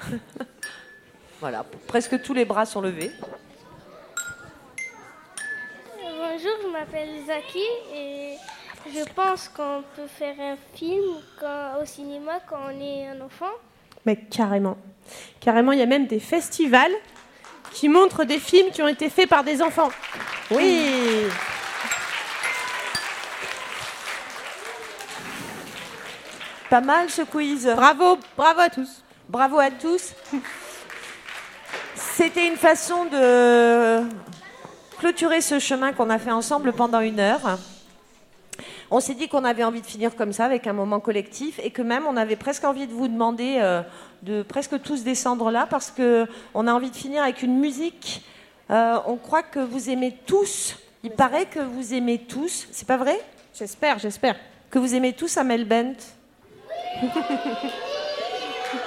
Voilà, 1.38 1.66
presque 1.86 2.22
tous 2.22 2.32
les 2.32 2.46
bras 2.46 2.64
sont 2.64 2.80
levés. 2.80 3.10
Bonjour, 6.00 6.52
je 6.62 6.68
m'appelle 6.72 7.10
Zaki 7.26 7.62
et 7.94 8.36
je 8.90 9.04
pense 9.14 9.48
qu'on 9.50 9.82
peut 9.94 10.06
faire 10.06 10.34
un 10.40 10.56
film 10.74 11.04
quand- 11.38 11.82
au 11.82 11.84
cinéma 11.84 12.40
quand 12.48 12.56
on 12.68 12.80
est 12.80 13.08
un 13.08 13.20
enfant. 13.20 13.50
Mais 14.06 14.16
carrément. 14.16 14.78
Carrément, 15.38 15.72
il 15.72 15.78
y 15.78 15.82
a 15.82 15.86
même 15.86 16.06
des 16.06 16.20
festivals 16.20 16.92
qui 17.76 17.90
montrent 17.90 18.24
des 18.24 18.38
films 18.38 18.70
qui 18.70 18.80
ont 18.80 18.88
été 18.88 19.10
faits 19.10 19.28
par 19.28 19.44
des 19.44 19.60
enfants. 19.60 19.90
Oui. 20.50 21.26
Pas 26.70 26.80
mal 26.80 27.10
ce 27.10 27.20
quiz. 27.20 27.70
Bravo, 27.76 28.18
bravo 28.34 28.60
à 28.60 28.70
tous. 28.70 29.02
Bravo 29.28 29.58
à 29.58 29.70
tous. 29.70 30.14
C'était 31.94 32.46
une 32.46 32.56
façon 32.56 33.04
de 33.04 34.00
clôturer 34.98 35.42
ce 35.42 35.58
chemin 35.58 35.92
qu'on 35.92 36.08
a 36.08 36.18
fait 36.18 36.32
ensemble 36.32 36.72
pendant 36.72 37.00
une 37.00 37.20
heure. 37.20 37.58
On 38.90 39.00
s'est 39.00 39.14
dit 39.14 39.28
qu'on 39.28 39.44
avait 39.44 39.64
envie 39.64 39.80
de 39.80 39.86
finir 39.86 40.14
comme 40.14 40.32
ça, 40.32 40.44
avec 40.44 40.68
un 40.68 40.72
moment 40.72 41.00
collectif, 41.00 41.58
et 41.62 41.70
que 41.70 41.82
même 41.82 42.06
on 42.06 42.16
avait 42.16 42.36
presque 42.36 42.64
envie 42.64 42.86
de 42.86 42.92
vous 42.92 43.08
demander 43.08 43.56
euh, 43.58 43.82
de 44.22 44.42
presque 44.42 44.80
tous 44.82 45.02
descendre 45.02 45.50
là, 45.50 45.66
parce 45.68 45.90
que 45.90 46.26
on 46.54 46.68
a 46.68 46.72
envie 46.72 46.90
de 46.90 46.96
finir 46.96 47.22
avec 47.22 47.42
une 47.42 47.58
musique. 47.58 48.22
Euh, 48.70 48.98
on 49.06 49.16
croit 49.16 49.42
que 49.42 49.58
vous 49.58 49.90
aimez 49.90 50.16
tous. 50.26 50.76
Il 51.02 51.10
paraît 51.10 51.46
que 51.46 51.60
vous 51.60 51.94
aimez 51.94 52.18
tous. 52.18 52.68
C'est 52.70 52.86
pas 52.86 52.96
vrai? 52.96 53.20
J'espère, 53.58 53.98
j'espère. 53.98 54.36
Que 54.70 54.78
vous 54.78 54.94
aimez 54.94 55.12
tous 55.14 55.36
Amel 55.36 55.64
Bent? 55.64 55.96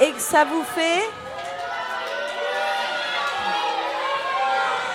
et 0.02 0.12
que 0.12 0.20
ça 0.20 0.46
vous 0.46 0.64
fait? 0.64 1.02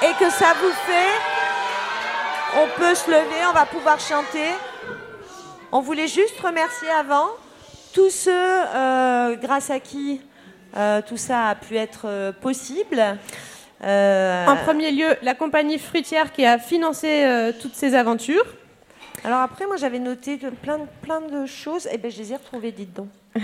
Et 0.03 0.13
que 0.19 0.31
ça 0.31 0.55
vous 0.61 0.73
fait? 0.87 1.13
On 2.57 2.69
peut 2.79 2.95
se 2.95 3.11
lever, 3.11 3.47
on 3.51 3.53
va 3.53 3.67
pouvoir 3.67 3.99
chanter. 3.99 4.51
On 5.77 5.81
voulait 5.81 6.07
juste 6.07 6.39
remercier 6.41 6.89
avant 6.89 7.27
tous 7.93 8.09
ceux 8.11 8.31
euh, 8.33 9.35
grâce 9.35 9.71
à 9.71 9.81
qui 9.81 10.21
euh, 10.77 11.03
tout 11.07 11.17
ça 11.17 11.49
a 11.49 11.55
pu 11.57 11.77
être 11.77 12.03
euh, 12.07 12.31
possible. 12.33 13.03
En 13.83 14.57
premier 14.65 14.93
lieu, 14.93 15.17
la 15.23 15.35
compagnie 15.35 15.79
fruitière 15.79 16.33
qui 16.33 16.47
a 16.47 16.59
financé 16.59 17.51
toutes 17.61 17.75
ces 17.75 17.95
aventures. 17.95 18.47
Alors 19.25 19.41
après, 19.41 19.67
moi 19.67 19.77
j'avais 19.77 19.99
noté 19.99 20.37
de- 20.37 20.51
plein, 20.51 20.79
de- 20.79 20.87
plein 21.03 21.21
de 21.21 21.45
choses, 21.45 21.87
et 21.93 21.99
ben 21.99 22.11
je 22.11 22.19
les 22.19 22.33
ai 22.33 22.37
retrouvées, 22.37 22.73
dites 22.73 22.95
donc. 22.95 23.09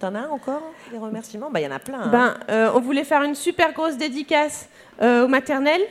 T'en 0.00 0.14
as 0.14 0.28
encore 0.28 0.62
des 0.90 0.98
remerciements? 0.98 1.50
Bah 1.50 1.60
il 1.60 1.64
y 1.64 1.66
en 1.66 1.74
a 1.74 1.78
plein. 1.78 2.00
hein. 2.02 2.08
Ben, 2.08 2.34
euh, 2.50 2.70
on 2.74 2.80
voulait 2.80 3.04
faire 3.04 3.22
une 3.22 3.34
super 3.34 3.72
grosse 3.72 3.96
dédicace 3.96 4.68
euh, 5.02 5.24
aux 5.24 5.28
maternelles 5.28 5.82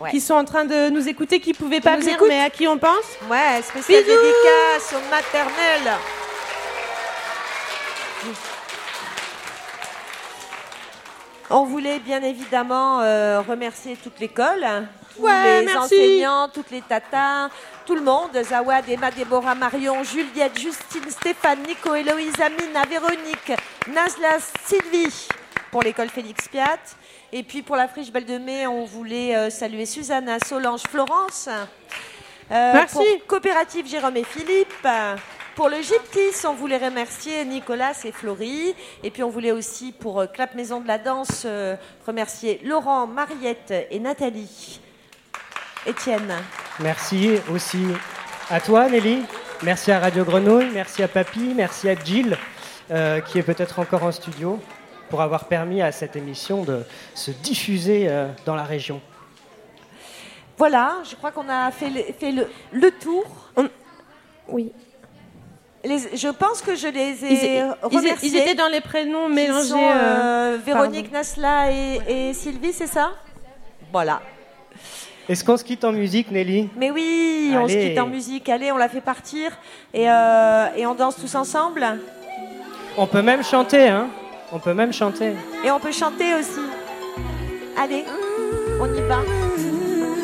Ouais. 0.00 0.10
qui 0.10 0.20
sont 0.20 0.32
en 0.34 0.44
train 0.46 0.64
de 0.64 0.88
nous 0.88 1.08
écouter, 1.08 1.40
qui 1.40 1.50
ne 1.50 1.56
pouvaient 1.56 1.80
pas 1.80 1.96
nous 1.96 2.00
venir, 2.02 2.14
écoutent 2.14 2.28
mais 2.28 2.40
à 2.40 2.48
qui 2.48 2.66
on 2.66 2.78
pense. 2.78 3.04
Ouais, 3.30 3.60
spécial 3.62 4.02
Bisous 4.02 4.16
dédicace 4.16 4.94
aux 4.94 5.10
maternelles. 5.10 5.92
On 11.52 11.64
voulait 11.64 11.98
bien 11.98 12.22
évidemment 12.22 13.00
euh, 13.00 13.40
remercier 13.40 13.96
toute 13.96 14.20
l'école, 14.20 14.64
tous 15.16 15.22
Ouais, 15.22 15.60
les 15.60 15.66
merci. 15.66 15.78
enseignants, 15.78 16.48
toutes 16.48 16.70
les 16.70 16.80
tatas, 16.80 17.48
tout 17.84 17.96
le 17.96 18.02
monde, 18.02 18.30
Zawad, 18.44 18.88
Emma, 18.88 19.10
Déborah, 19.10 19.56
Marion, 19.56 20.04
Juliette, 20.04 20.56
Justine, 20.58 21.10
Stéphane, 21.10 21.58
Nico, 21.66 21.92
Héloïse, 21.94 22.34
Amina, 22.40 22.84
Véronique, 22.88 23.52
Nazla, 23.88 24.38
Sylvie 24.64 25.26
pour 25.72 25.82
l'école 25.82 26.08
Félix 26.08 26.46
Piat. 26.46 26.78
Et 27.32 27.42
puis 27.42 27.62
pour 27.62 27.76
la 27.76 27.88
friche 27.88 28.10
Belle 28.10 28.24
de 28.24 28.38
Mai, 28.38 28.66
on 28.66 28.84
voulait 28.84 29.36
euh, 29.36 29.50
saluer 29.50 29.86
Susanna, 29.86 30.38
Solange, 30.44 30.82
Florence. 30.88 31.48
Euh, 31.48 32.72
Merci. 32.74 32.96
Pour 32.96 33.26
Coopérative 33.28 33.86
Jérôme 33.86 34.16
et 34.16 34.24
Philippe. 34.24 34.86
Pour 35.54 35.68
le 35.68 35.82
Gyptis, 35.82 36.46
on 36.46 36.54
voulait 36.54 36.78
remercier 36.78 37.44
Nicolas 37.44 37.92
et 38.04 38.12
Florie. 38.12 38.74
Et 39.02 39.10
puis 39.10 39.22
on 39.22 39.28
voulait 39.28 39.52
aussi, 39.52 39.92
pour 39.92 40.20
euh, 40.20 40.26
Clap 40.26 40.54
Maison 40.54 40.80
de 40.80 40.88
la 40.88 40.96
Danse, 40.96 41.42
euh, 41.44 41.76
remercier 42.06 42.60
Laurent, 42.64 43.06
Mariette 43.06 43.74
et 43.90 44.00
Nathalie. 44.00 44.80
Étienne. 45.86 46.32
Merci 46.78 47.32
aussi 47.52 47.84
à 48.48 48.60
toi, 48.60 48.88
Nelly. 48.88 49.22
Merci 49.62 49.92
à 49.92 49.98
Radio 49.98 50.24
Grenouille. 50.24 50.70
Merci 50.72 51.02
à 51.02 51.08
Papy. 51.08 51.52
Merci 51.54 51.88
à 51.88 51.94
Jill, 51.94 52.38
euh, 52.90 53.20
qui 53.20 53.38
est 53.38 53.42
peut-être 53.42 53.78
encore 53.78 54.04
en 54.04 54.12
studio, 54.12 54.58
pour 55.10 55.20
avoir 55.20 55.44
permis 55.44 55.82
à 55.82 55.92
cette 55.92 56.16
émission 56.16 56.62
de 56.62 56.84
se 57.14 57.30
diffuser 57.30 58.06
euh, 58.08 58.28
dans 58.46 58.54
la 58.54 58.62
région. 58.64 59.00
Voilà, 60.56 60.96
je 61.08 61.14
crois 61.16 61.30
qu'on 61.32 61.48
a 61.48 61.70
fait 61.70 61.90
le, 61.90 62.02
fait 62.18 62.32
le, 62.32 62.46
le 62.72 62.90
tour. 62.90 63.24
Oui. 64.48 64.72
Les- 65.84 66.16
je 66.16 66.28
pense 66.28 66.60
que 66.60 66.74
je 66.76 66.88
les 66.88 67.24
ai 67.24 67.56
ils- 67.58 67.74
remerciés. 67.82 68.28
ils 68.28 68.36
étaient 68.36 68.54
dans 68.54 68.68
les 68.68 68.82
prénoms 68.82 69.28
mélangés. 69.28 69.68
sont, 69.68 69.78
euh, 69.82 70.54
euh, 70.54 70.58
Véronique 70.64 71.10
Nasla 71.10 71.70
et, 71.72 72.00
et 72.08 72.34
Sylvie, 72.34 72.72
c'est 72.72 72.86
ça? 72.86 73.12
Voilà. 73.90 74.20
Est-ce 75.28 75.42
qu'on 75.44 75.56
se 75.56 75.64
quitte 75.64 75.84
en 75.84 75.92
musique, 75.92 76.30
Nelly? 76.30 76.68
Mais 76.76 76.90
oui, 76.90 77.54
on 77.56 77.66
se 77.66 77.72
quitte 77.74 77.98
en 77.98 78.06
musique. 78.08 78.48
Allez, 78.48 78.70
on 78.72 78.76
la 78.76 78.88
fait 78.88 79.00
partir 79.00 79.52
et, 79.94 80.10
euh, 80.10 80.66
et 80.76 80.84
on 80.86 80.94
danse 80.94 81.16
tous 81.16 81.34
ensemble. 81.34 81.86
On 82.98 83.06
peut 83.06 83.22
même 83.22 83.42
chanter, 83.42 83.88
hein 83.88 84.08
On 84.52 84.58
peut 84.58 84.74
même 84.74 84.92
chanter. 84.92 85.34
Et 85.64 85.70
on 85.70 85.78
peut 85.78 85.92
chanter 85.92 86.34
aussi. 86.34 86.60
Allez, 87.78 88.04
on 88.80 88.92
y 88.92 89.00
va. 89.02 89.20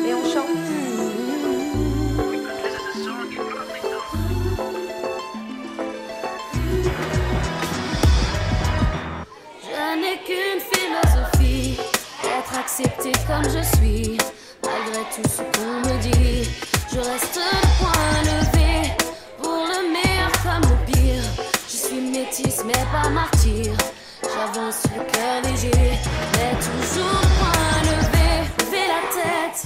Et 0.05 0.13
on 0.13 0.23
chante. 0.29 0.45
Je 9.63 9.95
n'ai 9.95 10.17
qu'une 10.25 10.59
philosophie, 10.59 11.79
être 12.25 12.59
accepté 12.59 13.13
comme 13.27 13.45
je 13.45 13.63
suis, 13.77 14.17
malgré 14.61 15.03
tout 15.15 15.29
ce 15.29 15.41
qu'on 15.57 15.79
me 15.87 16.01
dit. 16.01 16.49
Je 16.91 16.99
reste 16.99 17.37
le 17.37 17.67
point 17.79 18.23
levé, 18.25 18.91
pour 19.41 19.63
le 19.67 19.79
meilleur 19.93 20.31
comme 20.43 20.69
le 20.69 20.91
pire. 20.91 21.23
Je 21.69 21.77
suis 21.77 22.01
métisse 22.01 22.63
mais 22.65 22.73
pas 22.91 23.09
martyr, 23.09 23.73
j'avance 24.37 24.83
le 24.95 25.03
cœur 25.11 25.41
léger, 25.43 25.71
mais 26.33 26.53
toujours 26.59 27.21
point 27.39 27.81
levé. 27.83 28.29
Lever 28.59 28.87
la 28.87 29.01
tête, 29.15 29.59